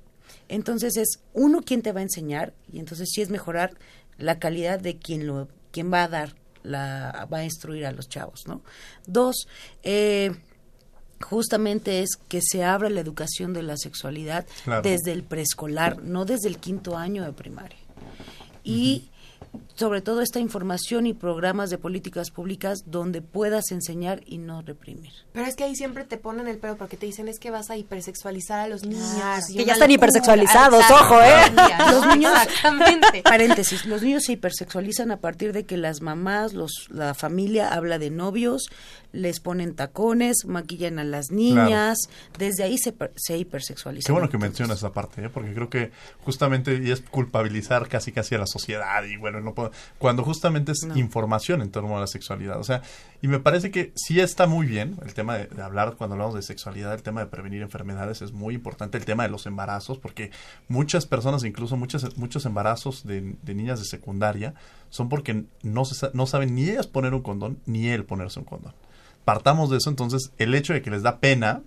Entonces 0.48 0.96
es 0.96 1.20
uno 1.34 1.62
quien 1.62 1.82
te 1.82 1.92
va 1.92 2.00
a 2.00 2.04
enseñar 2.04 2.54
y 2.72 2.78
entonces 2.78 3.10
sí 3.12 3.20
es 3.20 3.30
mejorar 3.30 3.76
la 4.16 4.38
calidad 4.38 4.80
de 4.80 4.98
quien 4.98 5.26
lo 5.26 5.48
quien 5.70 5.92
va 5.92 6.04
a 6.04 6.08
dar 6.08 6.34
la 6.62 7.28
va 7.32 7.38
a 7.38 7.44
instruir 7.44 7.86
a 7.86 7.92
los 7.92 8.08
chavos, 8.08 8.46
¿no? 8.46 8.62
Dos, 9.06 9.46
eh, 9.82 10.32
justamente 11.20 12.02
es 12.02 12.10
que 12.28 12.40
se 12.42 12.64
abra 12.64 12.90
la 12.90 13.00
educación 13.00 13.52
de 13.52 13.62
la 13.62 13.76
sexualidad 13.76 14.46
desde 14.82 15.12
el 15.12 15.22
preescolar, 15.22 16.02
no 16.02 16.24
desde 16.24 16.48
el 16.48 16.58
quinto 16.58 16.96
año 16.96 17.24
de 17.24 17.32
primaria. 17.32 17.78
Y 18.64 19.08
sobre 19.78 20.00
todo 20.00 20.22
esta 20.22 20.40
información 20.40 21.06
y 21.06 21.14
programas 21.14 21.70
de 21.70 21.78
políticas 21.78 22.30
públicas 22.30 22.80
donde 22.86 23.22
puedas 23.22 23.70
enseñar 23.70 24.22
y 24.26 24.38
no 24.38 24.60
reprimir. 24.62 25.12
Pero 25.32 25.46
es 25.46 25.54
que 25.54 25.62
ahí 25.62 25.76
siempre 25.76 26.04
te 26.04 26.16
ponen 26.16 26.48
el 26.48 26.58
pelo 26.58 26.76
porque 26.76 26.96
te 26.96 27.06
dicen 27.06 27.28
es 27.28 27.38
que 27.38 27.52
vas 27.52 27.70
a 27.70 27.76
hipersexualizar 27.76 28.58
a 28.58 28.68
los 28.68 28.82
niños. 28.84 29.46
que 29.54 29.64
ya 29.64 29.74
están 29.74 29.90
hipersexualizados, 29.90 30.84
ojo, 30.90 31.22
¿eh? 31.22 31.52
Los 31.92 32.06
niños, 32.08 32.32
Exactamente. 32.42 33.22
paréntesis, 33.22 33.86
los 33.86 34.02
niños 34.02 34.24
se 34.24 34.32
hipersexualizan 34.32 35.12
a 35.12 35.18
partir 35.18 35.52
de 35.52 35.64
que 35.64 35.76
las 35.76 36.02
mamás, 36.02 36.54
los, 36.54 36.88
la 36.90 37.14
familia 37.14 37.72
habla 37.72 38.00
de 38.00 38.10
novios, 38.10 38.68
les 39.12 39.38
ponen 39.38 39.74
tacones, 39.74 40.44
maquillan 40.44 40.98
a 40.98 41.04
las 41.04 41.30
niñas, 41.30 41.98
desde 42.36 42.64
ahí 42.64 42.78
se, 42.78 42.94
se 43.14 43.38
hipersexualizan. 43.38 44.06
Qué 44.06 44.12
bueno 44.12 44.28
que 44.28 44.38
mencionas 44.38 44.78
esa 44.78 44.92
parte, 44.92 45.24
¿eh? 45.24 45.30
porque 45.30 45.54
creo 45.54 45.70
que 45.70 45.92
justamente 46.24 46.90
es 46.90 47.00
culpabilizar 47.00 47.88
casi 47.88 48.10
casi 48.10 48.34
a 48.34 48.38
la 48.38 48.46
sociedad 48.46 49.04
y 49.04 49.16
bueno, 49.16 49.27
no 49.30 49.54
puedo, 49.54 49.70
cuando 49.98 50.24
justamente 50.24 50.72
es 50.72 50.86
información 50.94 51.62
en 51.62 51.70
torno 51.70 51.96
a 51.96 52.00
la 52.00 52.06
sexualidad. 52.06 52.58
O 52.58 52.64
sea, 52.64 52.82
y 53.22 53.28
me 53.28 53.38
parece 53.38 53.70
que 53.70 53.92
sí 53.94 54.20
está 54.20 54.46
muy 54.46 54.66
bien 54.66 54.96
el 55.04 55.14
tema 55.14 55.38
de, 55.38 55.62
hablar 55.62 55.96
cuando 55.96 56.14
hablamos 56.14 56.34
de 56.34 56.42
sexualidad, 56.42 56.94
el 56.94 57.02
tema 57.02 57.20
de 57.20 57.26
prevenir 57.26 57.62
enfermedades 57.62 58.22
es 58.22 58.32
muy 58.32 58.54
importante, 58.54 58.98
el 58.98 59.04
tema 59.04 59.22
de 59.22 59.28
los 59.28 59.46
embarazos, 59.46 59.98
porque 59.98 60.30
muchas 60.68 61.06
personas, 61.06 61.44
incluso 61.44 61.76
muchas, 61.76 62.16
muchos 62.16 62.46
embarazos 62.46 63.04
de, 63.06 63.36
de 63.42 63.54
niñas 63.54 63.78
de 63.78 63.84
secundaria, 63.84 64.54
son 64.90 65.08
porque 65.08 65.44
no, 65.62 65.84
se, 65.84 66.10
no 66.14 66.26
saben 66.26 66.54
ni 66.54 66.68
ellas 66.68 66.86
poner 66.86 67.14
un 67.14 67.22
condón, 67.22 67.58
ni 67.66 67.88
él 67.88 68.04
ponerse 68.04 68.40
un 68.40 68.46
condón 68.46 68.74
partamos 69.28 69.68
de 69.68 69.76
eso, 69.76 69.90
entonces 69.90 70.32
el 70.38 70.54
hecho 70.54 70.72
de 70.72 70.80
que 70.80 70.90
les 70.90 71.02
da 71.02 71.20
pena 71.20 71.60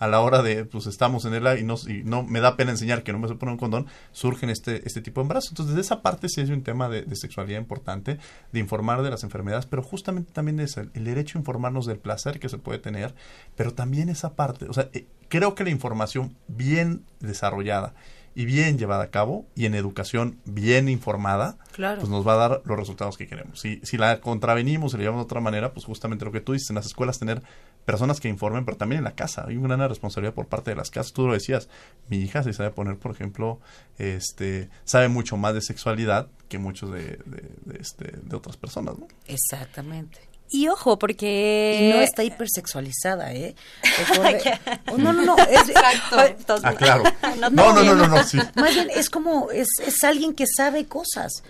a 0.00 0.08
la 0.08 0.20
hora 0.20 0.42
de, 0.42 0.64
pues 0.64 0.86
estamos 0.86 1.26
en 1.26 1.34
el 1.34 1.60
y 1.60 1.62
no, 1.62 1.76
y 1.86 2.02
no 2.04 2.22
me 2.22 2.40
da 2.40 2.56
pena 2.56 2.70
enseñar 2.70 3.02
que 3.02 3.12
no 3.12 3.18
me 3.18 3.28
se 3.28 3.34
pone 3.34 3.52
un 3.52 3.58
condón, 3.58 3.86
surgen 4.12 4.48
este, 4.48 4.80
este 4.86 5.02
tipo 5.02 5.20
de 5.20 5.26
embarazos. 5.26 5.50
Entonces, 5.52 5.74
de 5.74 5.82
esa 5.82 6.00
parte 6.00 6.28
sí 6.30 6.40
es 6.40 6.48
un 6.48 6.62
tema 6.62 6.88
de, 6.88 7.04
sexualidad 7.14 7.60
importante, 7.60 8.18
de 8.50 8.58
informar 8.58 9.02
de 9.02 9.10
las 9.10 9.24
enfermedades, 9.24 9.66
pero 9.66 9.82
justamente 9.82 10.32
también 10.32 10.58
es 10.58 10.78
el, 10.78 10.90
derecho 10.92 11.36
a 11.36 11.40
informarnos 11.40 11.84
del 11.84 11.98
placer 11.98 12.40
que 12.40 12.48
se 12.48 12.56
puede 12.56 12.78
tener, 12.78 13.14
pero 13.56 13.74
también 13.74 14.08
esa 14.08 14.34
parte, 14.36 14.66
o 14.70 14.72
sea, 14.72 14.88
eh, 14.94 15.06
creo 15.28 15.54
que 15.54 15.64
la 15.64 15.70
información 15.70 16.34
bien 16.48 17.04
desarrollada 17.20 17.92
y 18.34 18.44
bien 18.44 18.78
llevada 18.78 19.04
a 19.04 19.10
cabo 19.10 19.46
y 19.54 19.66
en 19.66 19.74
educación 19.74 20.38
bien 20.44 20.88
informada, 20.88 21.58
pues 21.76 22.08
nos 22.08 22.26
va 22.26 22.34
a 22.34 22.48
dar 22.48 22.62
los 22.64 22.78
resultados 22.78 23.16
que 23.16 23.26
queremos. 23.26 23.60
Si, 23.60 23.80
si 23.82 23.96
la 23.96 24.20
contravenimos 24.20 24.94
y 24.94 24.96
la 24.96 25.02
llevamos 25.02 25.22
de 25.22 25.24
otra 25.26 25.40
manera, 25.40 25.72
pues 25.72 25.84
justamente 25.84 26.24
lo 26.24 26.32
que 26.32 26.40
tú 26.40 26.52
dices, 26.52 26.70
en 26.70 26.76
las 26.76 26.86
escuelas 26.86 27.18
tener 27.18 27.42
personas 27.84 28.20
que 28.20 28.28
informen, 28.28 28.64
pero 28.64 28.76
también 28.76 28.98
en 28.98 29.04
la 29.04 29.14
casa. 29.14 29.46
Hay 29.48 29.56
una 29.56 29.76
gran 29.76 29.88
responsabilidad 29.88 30.34
por 30.34 30.46
parte 30.46 30.70
de 30.70 30.76
las 30.76 30.90
casas. 30.90 31.12
Tú 31.12 31.26
lo 31.26 31.32
decías, 31.32 31.68
mi 32.08 32.18
hija 32.18 32.42
se 32.42 32.52
sabe 32.52 32.70
poner, 32.70 32.98
por 32.98 33.10
ejemplo, 33.10 33.58
este, 33.98 34.68
sabe 34.84 35.08
mucho 35.08 35.36
más 35.36 35.54
de 35.54 35.60
sexualidad 35.60 36.28
que 36.48 36.58
muchos 36.58 36.92
de, 36.92 37.18
de, 37.26 37.78
este, 37.78 38.12
de 38.22 38.36
otras 38.36 38.56
personas, 38.56 38.98
¿no? 38.98 39.08
Exactamente. 39.26 40.29
Y 40.50 40.68
ojo, 40.68 40.98
porque... 40.98 41.78
Y 41.80 41.92
no 41.92 42.00
está 42.00 42.24
hipersexualizada, 42.24 43.32
¿eh? 43.32 43.54
Oh, 44.92 44.98
no, 44.98 45.12
no, 45.12 45.22
no. 45.22 45.38
Es, 45.38 45.68
Exacto. 45.68 46.56
Ah, 46.62 46.74
claro. 46.74 47.04
No, 47.38 47.50
no, 47.50 47.82
no, 47.84 47.94
no, 47.94 48.08
no, 48.08 48.24
sí. 48.24 48.38
Más 48.56 48.74
bien, 48.74 48.88
es 48.94 49.08
como, 49.10 49.50
es, 49.50 49.68
es 49.86 50.02
alguien 50.02 50.34
que 50.34 50.46
sabe 50.46 50.86
cosas. 50.86 51.44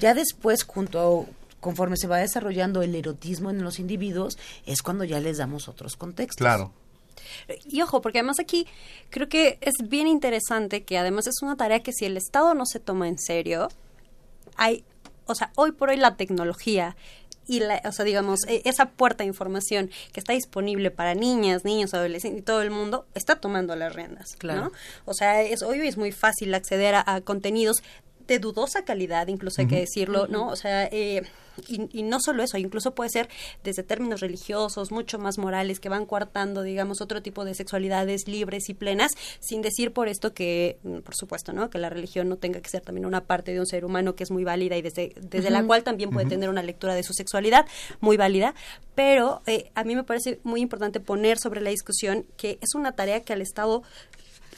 Ya 0.00 0.14
después, 0.14 0.64
junto 0.64 0.98
a, 0.98 1.60
conforme 1.60 1.96
se 1.96 2.06
va 2.06 2.18
desarrollando 2.18 2.82
el 2.82 2.94
erotismo 2.94 3.50
en 3.50 3.62
los 3.62 3.78
individuos, 3.78 4.38
es 4.64 4.82
cuando 4.82 5.04
ya 5.04 5.20
les 5.20 5.38
damos 5.38 5.68
otros 5.68 5.96
contextos. 5.96 6.38
Claro. 6.38 6.72
Y 7.64 7.82
ojo, 7.82 8.00
porque 8.00 8.18
además 8.18 8.38
aquí 8.38 8.66
creo 9.10 9.28
que 9.28 9.58
es 9.60 9.74
bien 9.88 10.06
interesante 10.06 10.84
que 10.84 10.98
además 10.98 11.26
es 11.26 11.42
una 11.42 11.56
tarea 11.56 11.80
que 11.80 11.92
si 11.92 12.04
el 12.04 12.16
Estado 12.16 12.54
no 12.54 12.66
se 12.66 12.80
toma 12.80 13.08
en 13.08 13.18
serio, 13.18 13.68
hay, 14.56 14.84
o 15.26 15.34
sea, 15.34 15.50
hoy 15.56 15.72
por 15.72 15.90
hoy 15.90 15.96
la 15.96 16.16
tecnología 16.16 16.96
y 17.46 17.60
la, 17.60 17.80
o 17.84 17.92
sea, 17.92 18.04
digamos, 18.04 18.40
e, 18.48 18.62
esa 18.64 18.86
puerta 18.90 19.24
de 19.24 19.28
información 19.28 19.90
que 20.12 20.20
está 20.20 20.32
disponible 20.32 20.90
para 20.90 21.14
niñas, 21.14 21.64
niños, 21.64 21.94
adolescentes 21.94 22.40
y 22.40 22.42
todo 22.42 22.62
el 22.62 22.70
mundo 22.70 23.06
está 23.14 23.36
tomando 23.36 23.76
las 23.76 23.94
riendas, 23.94 24.36
claro. 24.36 24.64
¿no? 24.64 24.72
O 25.04 25.14
sea, 25.14 25.42
es 25.42 25.62
hoy 25.62 25.86
es 25.86 25.96
muy 25.96 26.12
fácil 26.12 26.54
acceder 26.54 26.94
a, 26.94 27.20
contenidos 27.22 27.82
de 28.26 28.38
dudosa 28.38 28.84
calidad, 28.84 29.28
incluso 29.28 29.60
hay 29.60 29.68
que 29.68 29.80
decirlo, 29.80 30.26
¿no? 30.26 30.48
O 30.48 30.56
sea, 30.56 30.84
eh, 30.86 31.22
y, 31.68 32.02
no 32.02 32.20
solo 32.20 32.42
eso, 32.42 32.58
incluso 32.58 32.94
puede 32.94 33.10
ser 33.10 33.28
desde 33.64 33.82
términos 33.82 34.20
religiosos, 34.20 34.90
mucho 34.90 35.18
más 35.18 35.38
morales, 35.38 35.80
que 35.80 35.88
van 35.88 36.06
coartando, 36.06 36.62
digamos, 36.62 37.00
otro 37.00 37.22
tipo 37.22 37.44
de 37.44 37.54
sexualidades 37.54 38.28
libres 38.28 38.68
y 38.68 38.74
plenas, 38.74 39.12
sin 39.40 39.62
decir 39.62 39.92
por 39.92 40.08
esto 40.08 40.34
que, 40.34 40.78
mm, 40.82 40.98
por 40.98 41.14
supuesto, 41.14 41.52
¿no? 41.52 41.70
Que 41.70 41.78
la 41.78 41.90
religión 41.90 42.28
no 42.28 42.36
tenga 42.36 42.60
que 42.60 42.68
ser 42.68 42.82
también 42.82 43.06
una 43.06 43.24
parte 43.24 43.52
de 43.52 43.60
un 43.60 43.66
ser 43.66 43.84
humano 43.84 44.14
que 44.14 44.24
es 44.24 44.30
muy 44.30 44.44
válida 44.44 44.76
y 44.76 44.82
desde, 44.82 45.14
desde 45.20 45.50
la 45.50 45.64
cual 45.64 45.82
también 45.82 46.10
puede 46.10 46.26
tener 46.26 46.48
una 46.48 46.62
lectura 46.62 46.94
de 46.94 47.02
su 47.02 47.12
sexualidad 47.12 47.66
muy 48.00 48.16
válida, 48.16 48.54
pero 48.94 49.42
eh, 49.46 49.70
a 49.74 49.84
mí 49.84 49.94
me 49.94 50.04
parece 50.04 50.40
muy 50.42 50.60
importante 50.60 51.00
poner 51.00 51.38
sobre 51.38 51.60
la 51.60 51.70
discusión 51.70 52.26
que 52.36 52.58
es 52.60 52.74
una 52.74 52.92
tarea 52.92 53.22
que 53.22 53.32
al 53.32 53.42
Estado 53.42 53.82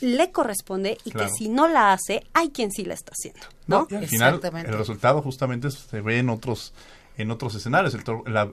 le 0.01 0.30
corresponde 0.30 0.99
y 1.05 1.11
que 1.11 1.28
si 1.28 1.49
no 1.49 1.68
la 1.68 1.92
hace, 1.92 2.24
hay 2.32 2.51
quien 2.51 2.70
sí 2.70 2.84
la 2.84 2.94
está 2.94 3.12
haciendo. 3.12 3.40
¿no? 3.66 3.86
al 3.90 4.07
final, 4.07 4.40
el 4.42 4.78
resultado 4.78 5.22
justamente 5.22 5.70
se 5.70 6.01
ve 6.01 6.18
en 6.18 6.30
otros 6.30 6.72
en 7.18 7.32
otros 7.32 7.55
escenarios. 7.57 7.94
El, 7.94 8.03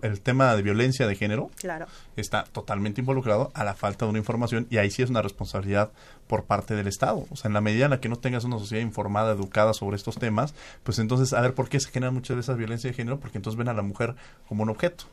el, 0.02 0.22
tema 0.22 0.56
de 0.56 0.62
violencia 0.62 1.08
de 1.08 1.16
género 1.16 1.52
claro. 1.56 1.86
está 2.18 2.44
totalmente 2.46 3.00
involucrado 3.00 3.52
a 3.54 3.64
la 3.64 3.76
falta 3.76 4.06
de 4.06 4.10
una 4.10 4.20
información 4.20 4.68
y 4.70 4.78
ahí 4.78 4.90
sí 4.90 5.04
es 5.04 5.10
una 5.10 5.22
responsabilidad 5.22 5.92
por 6.28 6.46
parte 6.46 6.76
del 6.76 6.88
Estado. 6.88 7.26
O 7.30 7.36
sea, 7.36 7.48
en 7.48 7.54
la 7.54 7.62
medida 7.62 7.86
en 7.86 7.92
la 7.92 8.02
que 8.02 8.10
no 8.10 8.18
tengas 8.18 8.44
una 8.44 8.58
sociedad 8.58 8.84
informada, 8.84 9.32
educada 9.32 9.74
sobre 9.74 9.96
estos 9.96 10.18
temas, 10.18 10.56
pues 10.84 11.00
entonces, 11.00 11.32
a 11.34 11.42
ver, 11.42 11.54
¿por 11.54 11.70
qué 11.70 11.80
se 11.80 11.92
genera 11.92 12.12
mucha 12.12 12.34
de 12.34 12.40
esa 12.42 12.54
violencia 12.54 12.90
de 12.90 12.96
género? 12.96 13.20
Porque 13.20 13.38
entonces 13.38 13.58
ven 13.58 13.70
a 13.70 13.74
la 13.74 13.84
mujer 13.84 14.16
como 14.48 14.64
un 14.64 14.70
objeto. 14.70 15.06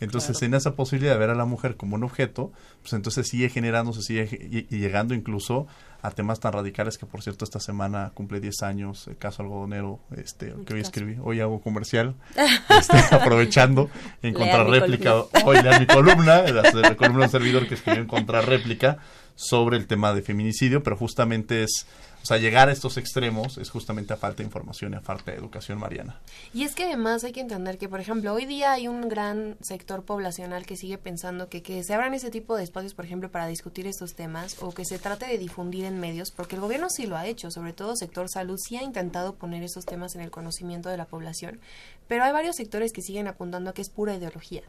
Entonces, 0.00 0.40
en 0.42 0.54
esa 0.54 0.74
posibilidad 0.74 1.12
de 1.12 1.18
ver 1.18 1.30
a 1.30 1.34
la 1.34 1.44
mujer 1.44 1.76
como 1.76 1.96
un 1.96 2.04
objeto, 2.04 2.52
pues 2.82 2.92
entonces 2.94 3.28
sigue 3.28 3.48
generándose, 3.48 4.02
sigue 4.02 4.66
y, 4.70 4.78
llegando 4.78 5.14
incluso 5.14 5.66
a 6.02 6.10
temas 6.10 6.40
tan 6.40 6.52
radicales 6.52 6.96
que, 6.96 7.04
por 7.04 7.22
cierto, 7.22 7.44
esta 7.44 7.60
semana 7.60 8.10
cumple 8.14 8.40
10 8.40 8.62
años 8.62 9.06
el 9.08 9.18
caso 9.18 9.42
algodonero, 9.42 10.00
este, 10.16 10.54
que 10.64 10.74
hoy 10.74 10.80
escribí, 10.80 11.16
hoy 11.22 11.40
hago 11.40 11.60
comercial, 11.60 12.14
este, 12.70 13.14
aprovechando 13.14 13.90
en 14.22 14.32
contrarréplica, 14.32 15.16
hoy 15.44 15.62
lean 15.62 15.80
mi 15.80 15.86
columna, 15.86 16.42
la, 16.42 16.96
columna 16.96 17.18
de 17.18 17.24
un 17.24 17.30
servidor 17.30 17.68
que 17.68 17.74
escribió 17.74 18.00
en 18.00 18.08
contrarréplica 18.08 18.98
sobre 19.34 19.76
el 19.76 19.86
tema 19.86 20.14
de 20.14 20.22
feminicidio, 20.22 20.82
pero 20.82 20.96
justamente 20.96 21.62
es 21.62 21.86
o 22.22 22.26
sea, 22.26 22.36
llegar 22.36 22.68
a 22.68 22.72
estos 22.72 22.96
extremos 22.96 23.58
es 23.58 23.70
justamente 23.70 24.12
a 24.12 24.16
falta 24.16 24.38
de 24.38 24.44
información 24.44 24.92
y 24.92 24.96
a 24.96 25.00
falta 25.00 25.30
de 25.30 25.38
educación, 25.38 25.78
Mariana. 25.78 26.20
Y 26.52 26.64
es 26.64 26.74
que 26.74 26.84
además 26.84 27.24
hay 27.24 27.32
que 27.32 27.40
entender 27.40 27.78
que, 27.78 27.88
por 27.88 28.00
ejemplo, 28.00 28.32
hoy 28.32 28.46
día 28.46 28.72
hay 28.72 28.88
un 28.88 29.08
gran 29.08 29.56
sector 29.60 30.04
poblacional 30.04 30.66
que 30.66 30.76
sigue 30.76 30.98
pensando 30.98 31.48
que, 31.48 31.62
que 31.62 31.82
se 31.82 31.94
abran 31.94 32.14
ese 32.14 32.30
tipo 32.30 32.56
de 32.56 32.64
espacios, 32.64 32.94
por 32.94 33.04
ejemplo, 33.04 33.30
para 33.30 33.46
discutir 33.46 33.86
estos 33.86 34.14
temas 34.14 34.56
o 34.60 34.72
que 34.72 34.84
se 34.84 34.98
trate 34.98 35.26
de 35.26 35.38
difundir 35.38 35.84
en 35.84 35.98
medios, 35.98 36.30
porque 36.30 36.56
el 36.56 36.60
gobierno 36.60 36.88
sí 36.90 37.06
lo 37.06 37.16
ha 37.16 37.26
hecho, 37.26 37.50
sobre 37.50 37.72
todo 37.72 37.96
sector 37.96 38.28
salud 38.28 38.58
sí 38.58 38.76
ha 38.76 38.82
intentado 38.82 39.34
poner 39.34 39.62
esos 39.62 39.86
temas 39.86 40.14
en 40.14 40.20
el 40.20 40.30
conocimiento 40.30 40.88
de 40.88 40.96
la 40.96 41.06
población, 41.06 41.60
pero 42.06 42.24
hay 42.24 42.32
varios 42.32 42.56
sectores 42.56 42.92
que 42.92 43.02
siguen 43.02 43.28
apuntando 43.28 43.70
a 43.70 43.74
que 43.74 43.82
es 43.82 43.90
pura 43.90 44.14
ideología 44.14 44.62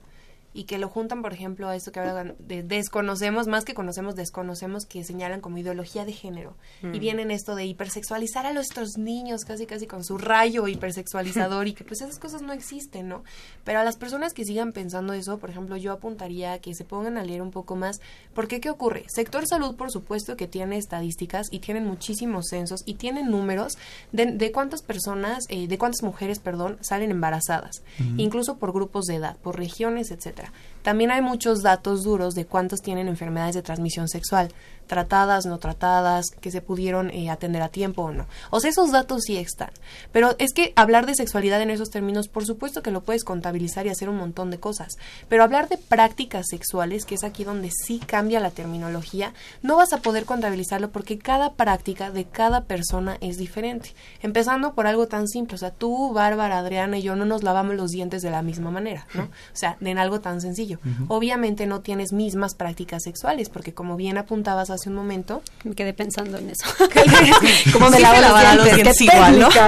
y 0.53 0.65
que 0.65 0.77
lo 0.77 0.89
juntan, 0.89 1.21
por 1.21 1.33
ejemplo, 1.33 1.69
a 1.69 1.75
esto 1.75 1.91
que 1.91 1.99
hablan 1.99 2.35
de 2.39 2.63
desconocemos, 2.63 3.47
más 3.47 3.63
que 3.63 3.73
conocemos, 3.73 4.15
desconocemos, 4.15 4.85
que 4.85 5.03
señalan 5.03 5.41
como 5.41 5.57
ideología 5.57 6.05
de 6.05 6.13
género. 6.13 6.55
Y 6.83 6.87
mm. 6.87 6.99
vienen 6.99 7.31
esto 7.31 7.55
de 7.55 7.65
hipersexualizar 7.65 8.45
a 8.45 8.53
nuestros 8.53 8.97
niños, 8.97 9.45
casi 9.45 9.65
casi 9.65 9.87
con 9.87 10.03
su 10.03 10.17
rayo 10.17 10.67
hipersexualizador, 10.67 11.67
y 11.67 11.73
que 11.73 11.83
pues 11.83 12.01
esas 12.01 12.19
cosas 12.19 12.41
no 12.41 12.53
existen, 12.53 13.07
¿no? 13.07 13.23
Pero 13.63 13.79
a 13.79 13.83
las 13.83 13.97
personas 13.97 14.33
que 14.33 14.45
sigan 14.45 14.73
pensando 14.73 15.13
eso, 15.13 15.37
por 15.37 15.49
ejemplo, 15.49 15.77
yo 15.77 15.91
apuntaría 15.91 16.53
a 16.53 16.59
que 16.59 16.73
se 16.75 16.83
pongan 16.83 17.17
a 17.17 17.23
leer 17.23 17.41
un 17.41 17.51
poco 17.51 17.75
más, 17.75 18.01
porque 18.33 18.59
¿qué 18.59 18.69
ocurre? 18.69 19.05
Sector 19.07 19.47
salud, 19.47 19.75
por 19.75 19.91
supuesto, 19.91 20.35
que 20.35 20.47
tiene 20.47 20.77
estadísticas 20.77 21.47
y 21.51 21.59
tienen 21.59 21.85
muchísimos 21.85 22.47
censos 22.49 22.81
y 22.85 22.95
tienen 22.95 23.29
números 23.31 23.77
de, 24.11 24.25
de 24.25 24.51
cuántas 24.51 24.81
personas, 24.81 25.45
eh, 25.49 25.67
de 25.67 25.77
cuántas 25.77 26.03
mujeres, 26.03 26.39
perdón, 26.39 26.77
salen 26.81 27.11
embarazadas, 27.11 27.83
incluso 28.17 28.57
por 28.57 28.73
grupos 28.73 29.05
de 29.05 29.15
edad, 29.15 29.37
por 29.37 29.57
regiones, 29.57 30.11
etcétera. 30.11 30.40
También 30.81 31.11
hay 31.11 31.21
muchos 31.21 31.61
datos 31.61 32.03
duros 32.03 32.33
de 32.33 32.45
cuántos 32.45 32.81
tienen 32.81 33.07
enfermedades 33.07 33.55
de 33.55 33.61
transmisión 33.61 34.07
sexual 34.07 34.49
tratadas, 34.91 35.45
no 35.45 35.57
tratadas, 35.57 36.31
que 36.41 36.51
se 36.51 36.59
pudieron 36.59 37.11
eh, 37.11 37.29
atender 37.29 37.61
a 37.61 37.69
tiempo 37.69 38.01
o 38.01 38.11
no. 38.11 38.27
O 38.49 38.59
sea, 38.59 38.71
esos 38.71 38.91
datos 38.91 39.21
sí 39.25 39.37
están. 39.37 39.69
Pero 40.11 40.35
es 40.37 40.51
que 40.53 40.73
hablar 40.75 41.05
de 41.05 41.15
sexualidad 41.15 41.61
en 41.61 41.69
esos 41.69 41.91
términos, 41.91 42.27
por 42.27 42.45
supuesto 42.45 42.83
que 42.83 42.91
lo 42.91 42.99
puedes 42.99 43.23
contabilizar 43.23 43.85
y 43.85 43.89
hacer 43.89 44.09
un 44.09 44.17
montón 44.17 44.51
de 44.51 44.59
cosas. 44.59 44.97
Pero 45.29 45.45
hablar 45.45 45.69
de 45.69 45.77
prácticas 45.77 46.47
sexuales, 46.49 47.05
que 47.05 47.15
es 47.15 47.23
aquí 47.23 47.45
donde 47.45 47.69
sí 47.71 47.99
cambia 48.05 48.41
la 48.41 48.49
terminología, 48.49 49.33
no 49.61 49.77
vas 49.77 49.93
a 49.93 50.01
poder 50.01 50.25
contabilizarlo 50.25 50.91
porque 50.91 51.17
cada 51.17 51.53
práctica 51.53 52.11
de 52.11 52.25
cada 52.25 52.65
persona 52.65 53.15
es 53.21 53.37
diferente. 53.37 53.93
Empezando 54.21 54.73
por 54.73 54.87
algo 54.87 55.07
tan 55.07 55.29
simple. 55.29 55.55
O 55.55 55.57
sea, 55.57 55.71
tú, 55.71 56.11
Bárbara, 56.11 56.57
Adriana 56.57 56.97
y 56.97 57.01
yo 57.01 57.15
no 57.15 57.23
nos 57.23 57.43
lavamos 57.43 57.75
los 57.75 57.91
dientes 57.91 58.21
de 58.21 58.29
la 58.29 58.41
misma 58.41 58.71
manera, 58.71 59.07
¿no? 59.13 59.23
O 59.23 59.55
sea, 59.55 59.77
en 59.79 59.97
algo 59.97 60.19
tan 60.19 60.41
sencillo. 60.41 60.79
Obviamente 61.07 61.65
no 61.65 61.79
tienes 61.79 62.11
mismas 62.11 62.55
prácticas 62.55 63.03
sexuales 63.03 63.47
porque 63.47 63.73
como 63.73 63.95
bien 63.95 64.17
apuntabas 64.17 64.69
hace 64.69 64.80
un 64.87 64.95
momento. 64.95 65.41
Me 65.63 65.75
quedé 65.75 65.93
pensando 65.93 66.37
en 66.37 66.49
eso. 66.49 66.65
Como 67.73 67.89
me 67.89 67.99
lavo 67.99 68.55
los 68.55 68.65
dientes 68.65 69.01
igual, 69.01 69.39
¿no? 69.39 69.49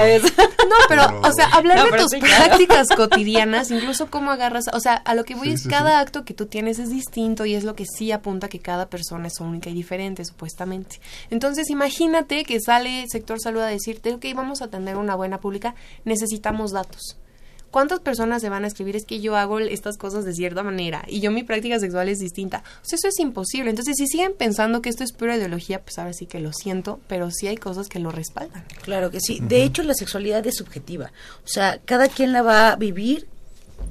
No, 0.63 0.75
pero, 0.87 1.21
o 1.21 1.31
sea, 1.33 1.47
hablar 1.47 1.91
de 1.91 1.97
tus 1.97 2.15
prácticas 2.15 2.87
cotidianas, 2.95 3.69
incluso 3.69 4.09
cómo 4.09 4.31
agarras, 4.31 4.65
o 4.73 4.79
sea, 4.79 4.95
a 4.95 5.13
lo 5.13 5.23
que 5.23 5.35
voy 5.35 5.49
es 5.49 5.67
cada 5.67 5.99
acto 5.99 6.23
que 6.25 6.33
tú 6.33 6.47
tienes 6.47 6.79
es 6.79 6.89
distinto 6.89 7.45
y 7.45 7.53
es 7.53 7.63
lo 7.63 7.75
que 7.75 7.85
sí 7.85 8.11
apunta 8.11 8.47
que 8.47 8.59
cada 8.59 8.87
persona 8.87 9.27
es 9.27 9.39
única 9.39 9.69
y 9.69 9.73
diferente, 9.73 10.25
supuestamente. 10.25 10.99
Entonces, 11.29 11.69
imagínate 11.69 12.43
que 12.43 12.59
sale 12.59 13.05
sector 13.09 13.39
salud 13.39 13.61
a 13.61 13.67
decirte, 13.67 14.13
ok, 14.13 14.25
vamos 14.33 14.61
a 14.61 14.69
tener 14.69 14.95
una 14.95 15.15
buena 15.15 15.39
pública, 15.39 15.75
necesitamos 16.05 16.71
datos. 16.71 17.17
¿Cuántas 17.73 18.01
personas 18.01 18.43
se 18.43 18.49
van 18.49 18.65
a 18.65 18.67
escribir? 18.67 18.95
Es 18.95 19.03
que 19.03 19.19
yo 19.19 19.35
hago 19.35 19.57
estas 19.57 19.97
cosas 19.97 20.25
de 20.25 20.33
cierta 20.35 20.61
manera 20.61 21.03
y 21.07 21.21
yo 21.21 21.31
mi 21.31 21.41
práctica 21.41 21.79
sexual 21.79 22.07
es 22.07 22.19
distinta. 22.19 22.63
O 22.83 22.85
sea, 22.85 22.97
eso 22.97 23.07
es 23.07 23.17
imposible. 23.17 23.71
Entonces, 23.71 23.95
si 23.97 24.05
siguen 24.05 24.35
pensando 24.37 24.79
que 24.83 24.89
esto 24.89 25.03
es 25.03 25.11
pura 25.11 25.37
ideología, 25.37 25.81
pues 25.81 25.97
ahora 25.97 26.13
sí 26.13 26.27
que 26.27 26.37
lo 26.39 26.53
siento, 26.53 26.99
pero 27.07 27.31
sí 27.31 27.47
hay 27.47 27.57
cosas 27.57 27.89
que 27.89 27.97
lo 27.97 28.11
respaldan. 28.11 28.63
Claro 28.83 29.09
que 29.09 29.19
sí. 29.19 29.39
De 29.41 29.63
hecho, 29.63 29.81
la 29.81 29.95
sexualidad 29.95 30.45
es 30.45 30.57
subjetiva. 30.57 31.11
O 31.43 31.47
sea, 31.47 31.79
cada 31.83 32.09
quien 32.09 32.31
la 32.31 32.43
va 32.43 32.73
a 32.73 32.75
vivir 32.75 33.27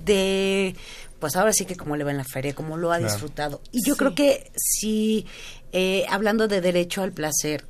de 0.04 0.76
pues 1.18 1.34
ahora 1.34 1.52
sí 1.52 1.64
que 1.64 1.74
como 1.74 1.96
le 1.96 2.04
va 2.04 2.12
en 2.12 2.18
la 2.18 2.24
feria, 2.24 2.54
como 2.54 2.76
lo 2.76 2.92
ha 2.92 3.00
disfrutado. 3.00 3.60
Y 3.72 3.84
yo 3.84 3.96
creo 3.96 4.14
que 4.14 4.52
si, 4.54 5.26
eh, 5.72 6.04
hablando 6.08 6.46
de 6.46 6.60
derecho 6.60 7.02
al 7.02 7.10
placer, 7.10 7.64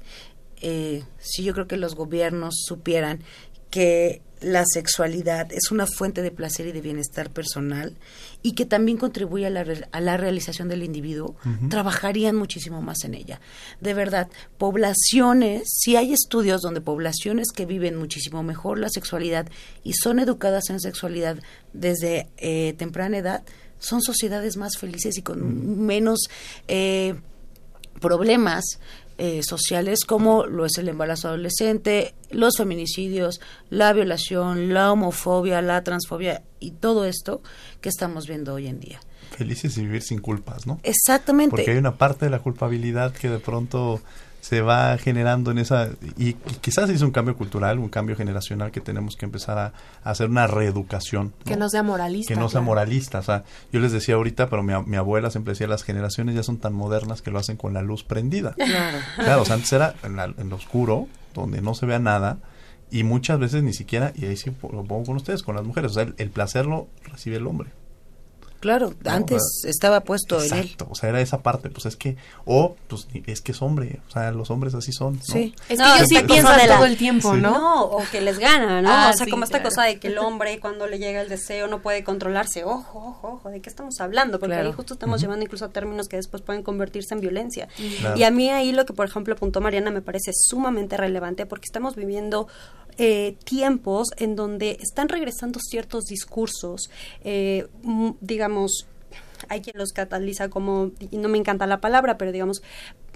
eh, 0.60 1.04
si 1.20 1.42
yo 1.42 1.54
creo 1.54 1.66
que 1.66 1.78
los 1.78 1.94
gobiernos 1.94 2.54
supieran 2.66 3.24
que 3.70 4.20
la 4.42 4.64
sexualidad 4.66 5.52
es 5.52 5.70
una 5.70 5.86
fuente 5.86 6.22
de 6.22 6.30
placer 6.30 6.66
y 6.66 6.72
de 6.72 6.80
bienestar 6.80 7.30
personal 7.30 7.96
y 8.42 8.52
que 8.52 8.66
también 8.66 8.98
contribuye 8.98 9.46
a 9.46 9.50
la, 9.50 9.64
a 9.92 10.00
la 10.00 10.16
realización 10.16 10.68
del 10.68 10.82
individuo, 10.82 11.36
trabajarían 11.68 12.36
muchísimo 12.36 12.82
más 12.82 13.04
en 13.04 13.14
ella. 13.14 13.40
De 13.80 13.94
verdad, 13.94 14.28
poblaciones, 14.58 15.62
si 15.66 15.96
hay 15.96 16.12
estudios 16.12 16.60
donde 16.60 16.80
poblaciones 16.80 17.48
que 17.54 17.66
viven 17.66 17.96
muchísimo 17.96 18.42
mejor 18.42 18.78
la 18.78 18.88
sexualidad 18.88 19.48
y 19.84 19.92
son 19.94 20.18
educadas 20.18 20.70
en 20.70 20.80
sexualidad 20.80 21.38
desde 21.72 22.28
eh, 22.36 22.74
temprana 22.76 23.18
edad, 23.18 23.42
son 23.78 24.02
sociedades 24.02 24.56
más 24.56 24.76
felices 24.78 25.18
y 25.18 25.22
con 25.22 25.84
menos 25.84 26.28
eh, 26.68 27.14
problemas 28.00 28.64
eh, 29.18 29.42
sociales 29.42 30.04
como 30.04 30.46
lo 30.46 30.64
es 30.64 30.78
el 30.78 30.88
embarazo 30.88 31.28
adolescente, 31.28 32.14
los 32.30 32.56
feminicidios, 32.56 33.40
la 33.70 33.92
violación, 33.92 34.72
la 34.72 34.92
homofobia, 34.92 35.62
la 35.62 35.84
transfobia 35.84 36.42
y 36.60 36.72
todo 36.72 37.04
esto 37.04 37.42
que 37.80 37.88
estamos 37.88 38.26
viendo 38.26 38.54
hoy 38.54 38.68
en 38.68 38.80
día. 38.80 39.00
Felices 39.36 39.76
y 39.78 39.82
vivir 39.82 40.02
sin 40.02 40.18
culpas, 40.18 40.66
¿no? 40.66 40.80
Exactamente. 40.82 41.50
Porque 41.50 41.70
hay 41.70 41.78
una 41.78 41.96
parte 41.96 42.26
de 42.26 42.30
la 42.30 42.40
culpabilidad 42.40 43.12
que 43.12 43.30
de 43.30 43.38
pronto 43.38 44.00
se 44.42 44.60
va 44.60 44.98
generando 44.98 45.52
en 45.52 45.58
esa 45.58 45.90
y, 46.18 46.32
quizás 46.60 46.90
es 46.90 47.00
un 47.02 47.12
cambio 47.12 47.36
cultural, 47.36 47.78
un 47.78 47.88
cambio 47.88 48.16
generacional 48.16 48.72
que 48.72 48.80
tenemos 48.80 49.14
que 49.14 49.24
empezar 49.24 49.56
a, 49.56 49.72
hacer 50.02 50.28
una 50.28 50.48
reeducación. 50.48 51.32
Que 51.44 51.56
no 51.56 51.68
sea 51.68 51.84
moralista. 51.84 52.34
Que 52.34 52.38
no 52.38 52.48
sea 52.48 52.60
moralista. 52.60 53.20
O 53.20 53.22
sea, 53.22 53.44
yo 53.72 53.78
les 53.78 53.92
decía 53.92 54.16
ahorita, 54.16 54.50
pero 54.50 54.64
mi, 54.64 54.74
mi, 54.84 54.96
abuela 54.96 55.30
siempre 55.30 55.52
decía, 55.52 55.68
las 55.68 55.84
generaciones 55.84 56.34
ya 56.34 56.42
son 56.42 56.58
tan 56.58 56.74
modernas 56.74 57.22
que 57.22 57.30
lo 57.30 57.38
hacen 57.38 57.56
con 57.56 57.72
la 57.72 57.82
luz 57.82 58.02
prendida. 58.02 58.54
Claro. 58.54 58.98
Claro, 59.14 59.42
o 59.42 59.44
sea, 59.44 59.54
antes 59.54 59.72
era 59.72 59.94
en, 60.02 60.18
en 60.18 60.48
lo 60.50 60.56
oscuro, 60.56 61.06
donde 61.34 61.62
no 61.62 61.74
se 61.74 61.86
vea 61.86 62.00
nada, 62.00 62.38
y 62.90 63.04
muchas 63.04 63.38
veces 63.38 63.62
ni 63.62 63.72
siquiera, 63.72 64.12
y 64.16 64.26
ahí 64.26 64.36
sí 64.36 64.50
lo 64.62 64.84
pongo 64.84 65.04
con 65.04 65.16
ustedes, 65.16 65.44
con 65.44 65.54
las 65.54 65.64
mujeres, 65.64 65.92
o 65.92 65.94
sea, 65.94 66.12
el 66.16 66.30
placer 66.30 66.66
lo 66.66 66.88
recibe 67.04 67.36
el 67.36 67.46
hombre. 67.46 67.70
Claro, 68.62 68.94
antes 69.06 69.42
estaba 69.66 70.02
puesto 70.02 70.40
en 70.40 70.54
él. 70.54 70.76
o 70.88 70.94
sea, 70.94 71.08
era 71.08 71.20
esa 71.20 71.42
parte, 71.42 71.68
pues 71.68 71.84
es 71.84 71.96
que, 71.96 72.16
o 72.44 72.76
pues 72.86 73.08
es 73.26 73.40
que 73.40 73.50
es 73.50 73.60
hombre, 73.60 73.98
o 74.06 74.10
sea, 74.12 74.30
los 74.30 74.52
hombres 74.52 74.72
así 74.74 74.92
son. 74.92 75.20
Sí, 75.20 75.52
es 75.68 75.80
que 75.80 75.84
ellos 75.84 76.06
sí 76.08 76.18
piensan 76.28 76.68
todo 76.68 76.84
el 76.84 76.96
tiempo, 76.96 77.34
¿no? 77.34 77.50
No, 77.50 77.84
o 77.86 78.04
que 78.12 78.20
les 78.20 78.38
gana, 78.38 78.80
¿no? 78.80 78.88
Ah, 78.88 79.10
o 79.12 79.16
sea, 79.18 79.26
como 79.26 79.42
esta 79.42 79.64
cosa 79.64 79.82
de 79.82 79.98
que 79.98 80.06
el 80.06 80.18
hombre 80.18 80.60
cuando 80.60 80.86
le 80.86 81.00
llega 81.00 81.22
el 81.22 81.28
deseo 81.28 81.66
no 81.66 81.82
puede 81.82 82.04
controlarse. 82.04 82.62
Ojo, 82.62 83.00
ojo, 83.00 83.32
ojo, 83.32 83.50
¿de 83.50 83.60
qué 83.60 83.68
estamos 83.68 83.98
hablando? 83.98 84.38
Porque 84.38 84.54
ahí 84.54 84.70
justo 84.70 84.94
estamos 84.94 85.20
llevando 85.20 85.44
incluso 85.44 85.64
a 85.64 85.70
términos 85.70 86.06
que 86.06 86.14
después 86.14 86.40
pueden 86.40 86.62
convertirse 86.62 87.14
en 87.14 87.20
violencia. 87.20 87.66
Y 88.14 88.22
a 88.22 88.30
mí 88.30 88.48
ahí 88.48 88.70
lo 88.70 88.86
que, 88.86 88.92
por 88.92 89.06
ejemplo, 89.06 89.34
apuntó 89.34 89.60
Mariana 89.60 89.90
me 89.90 90.02
parece 90.02 90.30
sumamente 90.32 90.96
relevante 90.96 91.46
porque 91.46 91.64
estamos 91.64 91.96
viviendo 91.96 92.46
eh, 92.98 93.36
tiempos 93.44 94.08
en 94.18 94.36
donde 94.36 94.76
están 94.80 95.08
regresando 95.08 95.58
ciertos 95.60 96.04
discursos, 96.04 96.90
eh, 97.24 97.66
digamos, 98.20 98.51
hay 99.48 99.60
quien 99.60 99.76
los 99.76 99.92
cataliza 99.92 100.48
como, 100.48 100.92
y 100.98 101.16
no 101.18 101.28
me 101.28 101.38
encanta 101.38 101.66
la 101.66 101.80
palabra, 101.80 102.18
pero 102.18 102.32
digamos, 102.32 102.62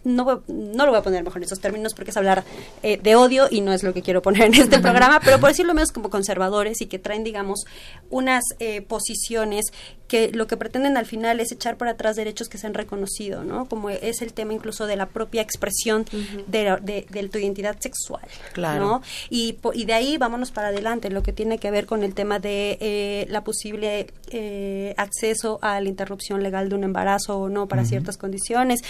no, 0.07 0.42
no 0.46 0.84
lo 0.86 0.92
voy 0.92 1.00
a 1.00 1.02
poner 1.02 1.24
mejor 1.24 1.38
en 1.38 1.44
esos 1.44 1.59
términos 1.59 1.92
porque 1.92 2.12
es 2.12 2.16
hablar 2.16 2.44
eh, 2.82 2.98
de 3.02 3.16
odio 3.16 3.48
y 3.50 3.61
no 3.61 3.72
es 3.72 3.82
lo 3.82 3.92
que 3.92 4.02
quiero 4.02 4.22
poner 4.22 4.44
en 4.44 4.54
este 4.54 4.78
programa, 4.80 5.20
pero 5.22 5.40
por 5.40 5.50
decirlo 5.50 5.74
menos 5.74 5.90
como 5.90 6.11
conservadores 6.11 6.80
y 6.80 6.86
que 6.86 6.98
traen, 6.98 7.24
digamos, 7.24 7.64
unas 8.09 8.44
eh, 8.61 8.82
posiciones 8.82 9.66
que 10.07 10.30
lo 10.30 10.46
que 10.46 10.57
pretenden 10.57 10.96
al 10.96 11.07
final 11.07 11.40
es 11.40 11.50
echar 11.50 11.76
para 11.76 11.92
atrás 11.92 12.14
derechos 12.14 12.48
que 12.48 12.59
se 12.59 12.68
han 12.68 12.74
reconocido, 12.74 13.42
¿no? 13.42 13.68
Como 13.68 13.90
es 13.90 14.22
el 14.22 14.32
tema 14.32 14.52
incluso 14.52 14.86
de 14.86 14.94
la 14.94 15.07
propia 15.07 15.42
expresión 15.42 16.04
de, 16.46 16.78
de, 16.80 17.28
tu 17.28 17.38
identidad 17.38 17.76
sexual, 17.80 18.22
claro. 18.52 18.84
¿no? 18.84 19.02
Y, 19.30 19.59
y 19.74 19.84
de 19.84 19.94
ahí 19.94 20.16
vámonos 20.16 20.52
para 20.52 20.68
adelante, 20.68 21.11
lo 21.11 21.24
que 21.24 21.32
tiene 21.32 21.59
que 21.59 21.72
ver 21.72 21.86
con 21.86 22.04
el 22.04 22.14
tema 22.14 22.38
de 22.38 22.78
eh, 22.80 23.26
la 23.30 23.42
posible 23.42 24.07
acceso 24.96 25.59
a 25.61 25.80
la 25.80 25.88
interrupción 25.88 26.40
legal 26.40 26.68
de 26.68 26.76
un 26.76 26.84
embarazo 26.84 27.38
o 27.38 27.48
no 27.48 27.66
para 27.66 27.84
ciertas 27.84 28.16
condiciones. 28.16 28.82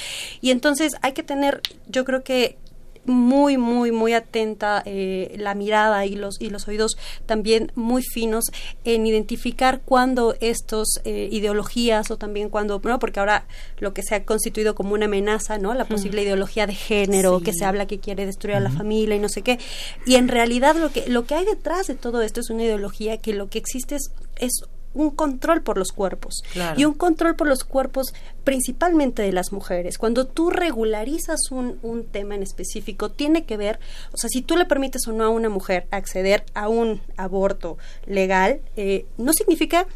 Y 0.43 0.51
entonces 0.51 0.93
hay 1.07 1.13
que 1.13 1.23
tener, 1.23 1.61
yo 1.89 2.05
creo 2.05 2.25
que 2.25 2.59
muy 3.05 3.57
muy 3.57 3.93
muy 3.93 4.15
atenta 4.15 4.83
eh, 4.85 5.37
la 5.39 5.55
mirada 5.55 6.07
y 6.07 6.17
los 6.17 6.41
y 6.41 6.51
los 6.51 6.67
oídos 6.67 6.97
también 7.25 7.71
muy 7.77 8.03
finos 8.03 8.47
en 8.85 9.07
identificar 9.07 9.81
cuando 9.85 10.35
estos 10.41 11.01
eh, 11.05 11.29
ideologías 11.31 12.11
o 12.11 12.17
también 12.17 12.49
cuando 12.49 12.81
no 12.83 12.99
porque 12.99 13.21
ahora 13.21 13.47
lo 13.79 13.95
que 13.95 14.03
se 14.03 14.17
ha 14.17 14.25
constituido 14.25 14.75
como 14.75 14.95
una 14.95 15.05
amenaza 15.05 15.59
no 15.59 15.73
la 15.75 15.85
posible 15.85 16.23
ideología 16.23 16.67
de 16.67 16.75
género 16.75 17.41
que 17.41 17.53
se 17.53 17.65
habla 17.65 17.87
que 17.87 18.01
quiere 18.01 18.27
destruir 18.27 18.57
a 18.57 18.61
la 18.61 18.71
familia 18.71 19.15
y 19.15 19.21
no 19.21 19.29
sé 19.29 19.43
qué. 19.43 19.61
Y 20.05 20.17
en 20.17 20.27
realidad 20.27 20.75
lo 20.75 20.91
que 20.91 21.09
lo 21.09 21.27
que 21.27 21.37
hay 21.37 21.45
detrás 21.45 21.87
de 21.87 21.95
todo 21.95 22.23
esto 22.23 22.41
es 22.41 22.51
una 22.51 22.65
ideología 22.65 23.19
que 23.19 23.33
lo 23.35 23.49
que 23.49 23.59
existe 23.59 23.95
es, 23.95 24.11
es 24.39 24.65
un 24.97 25.11
control 25.11 25.63
por 25.63 25.79
los 25.79 25.93
cuerpos 25.93 26.43
y 26.77 26.85
un 26.85 26.95
control 26.95 27.37
por 27.37 27.47
los 27.47 27.65
cuerpos 27.65 28.15
principalmente 28.45 29.23
de 29.23 29.33
las 29.33 29.53
mujeres. 29.53 29.99
Cuando 29.99 30.27
tú 30.27 30.51
regularizas 30.51 31.51
un, 31.51 31.79
un 31.83 32.05
tema 32.05 32.35
en 32.35 32.43
específico, 32.43 33.11
tiene 33.11 33.45
que 33.45 33.57
ver, 33.57 33.79
o 34.13 34.17
sea, 34.17 34.31
si 34.31 34.43
tú 34.43 34.57
le 34.57 34.65
permites 34.65 35.07
o 35.07 35.13
no 35.13 35.25
a 35.25 35.29
una 35.29 35.49
mujer 35.49 35.87
acceder 35.91 36.45
a 36.55 36.69
un 36.69 37.03
aborto 37.17 37.77
legal, 38.07 38.61
eh, 38.77 39.07
no 39.19 39.33
significa 39.33 39.87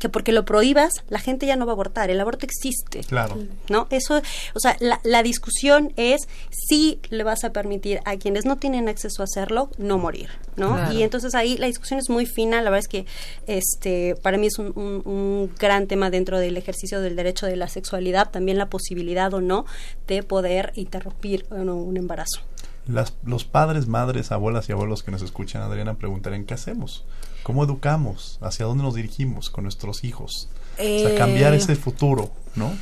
que 0.00 0.08
porque 0.08 0.32
lo 0.32 0.44
prohíbas, 0.44 0.92
la 1.08 1.20
gente 1.20 1.46
ya 1.46 1.54
no 1.54 1.66
va 1.66 1.72
a 1.72 1.74
abortar. 1.74 2.10
El 2.10 2.20
aborto 2.20 2.44
existe. 2.44 3.00
Claro. 3.04 3.38
¿No? 3.68 3.86
Eso, 3.90 4.20
o 4.54 4.60
sea, 4.60 4.76
la, 4.80 5.00
la, 5.04 5.22
discusión 5.22 5.92
es 5.96 6.26
si 6.50 6.98
le 7.10 7.22
vas 7.22 7.44
a 7.44 7.52
permitir 7.52 8.00
a 8.04 8.16
quienes 8.16 8.46
no 8.46 8.56
tienen 8.56 8.88
acceso 8.88 9.22
a 9.22 9.24
hacerlo 9.24 9.70
no 9.78 9.98
morir, 9.98 10.30
¿no? 10.56 10.92
Y 10.92 11.02
entonces 11.02 11.34
ahí 11.34 11.56
la 11.58 11.66
discusión 11.66 12.00
es 12.00 12.10
muy 12.10 12.26
fina. 12.26 12.62
La 12.62 12.70
verdad 12.70 12.80
es 12.80 12.88
que 12.88 13.06
este 13.46 14.16
para 14.22 14.38
mí 14.38 14.46
es 14.48 14.58
un, 14.58 14.72
un, 14.76 15.52
gran 15.58 15.86
tema 15.86 16.10
dentro 16.10 16.38
del 16.38 16.56
ejercicio 16.56 17.00
del 17.00 17.16
derecho 17.16 17.46
de 17.46 17.56
la 17.56 17.68
sexualidad, 17.68 18.30
también 18.30 18.58
la 18.58 18.70
posibilidad 18.70 19.32
o 19.34 19.40
no 19.40 19.66
de 20.06 20.22
poder 20.22 20.72
interrumpir 20.74 21.46
un 21.50 21.96
embarazo. 21.96 22.40
Las, 22.86 23.14
los 23.24 23.44
padres, 23.44 23.86
madres, 23.86 24.32
abuelas 24.32 24.68
y 24.68 24.72
abuelos 24.72 25.02
que 25.02 25.10
nos 25.10 25.22
escuchan, 25.22 25.62
Adriana, 25.62 25.94
preguntarían 25.94 26.44
qué 26.44 26.54
hacemos. 26.54 27.04
¿Cómo 27.42 27.64
educamos? 27.64 28.38
¿Hacia 28.40 28.66
dónde 28.66 28.82
nos 28.82 28.94
dirigimos 28.94 29.50
con 29.50 29.64
nuestros 29.64 30.04
hijos? 30.04 30.48
o 30.78 30.82
sea, 30.82 31.14
cambiar 31.16 31.52
eh, 31.52 31.58
ese 31.58 31.76
futuro, 31.76 32.30
¿no? 32.54 32.72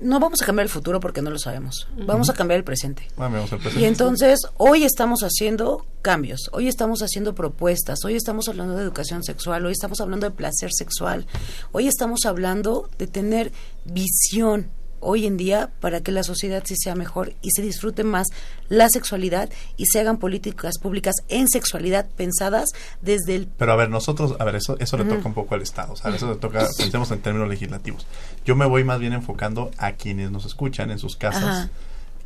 No 0.00 0.18
vamos 0.18 0.42
a 0.42 0.46
cambiar 0.46 0.64
el 0.64 0.70
futuro 0.70 0.98
porque 0.98 1.22
no 1.22 1.30
lo 1.30 1.38
sabemos. 1.38 1.86
Vamos 2.06 2.28
a 2.28 2.34
cambiar 2.34 2.58
el 2.58 2.64
presente. 2.64 3.06
Vamos 3.16 3.52
el 3.52 3.58
presente. 3.58 3.80
Y 3.80 3.84
entonces, 3.84 4.40
hoy 4.56 4.82
estamos 4.82 5.20
haciendo 5.22 5.86
cambios, 6.02 6.50
hoy 6.52 6.66
estamos 6.66 7.02
haciendo 7.02 7.36
propuestas, 7.36 8.04
hoy 8.04 8.16
estamos 8.16 8.48
hablando 8.48 8.74
de 8.74 8.82
educación 8.82 9.22
sexual, 9.22 9.64
hoy 9.64 9.72
estamos 9.72 10.00
hablando 10.00 10.26
de 10.28 10.32
placer 10.32 10.70
sexual, 10.72 11.26
hoy 11.70 11.86
estamos 11.86 12.24
hablando 12.26 12.90
de 12.98 13.06
tener 13.06 13.52
visión 13.84 14.70
hoy 15.02 15.26
en 15.26 15.36
día 15.36 15.70
para 15.80 16.00
que 16.00 16.12
la 16.12 16.22
sociedad 16.22 16.62
sí 16.64 16.74
sea 16.76 16.94
mejor 16.94 17.34
y 17.42 17.50
se 17.50 17.60
disfrute 17.60 18.04
más 18.04 18.28
la 18.68 18.88
sexualidad 18.88 19.50
y 19.76 19.86
se 19.86 20.00
hagan 20.00 20.16
políticas 20.16 20.78
públicas 20.78 21.16
en 21.28 21.48
sexualidad 21.48 22.06
pensadas 22.16 22.70
desde 23.02 23.34
el... 23.34 23.48
Pero 23.48 23.72
a 23.72 23.76
ver, 23.76 23.90
nosotros, 23.90 24.36
a 24.38 24.44
ver, 24.44 24.56
eso, 24.56 24.76
eso 24.78 24.96
le 24.96 25.04
toca 25.04 25.26
un 25.26 25.34
poco 25.34 25.54
al 25.54 25.62
Estado, 25.62 25.92
o 25.92 25.96
sea, 25.96 26.14
eso 26.14 26.30
le 26.30 26.36
toca, 26.36 26.66
pensemos 26.78 27.10
en 27.10 27.20
términos 27.20 27.48
legislativos. 27.48 28.06
Yo 28.44 28.56
me 28.56 28.64
voy 28.64 28.84
más 28.84 29.00
bien 29.00 29.12
enfocando 29.12 29.70
a 29.76 29.92
quienes 29.92 30.30
nos 30.30 30.46
escuchan 30.46 30.90
en 30.90 30.98
sus 30.98 31.16
casas, 31.16 31.68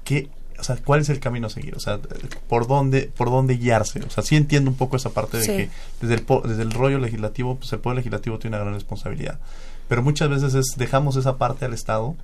que 0.05 0.29
o 0.59 0.63
sea, 0.63 0.77
¿cuál 0.77 1.01
es 1.01 1.09
el 1.09 1.21
camino 1.21 1.49
a 1.49 1.51
seguir? 1.51 1.75
O 1.77 1.81
sea, 1.81 1.99
¿por 2.49 2.67
dónde, 2.67 3.11
por 3.15 3.31
dónde 3.31 3.57
guiarse? 3.57 4.01
O 4.03 4.11
sea, 4.11 4.23
sí 4.23 4.37
entiendo 4.37 4.71
un 4.71 4.77
poco 4.77 4.97
esa 4.97 5.11
parte 5.11 5.39
de 5.39 5.47
que 5.47 5.71
desde 6.01 6.15
el, 6.15 6.27
desde 6.49 6.63
el 6.63 6.73
rollo 6.73 6.99
legislativo, 6.99 7.57
pues 7.57 7.73
el 7.73 7.81
poder 7.81 7.97
legislativo 7.97 8.39
tiene 8.39 8.57
una 8.57 8.65
gran 8.65 8.75
responsabilidad. 8.75 9.39
Pero 9.89 10.03
muchas 10.03 10.29
veces 10.29 10.55
es, 10.55 10.75
dejamos 10.77 11.17
esa 11.17 11.37
parte 11.37 11.65
al 11.65 11.75
Estado 11.75 12.17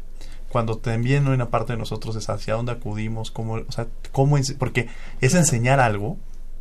cuando 0.52 0.76
también 0.76 1.26
una 1.26 1.48
parte 1.48 1.72
de 1.72 1.78
nosotros 1.78 2.14
es 2.14 2.28
hacia 2.28 2.54
dónde 2.54 2.72
acudimos, 2.72 3.30
cómo, 3.30 3.54
o 3.54 3.72
sea, 3.72 3.86
cómo, 4.12 4.36
porque 4.58 4.88
es 5.22 5.34
enseñar 5.34 5.80
algo 5.80 6.18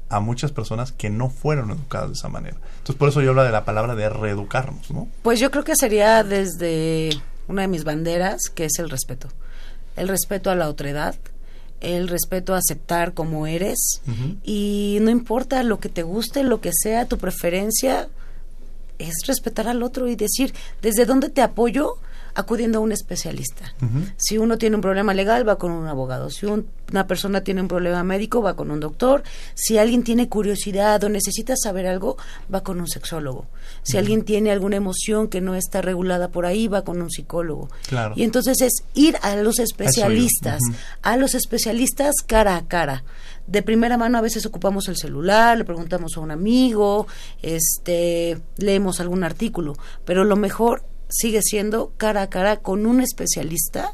a 0.08 0.22
muchas 0.22 0.54
personas 0.54 0.94
que 0.94 1.10
no 1.10 1.30
fueron 1.30 1.72
educadas 1.72 2.08
de 2.08 2.14
esa 2.14 2.30
manera. 2.30 2.56
Entonces, 2.78 2.96
por 2.96 3.10
eso 3.10 3.22
yo 3.22 3.32
hablo 3.32 3.44
de 3.44 3.52
la 3.52 3.66
palabra 3.66 3.96
de 3.96 4.10
reeducarnos, 4.10 4.92
¿no? 4.92 5.10
Pues 5.24 5.42
yo 5.42 5.52
creo 5.52 5.66
que 5.66 5.76
sería 5.76 6.24
desde 6.24 7.10
una 7.50 7.64
de 7.64 7.68
mis 7.68 7.84
banderas, 7.84 8.44
que 8.54 8.66
es 8.66 8.80
el 8.80 8.90
respeto. 8.90 9.28
El 9.98 10.08
respeto 10.08 10.50
a 10.50 10.56
la 10.56 10.70
otredad, 10.70 11.16
el 11.82 12.08
respeto 12.08 12.54
a 12.54 12.60
aceptar 12.60 13.14
como 13.14 13.46
eres 13.46 14.02
y 14.44 15.00
no 15.02 15.10
importa 15.10 15.64
lo 15.64 15.80
que 15.80 15.90
te 15.90 16.04
guste, 16.04 16.44
lo 16.44 16.62
que 16.62 16.72
sea 16.74 17.08
tu 17.08 17.18
preferencia, 17.18 18.08
es 19.00 19.26
respetar 19.28 19.68
al 19.68 19.84
otro 19.84 20.08
y 20.08 20.16
decir, 20.16 20.54
¿desde 20.82 21.06
dónde 21.06 21.30
te 21.30 21.42
apoyo? 21.42 21.96
Acudiendo 22.36 22.80
a 22.80 22.82
un 22.82 22.92
especialista. 22.92 23.74
Si 24.18 24.38
uno 24.38 24.58
tiene 24.58 24.76
un 24.76 24.82
problema 24.82 25.14
legal, 25.14 25.48
va 25.48 25.58
con 25.58 25.72
un 25.72 25.88
abogado. 25.88 26.30
Si 26.30 26.46
una 26.46 27.08
persona 27.08 27.42
tiene 27.42 27.62
un 27.62 27.68
problema 27.68 28.04
médico, 28.04 28.42
va 28.42 28.56
con 28.56 28.72
un 28.72 28.80
doctor. 28.80 29.24
Si 29.54 29.78
alguien 29.78 30.04
tiene 30.04 30.30
curiosidad 30.30 31.04
o 31.04 31.10
necesita 31.10 31.56
saber 31.56 31.88
algo, 31.88 32.18
va 32.54 32.62
con 32.62 32.80
un 32.80 32.88
sexólogo. 32.88 33.48
Si 33.84 33.98
alguien 33.98 34.24
tiene 34.24 34.52
alguna 34.52 34.78
emoción 34.78 35.28
que 35.28 35.42
no 35.42 35.56
está 35.56 35.82
regulada 35.82 36.30
por 36.30 36.46
ahí, 36.46 36.68
va 36.68 36.84
con 36.84 37.02
un 37.02 37.10
psicólogo. 37.10 37.70
Y 38.16 38.24
entonces 38.24 38.62
es 38.62 38.84
ir 38.94 39.18
a 39.22 39.36
los 39.36 39.60
especialistas, 39.60 40.60
a 41.02 41.18
los 41.18 41.36
especialistas 41.36 42.16
cara 42.26 42.56
a 42.56 42.68
cara 42.68 43.04
de 43.48 43.62
primera 43.64 43.98
mano 43.98 44.18
a 44.18 44.22
veces 44.22 44.46
ocupamos 44.46 44.88
el 44.88 44.98
celular, 44.98 45.58
le 45.58 45.66
preguntamos 45.66 46.16
a 46.16 46.22
un 46.22 46.32
amigo, 46.32 47.08
este, 47.42 48.40
leemos 48.58 49.00
algún 49.00 49.24
artículo, 49.24 49.76
pero 50.06 50.24
lo 50.24 50.36
mejor 50.36 50.84
sigue 51.12 51.42
siendo 51.42 51.94
cara 51.98 52.24
a 52.24 52.30
cara 52.30 52.58
con 52.58 52.86
un 52.86 53.02
especialista 53.02 53.94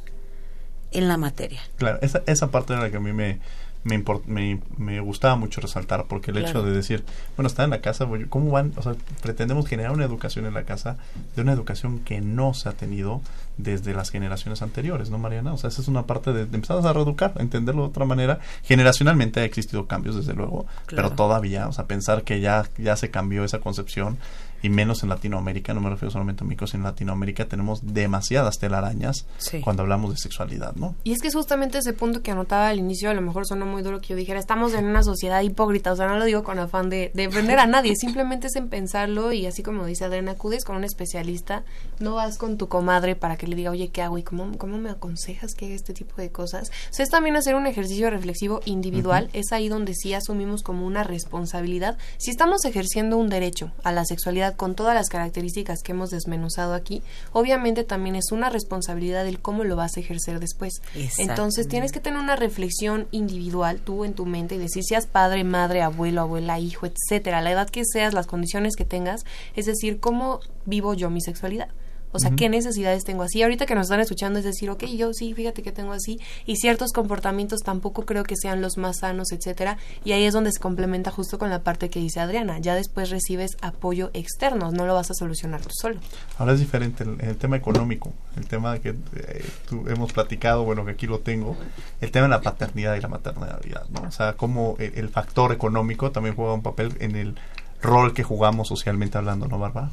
en 0.91 1.07
la 1.07 1.17
materia. 1.17 1.61
Claro, 1.77 1.99
esa, 2.01 2.23
esa 2.25 2.49
parte 2.49 2.73
era 2.73 2.83
la 2.83 2.91
que 2.91 2.97
a 2.97 3.01
mí 3.01 3.11
me, 3.11 3.39
me, 3.83 4.59
me, 4.77 4.99
gustaba 4.99 5.35
mucho 5.35 5.61
resaltar, 5.61 6.05
porque 6.07 6.31
el 6.31 6.37
hecho 6.37 6.63
de 6.63 6.71
decir, 6.71 7.03
bueno, 7.35 7.47
está 7.47 7.63
en 7.63 7.69
la 7.69 7.81
casa, 7.81 8.07
¿cómo 8.29 8.51
van? 8.51 8.73
O 8.75 8.81
sea, 8.81 8.95
pretendemos 9.21 9.67
generar 9.67 9.91
una 9.91 10.05
educación 10.05 10.45
en 10.45 10.53
la 10.53 10.63
casa 10.63 10.97
de 11.35 11.41
una 11.41 11.53
educación 11.53 11.99
que 11.99 12.19
no 12.19 12.53
se 12.53 12.69
ha 12.69 12.73
tenido 12.73 13.21
desde 13.57 13.93
las 13.93 14.09
generaciones 14.09 14.61
anteriores, 14.61 15.09
¿no, 15.09 15.17
Mariana? 15.17 15.53
O 15.53 15.57
sea, 15.57 15.69
esa 15.69 15.81
es 15.81 15.87
una 15.87 16.05
parte 16.05 16.33
de, 16.33 16.41
empezar 16.41 16.85
a 16.85 16.93
reeducar, 16.93 17.33
a 17.37 17.41
entenderlo 17.41 17.83
de 17.83 17.89
otra 17.89 18.05
manera. 18.05 18.39
Generacionalmente 18.63 19.39
ha 19.39 19.45
existido 19.45 19.87
cambios, 19.87 20.15
desde 20.15 20.33
luego, 20.33 20.65
pero 20.87 21.11
todavía, 21.11 21.67
o 21.67 21.73
sea, 21.73 21.85
pensar 21.85 22.23
que 22.23 22.41
ya, 22.41 22.69
ya 22.77 22.95
se 22.97 23.09
cambió 23.09 23.43
esa 23.43 23.59
concepción 23.59 24.17
y 24.61 24.69
menos 24.69 25.03
en 25.03 25.09
Latinoamérica, 25.09 25.73
no 25.73 25.81
me 25.81 25.89
refiero 25.89 26.11
solamente 26.11 26.43
a 26.43 26.47
México, 26.47 26.67
sino 26.67 26.81
en 26.81 26.85
Latinoamérica 26.85 27.45
tenemos 27.45 27.93
demasiadas 27.93 28.57
telarañas 28.57 29.25
cuando 29.63 29.83
hablamos 29.83 30.11
de 30.11 30.17
sexualidad, 30.17 30.75
¿no? 30.75 30.95
Y 31.03 31.13
es 31.13 31.21
que 31.21 31.27
es 31.27 31.35
justamente 31.35 31.77
ese 31.77 31.93
punto 31.93 32.21
que 32.21 32.31
anotaba 32.31 32.69
al 32.69 32.79
inicio, 32.79 33.09
a 33.09 33.13
lo 33.13 33.21
mejor 33.21 33.45
sonó 33.47 33.65
muy 33.65 33.83
duro 33.83 34.01
que 34.01 34.09
yo 34.09 34.15
dijera, 34.15 34.39
estamos 34.39 34.73
en 34.73 34.85
una 34.85 35.03
sociedad 35.03 35.41
hipócrita, 35.41 35.91
o 35.91 35.95
sea, 35.95 36.07
no 36.07 36.17
lo 36.17 36.25
digo 36.25 36.43
con 36.43 36.59
afán 36.59 36.89
de, 36.89 37.11
de 37.13 37.27
a 37.57 37.65
nadie, 37.65 37.95
simplemente 37.95 38.47
es 38.47 38.55
en 38.55 38.69
pensarlo 38.69 39.31
y 39.31 39.45
así 39.45 39.63
como 39.63 39.85
dice 39.85 40.05
Adriana, 40.05 40.31
acudes 40.31 40.63
con 40.63 40.75
un 40.75 40.83
especialista, 40.83 41.63
no 41.99 42.15
vas 42.15 42.37
con 42.37 42.57
tu 42.57 42.67
comadre 42.67 43.15
para 43.15 43.37
que 43.37 43.47
le 43.47 43.55
diga, 43.55 43.71
oye, 43.71 43.89
¿qué 43.89 44.01
hago? 44.01 44.17
¿Y 44.17 44.23
cómo, 44.23 44.57
cómo 44.57 44.77
me 44.77 44.89
aconsejas 44.89 45.53
que 45.53 45.65
haga 45.65 45.75
este 45.75 45.93
tipo 45.93 46.15
de 46.17 46.31
cosas? 46.31 46.69
O 46.91 46.93
sea, 46.93 47.03
es 47.03 47.09
también 47.09 47.35
hacer 47.35 47.55
un 47.55 47.67
ejercicio 47.67 48.09
reflexivo 48.09 48.61
individual, 48.65 49.29
es 49.33 49.51
ahí 49.51 49.69
donde 49.69 49.93
sí 49.95 50.13
asumimos 50.13 50.61
como 50.61 50.85
una 50.85 51.03
responsabilidad. 51.03 51.97
Si 52.17 52.31
estamos 52.31 52.65
ejerciendo 52.65 53.17
un 53.17 53.29
derecho 53.29 53.71
a 53.83 53.91
la 53.91 54.05
sexualidad, 54.05 54.46
con 54.55 54.75
todas 54.75 54.95
las 54.95 55.09
características 55.09 55.81
que 55.83 55.91
hemos 55.91 56.09
desmenuzado 56.09 56.73
aquí, 56.73 57.01
obviamente 57.33 57.83
también 57.83 58.15
es 58.15 58.31
una 58.31 58.49
responsabilidad 58.49 59.23
del 59.23 59.39
cómo 59.39 59.63
lo 59.63 59.75
vas 59.75 59.97
a 59.97 59.99
ejercer 59.99 60.39
después. 60.39 60.81
Entonces 61.17 61.67
tienes 61.67 61.91
que 61.91 61.99
tener 61.99 62.19
una 62.19 62.35
reflexión 62.35 63.07
individual 63.11 63.79
tú 63.79 64.05
en 64.05 64.13
tu 64.13 64.25
mente 64.25 64.55
y 64.55 64.59
decir 64.59 64.83
seas 64.83 65.07
padre, 65.07 65.43
madre, 65.43 65.81
abuelo, 65.81 66.21
abuela, 66.21 66.59
hijo, 66.59 66.85
etcétera, 66.85 67.41
la 67.41 67.51
edad 67.51 67.69
que 67.69 67.83
seas, 67.85 68.13
las 68.13 68.27
condiciones 68.27 68.75
que 68.75 68.85
tengas, 68.85 69.25
es 69.55 69.65
decir, 69.65 69.99
cómo 69.99 70.39
vivo 70.65 70.93
yo 70.93 71.09
mi 71.09 71.21
sexualidad. 71.21 71.69
O 72.17 72.19
sea, 72.19 72.31
¿qué 72.31 72.49
necesidades 72.49 73.03
tengo 73.03 73.21
así? 73.21 73.43
Ahorita 73.43 73.67
que 73.67 73.75
nos 73.75 73.85
están 73.85 73.99
escuchando 73.99 74.39
es 74.39 74.45
decir, 74.45 74.71
ok, 74.71 74.85
yo 74.85 75.13
sí, 75.13 75.35
fíjate 75.35 75.61
que 75.61 75.71
tengo 75.71 75.93
así. 75.93 76.19
Y 76.47 76.55
ciertos 76.55 76.91
comportamientos 76.91 77.61
tampoco 77.61 78.05
creo 78.05 78.23
que 78.23 78.35
sean 78.35 78.59
los 78.59 78.77
más 78.77 78.97
sanos, 79.01 79.31
etcétera. 79.31 79.77
Y 80.03 80.13
ahí 80.13 80.23
es 80.23 80.33
donde 80.33 80.51
se 80.51 80.59
complementa 80.59 81.11
justo 81.11 81.37
con 81.37 81.51
la 81.51 81.61
parte 81.61 81.91
que 81.91 81.99
dice 81.99 82.19
Adriana. 82.19 82.57
Ya 82.57 82.73
después 82.73 83.11
recibes 83.11 83.55
apoyo 83.61 84.09
externo, 84.13 84.71
no 84.71 84.87
lo 84.87 84.95
vas 84.95 85.11
a 85.11 85.13
solucionar 85.13 85.61
tú 85.61 85.69
solo. 85.71 85.99
Ahora 86.39 86.53
es 86.53 86.59
diferente 86.59 87.03
el, 87.03 87.21
el 87.21 87.37
tema 87.37 87.55
económico, 87.55 88.11
el 88.35 88.47
tema 88.47 88.79
que 88.79 88.89
eh, 88.89 89.45
tú, 89.69 89.85
hemos 89.87 90.11
platicado, 90.11 90.63
bueno, 90.63 90.85
que 90.85 90.91
aquí 90.91 91.05
lo 91.05 91.19
tengo, 91.19 91.55
el 92.01 92.09
tema 92.09 92.23
de 92.23 92.31
la 92.31 92.41
paternidad 92.41 92.95
y 92.95 93.01
la 93.01 93.09
maternidad, 93.09 93.87
¿no? 93.89 94.07
O 94.07 94.11
sea, 94.11 94.33
cómo 94.33 94.75
el, 94.79 94.93
el 94.95 95.09
factor 95.09 95.51
económico 95.51 96.11
también 96.11 96.35
juega 96.35 96.53
un 96.53 96.63
papel 96.63 96.97
en 96.99 97.15
el 97.15 97.35
rol 97.81 98.13
que 98.13 98.23
jugamos 98.23 98.67
socialmente 98.67 99.17
hablando, 99.17 99.47
¿no, 99.47 99.59
Bárbara? 99.59 99.89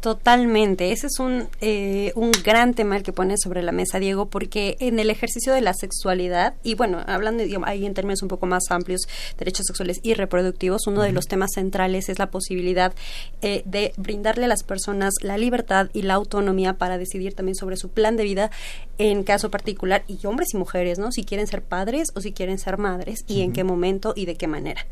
Totalmente. 0.00 0.92
Ese 0.92 1.08
es 1.08 1.18
un, 1.18 1.48
eh, 1.60 2.12
un 2.14 2.30
gran 2.44 2.72
tema 2.74 2.96
el 2.96 3.02
que 3.02 3.12
pone 3.12 3.34
sobre 3.36 3.62
la 3.62 3.72
mesa, 3.72 3.98
Diego, 3.98 4.26
porque 4.26 4.76
en 4.78 5.00
el 5.00 5.10
ejercicio 5.10 5.52
de 5.52 5.60
la 5.60 5.74
sexualidad, 5.74 6.54
y 6.62 6.74
bueno, 6.74 7.02
hablando 7.06 7.42
ahí 7.64 7.84
en 7.84 7.94
términos 7.94 8.22
un 8.22 8.28
poco 8.28 8.46
más 8.46 8.64
amplios, 8.70 9.02
derechos 9.38 9.66
sexuales 9.66 9.98
y 10.04 10.14
reproductivos, 10.14 10.86
uno 10.86 11.02
de 11.02 11.10
los 11.10 11.26
temas 11.26 11.50
centrales 11.54 12.08
es 12.08 12.20
la 12.20 12.30
posibilidad 12.30 12.94
eh, 13.42 13.62
de 13.64 13.92
brindarle 13.96 14.44
a 14.44 14.48
las 14.48 14.62
personas 14.62 15.14
la 15.20 15.36
libertad 15.36 15.90
y 15.92 16.02
la 16.02 16.14
autonomía 16.14 16.74
para 16.74 16.96
decidir 16.96 17.34
también 17.34 17.56
sobre 17.56 17.76
su 17.76 17.88
plan 17.88 18.16
de 18.16 18.22
vida 18.22 18.50
en 18.98 19.24
caso 19.24 19.50
particular, 19.50 20.04
y 20.06 20.24
hombres 20.26 20.48
y 20.54 20.58
mujeres, 20.58 20.98
¿no? 20.98 21.10
Si 21.10 21.24
quieren 21.24 21.46
ser 21.48 21.62
padres 21.62 22.08
o 22.14 22.20
si 22.20 22.32
quieren 22.32 22.58
ser 22.58 22.78
madres, 22.78 23.24
y 23.26 23.42
en 23.42 23.52
qué 23.52 23.64
momento 23.64 24.12
y 24.14 24.26
de 24.26 24.36
qué 24.36 24.46
manera 24.46 24.86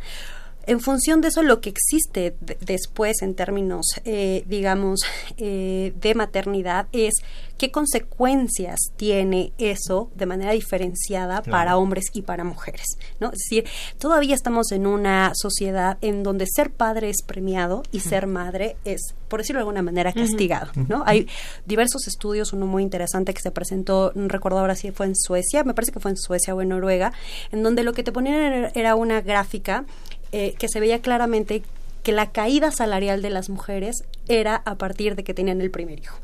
en 0.66 0.80
función 0.80 1.20
de 1.20 1.28
eso, 1.28 1.42
lo 1.42 1.60
que 1.60 1.70
existe 1.70 2.36
después 2.60 3.22
en 3.22 3.34
términos, 3.34 3.86
eh, 4.04 4.44
digamos, 4.46 5.00
eh, 5.36 5.92
de 6.00 6.14
maternidad 6.14 6.88
es 6.92 7.14
qué 7.56 7.70
consecuencias 7.70 8.76
tiene 8.96 9.52
eso 9.58 10.10
de 10.14 10.26
manera 10.26 10.52
diferenciada 10.52 11.42
para 11.42 11.76
hombres 11.76 12.06
y 12.12 12.22
para 12.22 12.44
mujeres, 12.44 12.98
¿no? 13.20 13.28
Es 13.28 13.38
decir, 13.48 13.64
todavía 13.98 14.34
estamos 14.34 14.72
en 14.72 14.86
una 14.86 15.32
sociedad 15.34 15.98
en 16.00 16.22
donde 16.22 16.46
ser 16.46 16.70
padre 16.70 17.10
es 17.10 17.22
premiado 17.24 17.82
y 17.92 18.00
ser 18.00 18.26
madre 18.26 18.76
es, 18.84 19.14
por 19.28 19.40
decirlo 19.40 19.58
de 19.58 19.62
alguna 19.62 19.82
manera, 19.82 20.12
castigado, 20.12 20.72
¿no? 20.88 21.02
Hay 21.06 21.28
diversos 21.64 22.06
estudios, 22.08 22.52
uno 22.52 22.66
muy 22.66 22.82
interesante 22.82 23.32
que 23.32 23.40
se 23.40 23.50
presentó, 23.50 24.12
no 24.14 24.28
recuerdo 24.28 24.58
ahora 24.58 24.74
si 24.74 24.90
fue 24.90 25.06
en 25.06 25.16
Suecia, 25.16 25.64
me 25.64 25.74
parece 25.74 25.92
que 25.92 26.00
fue 26.00 26.10
en 26.10 26.16
Suecia 26.16 26.54
o 26.54 26.60
en 26.60 26.68
Noruega, 26.70 27.12
en 27.52 27.62
donde 27.62 27.84
lo 27.84 27.92
que 27.92 28.02
te 28.02 28.12
ponían 28.12 28.70
era 28.74 28.96
una 28.96 29.20
gráfica 29.20 29.84
eh, 30.32 30.54
que 30.58 30.68
se 30.68 30.80
veía 30.80 31.00
claramente 31.00 31.62
que 32.02 32.12
la 32.12 32.30
caída 32.30 32.70
salarial 32.70 33.20
de 33.22 33.30
las 33.30 33.48
mujeres 33.48 34.04
era 34.28 34.62
a 34.64 34.76
partir 34.76 35.16
de 35.16 35.24
que 35.24 35.34
tenían 35.34 35.60
el 35.60 35.70
primer 35.70 35.98
hijo. 35.98 36.16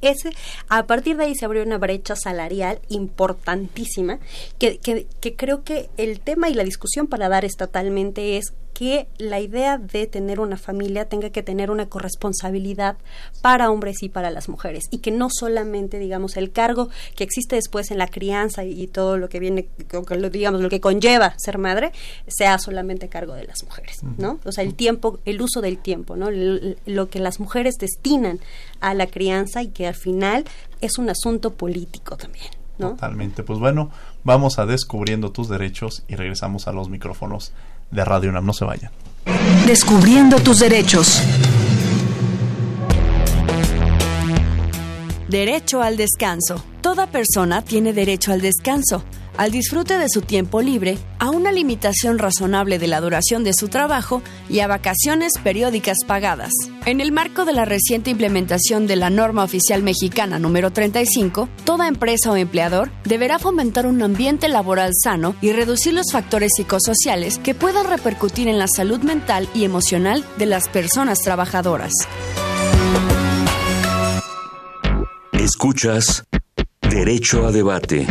Ese, 0.00 0.30
a 0.68 0.86
partir 0.86 1.16
de 1.16 1.24
ahí 1.24 1.34
se 1.34 1.44
abrió 1.44 1.62
una 1.62 1.78
brecha 1.78 2.14
salarial 2.16 2.80
importantísima 2.88 4.18
que, 4.58 4.78
que, 4.78 5.06
que 5.20 5.36
creo 5.36 5.64
que 5.64 5.90
el 5.96 6.20
tema 6.20 6.48
y 6.48 6.54
la 6.54 6.64
discusión 6.64 7.06
para 7.06 7.28
dar 7.28 7.44
estatalmente 7.44 8.36
es 8.36 8.52
que 8.74 9.06
la 9.18 9.40
idea 9.40 9.78
de 9.78 10.06
tener 10.06 10.40
una 10.40 10.58
familia 10.58 11.08
tenga 11.08 11.30
que 11.30 11.42
tener 11.42 11.70
una 11.70 11.88
corresponsabilidad 11.88 12.96
para 13.40 13.70
hombres 13.70 14.02
y 14.02 14.08
para 14.08 14.30
las 14.30 14.48
mujeres. 14.48 14.84
Y 14.90 14.98
que 14.98 15.12
no 15.12 15.28
solamente 15.30 15.98
digamos 15.98 16.36
el 16.36 16.50
cargo 16.50 16.90
que 17.14 17.24
existe 17.24 17.56
después 17.56 17.90
en 17.92 17.98
la 17.98 18.08
crianza 18.08 18.64
y, 18.64 18.84
todo 18.88 19.16
lo 19.16 19.28
que 19.28 19.38
viene 19.38 19.68
lo, 20.10 20.30
digamos 20.30 20.60
lo 20.60 20.68
que 20.68 20.80
conlleva 20.80 21.34
ser 21.38 21.58
madre 21.58 21.92
sea 22.26 22.58
solamente 22.58 23.08
cargo 23.08 23.34
de 23.34 23.44
las 23.44 23.62
mujeres 23.64 23.98
no 24.18 24.38
o 24.44 24.52
sea 24.52 24.62
el 24.62 24.74
tiempo 24.74 25.20
el 25.24 25.40
uso 25.40 25.60
del 25.60 25.78
tiempo 25.78 26.16
no 26.16 26.28
lo 26.30 27.08
que 27.08 27.18
las 27.18 27.40
mujeres 27.40 27.76
destinan 27.78 28.40
a 28.80 28.94
la 28.94 29.06
crianza 29.14 29.62
y 29.62 29.68
que 29.68 29.86
al 29.86 29.94
final 29.94 30.44
es 30.80 30.98
un 30.98 31.08
asunto 31.08 31.54
político 31.54 32.16
también 32.16 32.50
¿no? 32.78 32.90
Totalmente. 32.90 33.42
Pues 33.42 33.58
bueno, 33.58 33.90
vamos 34.24 34.58
a 34.58 34.66
descubriendo 34.66 35.30
tus 35.30 35.48
derechos 35.48 36.02
y 36.08 36.16
regresamos 36.16 36.66
a 36.68 36.72
los 36.72 36.88
micrófonos 36.88 37.52
de 37.90 38.04
Radio 38.04 38.30
UNAM. 38.30 38.46
No 38.46 38.52
se 38.52 38.64
vayan. 38.64 38.90
Descubriendo 39.66 40.38
tus 40.40 40.58
derechos. 40.58 41.22
Derecho 45.28 45.82
al 45.82 45.96
descanso. 45.96 46.62
Toda 46.80 47.06
persona 47.06 47.62
tiene 47.62 47.92
derecho 47.92 48.32
al 48.32 48.40
descanso 48.40 49.04
al 49.36 49.50
disfrute 49.50 49.98
de 49.98 50.06
su 50.08 50.20
tiempo 50.20 50.62
libre, 50.62 50.98
a 51.18 51.30
una 51.30 51.52
limitación 51.52 52.18
razonable 52.18 52.78
de 52.78 52.86
la 52.86 53.00
duración 53.00 53.44
de 53.44 53.52
su 53.52 53.68
trabajo 53.68 54.22
y 54.48 54.60
a 54.60 54.66
vacaciones 54.66 55.32
periódicas 55.42 55.98
pagadas. 56.06 56.52
En 56.86 57.00
el 57.00 57.12
marco 57.12 57.44
de 57.44 57.52
la 57.52 57.64
reciente 57.64 58.10
implementación 58.10 58.86
de 58.86 58.96
la 58.96 59.10
norma 59.10 59.44
oficial 59.44 59.82
mexicana 59.82 60.38
número 60.38 60.72
35, 60.72 61.48
toda 61.64 61.88
empresa 61.88 62.30
o 62.30 62.36
empleador 62.36 62.90
deberá 63.04 63.38
fomentar 63.38 63.86
un 63.86 64.02
ambiente 64.02 64.48
laboral 64.48 64.92
sano 65.02 65.34
y 65.40 65.52
reducir 65.52 65.94
los 65.94 66.12
factores 66.12 66.52
psicosociales 66.56 67.38
que 67.38 67.54
puedan 67.54 67.88
repercutir 67.88 68.48
en 68.48 68.58
la 68.58 68.66
salud 68.68 69.00
mental 69.00 69.48
y 69.54 69.64
emocional 69.64 70.24
de 70.38 70.46
las 70.46 70.68
personas 70.68 71.18
trabajadoras. 71.20 71.92
Escuchas 75.32 76.24
Derecho 76.80 77.46
a 77.46 77.52
Debate. 77.52 78.06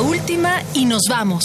Última 0.00 0.62
y 0.72 0.86
nos 0.86 1.02
vamos. 1.10 1.44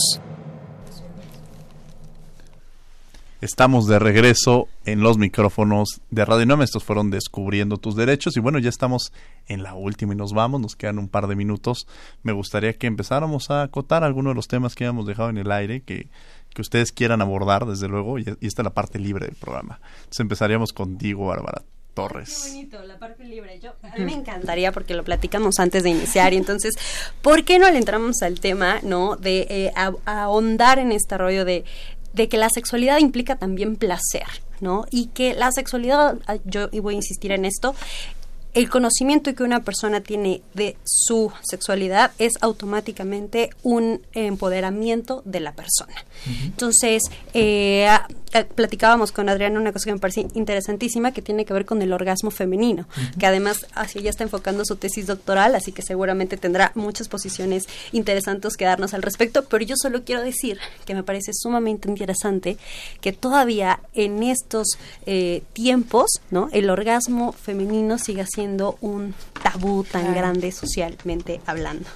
Estamos 3.41 3.85
de 3.85 3.99
regreso 3.99 4.69
en 4.85 5.01
los 5.01 5.17
micrófonos 5.17 5.99
de 6.09 6.23
Radio 6.23 6.45
Nome. 6.45 6.63
Estos 6.63 6.85
fueron 6.85 7.11
Descubriendo 7.11 7.77
tus 7.77 7.97
Derechos. 7.97 8.37
Y 8.37 8.39
bueno, 8.39 8.57
ya 8.59 8.69
estamos 8.69 9.11
en 9.47 9.61
la 9.61 9.73
última 9.73 10.13
y 10.13 10.15
nos 10.15 10.31
vamos. 10.31 10.61
Nos 10.61 10.77
quedan 10.77 10.99
un 10.99 11.09
par 11.09 11.27
de 11.27 11.35
minutos. 11.35 11.85
Me 12.23 12.31
gustaría 12.31 12.73
que 12.73 12.87
empezáramos 12.87 13.51
a 13.51 13.63
acotar 13.63 14.05
algunos 14.05 14.31
de 14.31 14.35
los 14.35 14.47
temas 14.47 14.73
que 14.73 14.85
habíamos 14.85 15.05
dejado 15.05 15.29
en 15.29 15.37
el 15.37 15.51
aire, 15.51 15.81
que, 15.81 16.07
que 16.53 16.61
ustedes 16.61 16.93
quieran 16.93 17.21
abordar, 17.21 17.65
desde 17.65 17.89
luego. 17.89 18.19
Y, 18.19 18.37
y 18.39 18.47
esta 18.47 18.61
es 18.61 18.65
la 18.65 18.73
parte 18.73 18.99
libre 18.99 19.25
del 19.25 19.35
programa. 19.35 19.81
Entonces 19.97 20.21
empezaríamos 20.21 20.71
contigo, 20.71 21.27
Bárbara. 21.27 21.61
Torres. 21.95 22.43
Qué 22.43 22.49
bonito, 22.51 22.83
la 22.83 22.99
parte 22.99 23.23
libre. 23.23 23.59
Yo, 23.59 23.73
a 23.81 23.97
mí 23.97 24.05
me 24.05 24.13
encantaría 24.13 24.71
porque 24.71 24.93
lo 24.93 25.03
platicamos 25.03 25.59
antes 25.59 25.81
de 25.81 25.89
iniciar 25.89 26.33
y 26.33 26.37
entonces, 26.45 26.75
¿por 27.23 27.43
qué 27.43 27.57
no 27.57 27.71
le 27.71 27.79
entramos 27.79 28.21
al 28.21 28.39
tema, 28.39 28.79
no, 28.83 29.15
de 29.15 29.47
eh, 29.49 29.71
ahondar 30.05 30.77
en 30.77 30.91
este 30.91 31.17
rollo 31.17 31.45
de, 31.45 31.65
de 32.13 32.29
que 32.29 32.37
la 32.37 32.49
sexualidad 32.49 32.99
implica 32.99 33.35
también 33.35 33.75
placer, 33.75 34.27
¿no? 34.61 34.85
Y 34.91 35.07
que 35.07 35.33
la 35.33 35.51
sexualidad, 35.51 36.17
ah, 36.27 36.37
yo 36.45 36.69
voy 36.69 36.93
a 36.93 36.97
insistir 36.97 37.31
en 37.31 37.45
esto, 37.45 37.75
el 38.55 38.69
conocimiento 38.69 39.35
que 39.35 39.43
una 39.43 39.63
persona 39.63 39.99
tiene 39.99 40.41
de 40.53 40.77
su 40.85 41.29
sexualidad 41.43 42.13
es 42.19 42.33
automáticamente 42.39 43.49
un 43.63 44.01
empoderamiento 44.13 45.21
de 45.25 45.41
la 45.41 45.51
persona. 45.51 45.93
Entonces, 46.45 47.03
eh, 47.33 47.89
platicábamos 48.55 49.11
con 49.11 49.27
Adriana 49.27 49.59
una 49.59 49.73
cosa 49.73 49.85
que 49.85 49.93
me 49.93 49.99
parece 49.99 50.27
interesantísima 50.35 51.11
que 51.11 51.21
tiene 51.21 51.43
que 51.43 51.53
ver 51.53 51.65
con 51.65 51.81
el 51.81 51.91
orgasmo 51.91 52.31
femenino, 52.31 52.87
que 53.19 53.25
además 53.25 53.67
así 53.75 53.99
ella 53.99 54.09
está 54.09 54.23
enfocando 54.23 54.63
su 54.63 54.77
tesis 54.77 55.05
doctoral, 55.05 55.53
así 55.55 55.73
que 55.73 55.81
seguramente 55.81 56.37
tendrá 56.37 56.71
muchas 56.75 57.09
posiciones 57.09 57.65
interesantes 57.91 58.55
que 58.55 58.63
darnos 58.63 58.93
al 58.93 59.01
respecto, 59.01 59.43
pero 59.45 59.65
yo 59.65 59.75
solo 59.77 60.05
quiero 60.05 60.21
decir 60.21 60.59
que 60.85 60.95
me 60.95 61.03
parece 61.03 61.33
sumamente 61.33 61.89
interesante 61.89 62.57
que 63.01 63.11
todavía 63.11 63.81
en 63.93 64.23
estos 64.23 64.77
eh, 65.05 65.43
tiempos, 65.51 66.21
¿no? 66.31 66.47
El 66.53 66.69
orgasmo 66.69 67.33
femenino 67.33 67.97
siga 67.97 68.25
siendo 68.25 68.44
un 68.81 69.13
tabú 69.41 69.83
tan 69.83 70.13
grande 70.13 70.51
socialmente 70.51 71.41
hablando. 71.45 71.89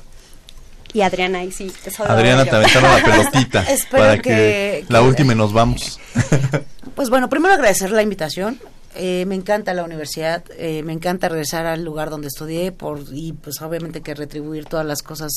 Y 0.94 1.02
Adriana, 1.02 1.40
ahí 1.40 1.52
sí. 1.52 1.72
Adriana, 2.00 2.46
te 2.46 2.56
aventaron 2.56 2.92
la 2.92 3.04
pelotita 3.04 3.66
para 3.92 4.20
que, 4.20 4.86
la 4.90 5.02
última 5.02 5.34
y 5.34 5.36
nos 5.36 5.54
vamos. 5.54 6.00
Pues 6.96 7.10
bueno, 7.10 7.30
primero 7.30 7.54
agradecer 7.54 7.92
la 7.92 8.02
invitación. 8.02 8.60
Eh, 8.94 9.24
me 9.26 9.36
encanta 9.36 9.74
la 9.74 9.86
universidad, 9.86 10.44
eh, 10.58 10.84
me 10.84 10.92
encanta 10.92 11.30
regresar 11.30 11.66
al 11.66 11.86
lugar 11.86 12.10
donde 12.10 12.28
estudié 12.28 12.74
por, 12.74 13.00
y 13.14 13.32
pues 13.32 13.62
obviamente 13.62 14.02
que 14.02 14.14
retribuir 14.16 14.66
todas 14.66 14.86
las 14.86 15.02
cosas 15.02 15.32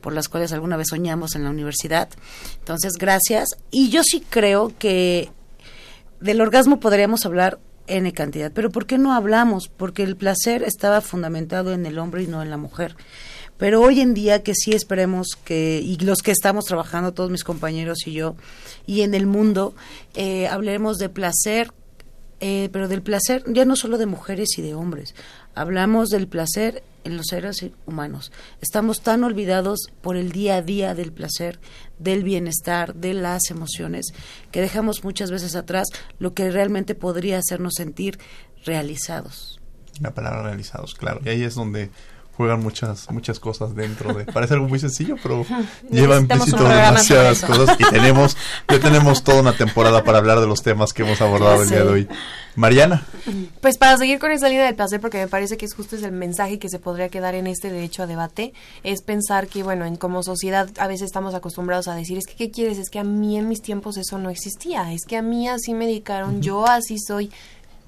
por 0.00 0.12
las 0.12 0.28
cuales 0.28 0.52
alguna 0.52 0.76
vez 0.76 0.86
soñamos 0.90 1.34
en 1.34 1.42
la 1.42 1.50
universidad. 1.50 2.08
Entonces, 2.60 2.92
gracias. 2.92 3.48
Y 3.72 3.90
yo 3.90 4.02
sí 4.04 4.22
creo 4.30 4.72
que 4.78 5.32
del 6.20 6.40
orgasmo 6.40 6.78
podríamos 6.78 7.26
hablar 7.26 7.58
N 7.90 8.12
cantidad. 8.12 8.52
Pero 8.52 8.70
¿por 8.70 8.86
qué 8.86 8.98
no 8.98 9.12
hablamos? 9.12 9.68
Porque 9.68 10.02
el 10.02 10.16
placer 10.16 10.62
estaba 10.62 11.00
fundamentado 11.00 11.72
en 11.72 11.86
el 11.86 11.98
hombre 11.98 12.22
y 12.22 12.26
no 12.26 12.42
en 12.42 12.50
la 12.50 12.56
mujer. 12.56 12.96
Pero 13.58 13.82
hoy 13.82 14.00
en 14.00 14.14
día 14.14 14.42
que 14.42 14.54
sí 14.54 14.72
esperemos 14.72 15.36
que, 15.44 15.82
y 15.84 15.98
los 15.98 16.22
que 16.22 16.30
estamos 16.30 16.64
trabajando, 16.64 17.12
todos 17.12 17.30
mis 17.30 17.44
compañeros 17.44 18.06
y 18.06 18.12
yo, 18.12 18.34
y 18.86 19.02
en 19.02 19.12
el 19.12 19.26
mundo, 19.26 19.74
eh, 20.14 20.48
hablemos 20.48 20.96
de 20.96 21.10
placer, 21.10 21.70
eh, 22.40 22.70
pero 22.72 22.88
del 22.88 23.02
placer 23.02 23.44
ya 23.46 23.66
no 23.66 23.76
solo 23.76 23.98
de 23.98 24.06
mujeres 24.06 24.56
y 24.56 24.62
de 24.62 24.74
hombres, 24.74 25.14
hablamos 25.54 26.08
del 26.08 26.26
placer 26.26 26.82
en 27.04 27.18
los 27.18 27.26
seres 27.26 27.58
humanos. 27.84 28.32
Estamos 28.62 29.02
tan 29.02 29.24
olvidados 29.24 29.90
por 30.00 30.16
el 30.16 30.32
día 30.32 30.56
a 30.56 30.62
día 30.62 30.94
del 30.94 31.12
placer 31.12 31.58
del 32.00 32.24
bienestar, 32.24 32.94
de 32.94 33.14
las 33.14 33.50
emociones, 33.50 34.06
que 34.50 34.60
dejamos 34.60 35.04
muchas 35.04 35.30
veces 35.30 35.54
atrás 35.54 35.86
lo 36.18 36.34
que 36.34 36.50
realmente 36.50 36.94
podría 36.94 37.38
hacernos 37.38 37.74
sentir 37.76 38.18
realizados. 38.64 39.60
La 40.00 40.12
palabra 40.12 40.42
realizados, 40.42 40.94
claro. 40.94 41.20
Y 41.24 41.28
ahí 41.28 41.42
es 41.42 41.54
donde 41.54 41.90
juegan 42.40 42.62
muchas 42.62 43.10
muchas 43.10 43.38
cosas 43.38 43.74
dentro 43.74 44.14
de 44.14 44.24
parece 44.24 44.54
algo 44.54 44.66
muy 44.66 44.78
sencillo 44.78 45.16
pero 45.22 45.44
lleva 45.90 46.16
implícito 46.16 46.64
demasiadas 46.64 47.42
cosas 47.42 47.78
y 47.78 47.84
tenemos 47.90 48.34
ya 48.66 48.80
tenemos 48.80 49.22
toda 49.22 49.42
una 49.42 49.52
temporada 49.52 50.04
para 50.04 50.16
hablar 50.16 50.40
de 50.40 50.46
los 50.46 50.62
temas 50.62 50.94
que 50.94 51.02
hemos 51.02 51.20
abordado 51.20 51.62
el 51.62 51.68
día 51.68 51.84
de 51.84 51.90
hoy. 51.90 52.08
Mariana. 52.56 53.06
Pues 53.60 53.76
para 53.76 53.96
seguir 53.96 54.18
con 54.18 54.32
esa 54.32 54.48
línea 54.48 54.64
del 54.64 54.74
placer 54.74 55.00
porque 55.02 55.18
me 55.18 55.28
parece 55.28 55.58
que 55.58 55.66
es 55.66 55.74
justo 55.74 55.96
es 55.96 56.02
el 56.02 56.12
mensaje 56.12 56.58
que 56.58 56.70
se 56.70 56.78
podría 56.78 57.10
quedar 57.10 57.34
en 57.34 57.46
este 57.46 57.70
derecho 57.70 58.02
a 58.02 58.06
debate 58.06 58.54
es 58.84 59.02
pensar 59.02 59.46
que 59.46 59.62
bueno 59.62 59.84
en 59.84 59.96
como 59.96 60.22
sociedad 60.22 60.68
a 60.78 60.86
veces 60.86 61.06
estamos 61.06 61.34
acostumbrados 61.34 61.88
a 61.88 61.94
decir 61.94 62.16
es 62.16 62.26
que 62.26 62.36
qué 62.36 62.50
quieres 62.50 62.78
es 62.78 62.88
que 62.88 62.98
a 62.98 63.04
mí 63.04 63.36
en 63.36 63.48
mis 63.48 63.60
tiempos 63.60 63.98
eso 63.98 64.16
no 64.16 64.30
existía. 64.30 64.94
Es 64.94 65.04
que 65.06 65.18
a 65.18 65.22
mí 65.22 65.46
así 65.46 65.74
me 65.74 65.86
dedicaron 65.86 66.40
yo 66.40 66.66
así 66.66 66.96
soy 66.98 67.30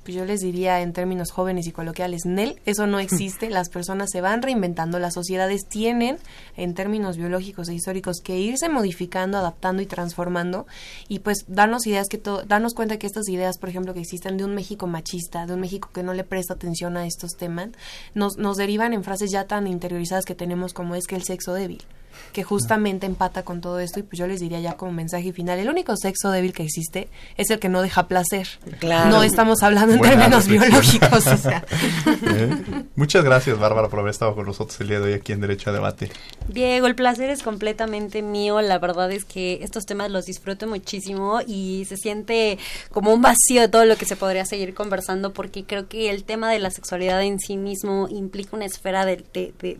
pues 0.03 0.17
yo 0.17 0.25
les 0.25 0.41
diría 0.41 0.81
en 0.81 0.93
términos 0.93 1.31
jóvenes 1.31 1.67
y 1.67 1.73
coloquiales, 1.73 2.25
NEL, 2.25 2.61
eso 2.67 2.87
no 2.87 2.99
existe, 2.99 3.51
las 3.51 3.69
personas 3.69 4.11
se 4.11 4.21
van 4.21 4.43
reinventando, 4.43 4.99
las 4.99 5.15
sociedades 5.15 5.67
tienen, 5.69 6.19
en 6.57 6.75
términos 6.75 7.17
biológicos 7.17 7.69
e 7.69 7.75
históricos, 7.75 8.21
que 8.23 8.39
irse 8.39 8.69
modificando, 8.69 9.39
adaptando 9.39 9.83
y 9.83 9.87
transformando, 9.87 10.67
y 11.09 11.21
pues 11.21 11.45
darnos 11.47 11.87
ideas 11.87 12.09
que 12.09 12.21
darnos 12.47 12.75
cuenta 12.75 12.99
que 12.99 13.07
estas 13.07 13.29
ideas, 13.29 13.59
por 13.59 13.69
ejemplo, 13.69 13.95
que 13.95 14.01
existen 14.01 14.37
de 14.37 14.45
un 14.45 14.55
México 14.55 14.87
machista, 14.87 15.47
de 15.47 15.55
un 15.55 15.61
México 15.61 15.91
que 15.93 16.03
no 16.03 16.15
le 16.15 16.25
presta 16.25 16.55
atención 16.55 16.97
a 16.97 17.07
estos 17.07 17.33
temas, 17.37 17.71
nos, 18.15 18.37
nos 18.37 18.57
derivan 18.57 18.93
en 18.93 19.05
frases 19.05 19.31
ya 19.31 19.47
tan 19.47 19.67
interiorizadas 19.67 20.25
que 20.25 20.35
tenemos 20.35 20.73
como 20.73 20.95
es 20.95 21.07
que 21.07 21.17
el 21.17 21.23
sexo 21.23 21.55
débil 21.55 21.83
que 22.33 22.43
justamente 22.43 23.07
empata 23.07 23.43
con 23.43 23.61
todo 23.61 23.81
esto 23.81 24.01
y 24.01 24.03
pues 24.03 24.19
yo 24.19 24.27
les 24.27 24.41
diría 24.41 24.61
ya 24.61 24.75
como 24.75 24.93
mensaje 24.93 25.33
final, 25.33 25.59
el 25.59 25.69
único 25.69 25.97
sexo 25.97 26.31
débil 26.31 26.53
que 26.53 26.63
existe 26.63 27.09
es 27.37 27.51
el 27.51 27.59
que 27.59 27.69
no 27.69 27.83
deja 27.83 28.07
placer. 28.09 28.49
No 28.83 29.23
estamos 29.23 29.63
hablando 29.63 29.95
en 29.95 30.01
términos 30.01 30.47
biológicos. 30.47 31.25
¿Eh? 32.07 32.85
Muchas 32.97 33.25
gracias 33.25 33.59
Bárbara 33.59 33.89
por 33.89 34.01
haber 34.01 34.11
estado 34.11 34.35
con 34.35 34.47
nosotros 34.47 34.81
el 34.81 34.89
día 34.89 35.01
de 35.01 35.07
hoy 35.07 35.13
aquí 35.15 35.33
en 35.33 35.41
Derecho 35.41 35.71
a 35.71 35.73
Debate. 35.73 36.11
Diego, 36.49 36.87
el 36.87 36.95
placer 36.95 37.31
es 37.31 37.43
completamente 37.43 38.23
mío, 38.23 38.61
la 38.61 38.79
verdad 38.79 39.11
es 39.11 39.25
que 39.25 39.61
estos 39.63 39.85
temas 39.85 40.11
los 40.11 40.27
disfruto 40.27 40.67
muchísimo 40.67 41.41
y 41.47 41.85
se 41.89 41.97
siente 41.97 42.59
como 42.91 43.13
un 43.13 43.23
vacío 43.23 43.61
de 43.61 43.69
todo 43.69 43.85
lo 43.85 43.97
que 43.97 44.05
se 44.05 44.17
podría 44.17 44.45
seguir 44.45 44.75
conversando 44.75 45.33
porque 45.33 45.65
creo 45.65 45.89
que 45.89 46.11
el 46.11 46.25
tema 46.25 46.51
de 46.51 46.59
la 46.59 46.71
sexualidad 46.71 47.23
en 47.23 47.39
sí 47.39 47.57
mismo 47.57 48.09
implica 48.11 48.57
una 48.57 48.67
esfera 48.67 49.05
de, 49.07 49.25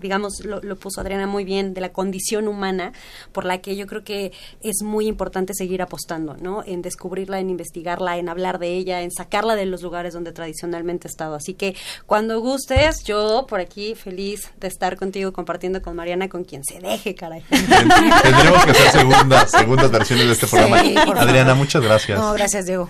digamos, 0.01 0.45
lo, 0.45 0.61
lo 0.63 0.77
puso 0.77 1.01
Adriana 1.01 1.27
muy 1.27 1.45
bien, 1.45 1.75
de 1.75 1.81
la 1.81 1.93
condición 1.93 2.22
humana 2.49 2.93
por 3.33 3.45
la 3.45 3.59
que 3.59 3.77
yo 3.77 3.87
creo 3.87 4.05
que 4.05 4.33
es 4.63 4.83
muy 4.83 5.07
importante 5.07 5.55
seguir 5.55 5.83
apostando, 5.83 6.37
¿no? 6.37 6.63
En 6.67 6.83
descubrirla, 6.83 7.41
en 7.41 7.51
investigarla, 7.51 8.19
en 8.19 8.29
hablar 8.29 8.59
de 8.59 8.75
ella, 8.75 9.03
en 9.03 9.11
sacarla 9.11 9.57
de 9.57 9.67
los 9.67 9.83
lugares 9.83 10.15
donde 10.15 10.33
tradicionalmente 10.33 11.09
ha 11.09 11.11
estado. 11.11 11.35
Así 11.35 11.55
que 11.55 11.77
cuando 12.07 12.41
gustes, 12.41 13.05
yo 13.05 13.47
por 13.49 13.61
aquí 13.61 13.95
feliz 13.95 14.51
de 14.59 14.69
estar 14.69 14.97
contigo 14.97 15.33
compartiendo 15.33 15.83
con 15.83 15.97
Mariana, 15.97 16.29
con 16.29 16.45
quien 16.45 16.65
se 16.65 16.81
deje, 16.81 17.15
caray. 17.15 17.43
Tendremos 17.49 18.65
que 18.65 18.71
hacer 18.71 18.91
segundas, 18.91 19.51
segundas 19.51 19.91
versiones 19.91 20.27
de 20.27 20.33
este 20.33 20.47
programa. 20.47 20.79
Adriana, 21.21 21.55
muchas 21.55 21.83
gracias. 21.83 22.19
No, 22.19 22.33
gracias, 22.33 22.67
Diego. 22.67 22.89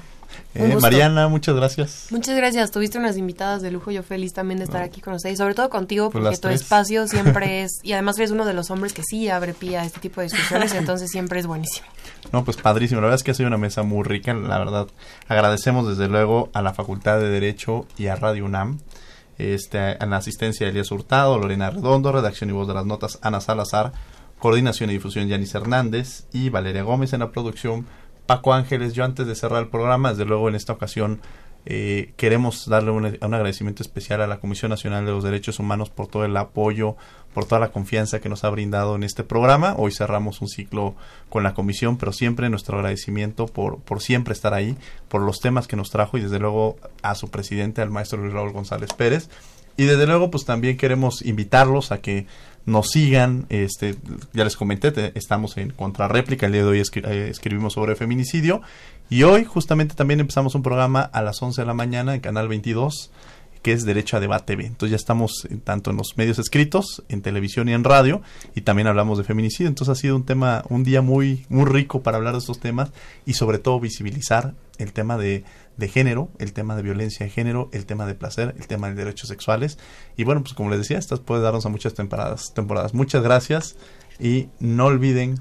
Eh, 0.54 0.76
Mariana, 0.80 1.28
muchas 1.28 1.56
gracias. 1.56 2.08
Muchas 2.10 2.36
gracias. 2.36 2.70
Tuviste 2.70 2.98
unas 2.98 3.16
invitadas 3.16 3.62
de 3.62 3.70
lujo. 3.70 3.90
Yo 3.90 4.02
feliz 4.02 4.34
también 4.34 4.58
de 4.58 4.64
estar 4.64 4.82
aquí 4.82 5.00
con 5.00 5.14
ustedes. 5.14 5.38
Sobre 5.38 5.54
todo 5.54 5.70
contigo, 5.70 6.10
pues 6.10 6.22
porque 6.22 6.36
tu 6.38 6.48
espacio 6.48 7.06
siempre 7.08 7.62
es. 7.62 7.80
Y 7.82 7.92
además 7.92 8.18
eres 8.18 8.32
uno 8.32 8.44
de 8.44 8.52
los 8.52 8.70
hombres 8.70 8.92
que 8.92 9.02
sí 9.02 9.28
abre 9.30 9.54
pie 9.54 9.78
a 9.78 9.84
este 9.84 10.00
tipo 10.00 10.20
de 10.20 10.26
discusiones. 10.26 10.74
entonces 10.74 11.10
siempre 11.10 11.40
es 11.40 11.46
buenísimo. 11.46 11.86
No, 12.32 12.44
pues 12.44 12.58
padrísimo. 12.58 13.00
La 13.00 13.06
verdad 13.06 13.20
es 13.20 13.24
que 13.24 13.30
ha 13.30 13.34
sido 13.34 13.46
una 13.46 13.58
mesa 13.58 13.82
muy 13.82 14.04
rica. 14.04 14.34
La 14.34 14.58
verdad, 14.58 14.88
agradecemos 15.26 15.88
desde 15.88 16.08
luego 16.08 16.50
a 16.52 16.60
la 16.60 16.74
Facultad 16.74 17.18
de 17.18 17.30
Derecho 17.30 17.86
y 17.96 18.08
a 18.08 18.16
Radio 18.16 18.44
UNAM. 18.44 18.78
Este, 19.38 19.78
a 19.78 20.06
la 20.06 20.18
asistencia 20.18 20.66
de 20.66 20.70
Elías 20.70 20.90
Hurtado, 20.90 21.38
Lorena 21.38 21.70
Redondo, 21.70 22.12
redacción 22.12 22.50
y 22.50 22.52
voz 22.52 22.68
de 22.68 22.74
las 22.74 22.84
notas 22.84 23.18
Ana 23.22 23.40
Salazar, 23.40 23.92
coordinación 24.38 24.90
y 24.90 24.92
difusión 24.92 25.26
Yanis 25.26 25.54
Hernández 25.54 26.26
y 26.32 26.50
Valeria 26.50 26.82
Gómez 26.82 27.14
en 27.14 27.20
la 27.20 27.32
producción 27.32 27.86
Paco 28.32 28.54
Ángeles, 28.54 28.94
yo 28.94 29.04
antes 29.04 29.26
de 29.26 29.34
cerrar 29.34 29.62
el 29.62 29.68
programa, 29.68 30.08
desde 30.08 30.24
luego 30.24 30.48
en 30.48 30.54
esta 30.54 30.72
ocasión 30.72 31.20
eh, 31.66 32.14
queremos 32.16 32.66
darle 32.66 32.90
un, 32.90 33.04
agradecimiento 33.04 33.82
especial 33.82 34.22
a 34.22 34.26
la 34.26 34.40
Comisión 34.40 34.70
Nacional 34.70 35.04
de 35.04 35.12
los 35.12 35.22
Derechos 35.22 35.58
Humanos 35.58 35.90
por 35.90 36.06
todo 36.06 36.24
el 36.24 36.34
apoyo, 36.38 36.96
por 37.34 37.44
toda 37.44 37.60
la 37.60 37.72
confianza 37.72 38.22
que 38.22 38.30
nos 38.30 38.42
ha 38.44 38.48
brindado 38.48 38.96
en 38.96 39.02
este 39.02 39.22
programa. 39.22 39.74
Hoy 39.76 39.92
cerramos 39.92 40.40
un 40.40 40.48
ciclo 40.48 40.94
con 41.28 41.42
la 41.42 41.52
comisión, 41.52 41.98
pero 41.98 42.14
siempre 42.14 42.48
nuestro 42.48 42.78
agradecimiento 42.78 43.44
por, 43.44 43.80
por 43.80 44.00
siempre 44.00 44.32
estar 44.32 44.54
ahí, 44.54 44.78
por 45.10 45.20
los 45.20 45.40
temas 45.40 45.68
que 45.68 45.76
nos 45.76 45.90
trajo 45.90 46.16
y 46.16 46.22
desde 46.22 46.38
luego 46.38 46.78
a 47.02 47.14
su 47.14 47.28
presidente, 47.28 47.82
al 47.82 47.90
maestro 47.90 48.18
Luis 48.18 48.32
Raúl 48.32 48.54
González 48.54 48.94
Pérez. 48.94 49.28
Y 49.76 49.84
desde 49.84 50.06
luego 50.06 50.30
pues 50.30 50.44
también 50.44 50.76
queremos 50.76 51.22
invitarlos 51.22 51.92
a 51.92 52.00
que 52.00 52.26
nos 52.66 52.90
sigan. 52.90 53.46
Este, 53.48 53.96
ya 54.32 54.44
les 54.44 54.56
comenté, 54.56 55.12
estamos 55.14 55.56
en 55.56 55.70
contrarréplica. 55.70 56.46
El 56.46 56.52
día 56.52 56.62
de 56.62 56.68
hoy 56.68 56.80
eh, 56.80 57.28
escribimos 57.30 57.74
sobre 57.74 57.96
feminicidio. 57.96 58.62
Y 59.08 59.24
hoy 59.24 59.44
justamente 59.44 59.94
también 59.94 60.20
empezamos 60.20 60.54
un 60.54 60.62
programa 60.62 61.02
a 61.02 61.22
las 61.22 61.42
11 61.42 61.62
de 61.62 61.66
la 61.66 61.74
mañana 61.74 62.14
en 62.14 62.20
Canal 62.20 62.48
22 62.48 63.10
que 63.62 63.72
es 63.72 63.84
Derecho 63.84 64.16
a 64.16 64.20
Debate 64.20 64.56
B. 64.56 64.66
Entonces 64.66 64.90
ya 64.90 64.96
estamos 64.96 65.46
en, 65.48 65.60
tanto 65.60 65.90
en 65.92 65.96
los 65.96 66.16
medios 66.16 66.38
escritos, 66.38 67.02
en 67.08 67.22
televisión 67.22 67.68
y 67.68 67.72
en 67.72 67.84
radio, 67.84 68.20
y 68.54 68.62
también 68.62 68.88
hablamos 68.88 69.18
de 69.18 69.24
feminicidio. 69.24 69.68
Entonces 69.68 69.96
ha 69.96 70.00
sido 70.00 70.16
un 70.16 70.24
tema, 70.24 70.64
un 70.68 70.82
día 70.82 71.00
muy, 71.00 71.46
muy 71.48 71.64
rico 71.64 72.02
para 72.02 72.16
hablar 72.16 72.32
de 72.32 72.40
estos 72.40 72.58
temas 72.58 72.90
y 73.24 73.34
sobre 73.34 73.58
todo 73.58 73.78
visibilizar 73.78 74.54
el 74.78 74.92
tema 74.92 75.16
de, 75.16 75.44
de 75.76 75.88
género, 75.88 76.30
el 76.38 76.52
tema 76.52 76.76
de 76.76 76.82
violencia 76.82 77.26
de 77.26 77.30
género, 77.30 77.68
el 77.72 77.86
tema 77.86 78.06
de 78.06 78.14
placer, 78.14 78.54
el 78.58 78.66
tema 78.66 78.88
de 78.88 78.94
derechos 78.94 79.28
sexuales. 79.28 79.78
Y 80.16 80.24
bueno, 80.24 80.42
pues 80.42 80.54
como 80.54 80.70
les 80.70 80.78
decía, 80.78 80.98
estas 80.98 81.20
puede 81.20 81.42
darnos 81.42 81.66
a 81.66 81.68
muchas 81.68 81.94
temporadas. 81.94 82.52
temporadas. 82.54 82.94
Muchas 82.94 83.22
gracias 83.22 83.76
y 84.18 84.48
no 84.60 84.86
olviden 84.86 85.38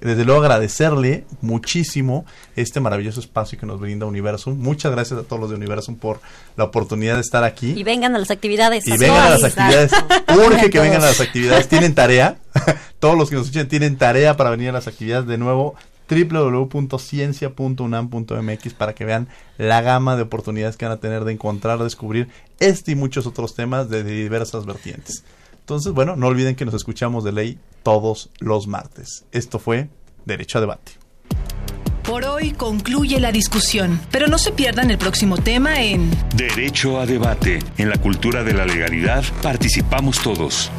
desde 0.00 0.24
luego 0.24 0.42
agradecerle 0.42 1.24
muchísimo 1.40 2.26
este 2.56 2.80
maravilloso 2.80 3.20
espacio 3.20 3.58
que 3.58 3.66
nos 3.66 3.80
brinda 3.80 4.06
Universum. 4.06 4.58
Muchas 4.58 4.92
gracias 4.92 5.20
a 5.20 5.22
todos 5.22 5.40
los 5.40 5.50
de 5.50 5.56
Universum 5.56 5.96
por 5.96 6.20
la 6.56 6.64
oportunidad 6.64 7.14
de 7.14 7.20
estar 7.20 7.44
aquí. 7.44 7.72
Y 7.76 7.82
vengan 7.84 8.14
a 8.14 8.18
las 8.18 8.30
actividades. 8.30 8.86
Y 8.86 8.96
vengan 8.96 9.26
a 9.26 9.30
las 9.30 9.44
actividades. 9.44 9.92
Urge 10.46 10.70
que 10.70 10.80
vengan 10.80 11.02
a 11.02 11.06
las 11.06 11.20
actividades. 11.22 11.68
Tienen 11.68 11.94
tarea. 11.94 12.38
todos 12.98 13.16
los 13.16 13.30
que 13.30 13.36
nos 13.36 13.46
escuchan 13.46 13.68
tienen 13.68 13.96
tarea 13.96 14.36
para 14.36 14.50
venir 14.50 14.70
a 14.70 14.72
las 14.72 14.88
actividades. 14.88 15.26
De 15.26 15.38
nuevo, 15.38 15.74
www.ciencia.unam.mx 16.08 18.74
para 18.74 18.94
que 18.94 19.04
vean 19.04 19.28
la 19.58 19.82
gama 19.82 20.16
de 20.16 20.22
oportunidades 20.22 20.76
que 20.76 20.86
van 20.86 20.92
a 20.92 21.00
tener 21.00 21.24
de 21.24 21.32
encontrar, 21.32 21.82
descubrir 21.82 22.28
este 22.60 22.92
y 22.92 22.94
muchos 22.94 23.26
otros 23.26 23.54
temas 23.54 23.90
de 23.90 24.04
diversas 24.04 24.66
vertientes. 24.66 25.24
Entonces, 25.60 25.92
bueno, 25.92 26.16
no 26.16 26.28
olviden 26.28 26.56
que 26.56 26.64
nos 26.64 26.74
escuchamos 26.74 27.24
de 27.24 27.32
ley 27.32 27.58
todos 27.82 28.30
los 28.38 28.66
martes. 28.66 29.26
Esto 29.32 29.58
fue 29.58 29.90
Derecho 30.24 30.56
a 30.58 30.60
Debate. 30.62 30.92
Por 32.02 32.24
hoy 32.24 32.52
concluye 32.52 33.20
la 33.20 33.32
discusión, 33.32 34.00
pero 34.10 34.28
no 34.28 34.38
se 34.38 34.52
pierdan 34.52 34.90
el 34.90 34.96
próximo 34.96 35.36
tema 35.36 35.82
en 35.82 36.10
Derecho 36.34 36.98
a 36.98 37.04
Debate. 37.04 37.58
En 37.76 37.90
la 37.90 37.98
cultura 37.98 38.42
de 38.44 38.54
la 38.54 38.64
legalidad 38.64 39.22
participamos 39.42 40.22
todos. 40.22 40.70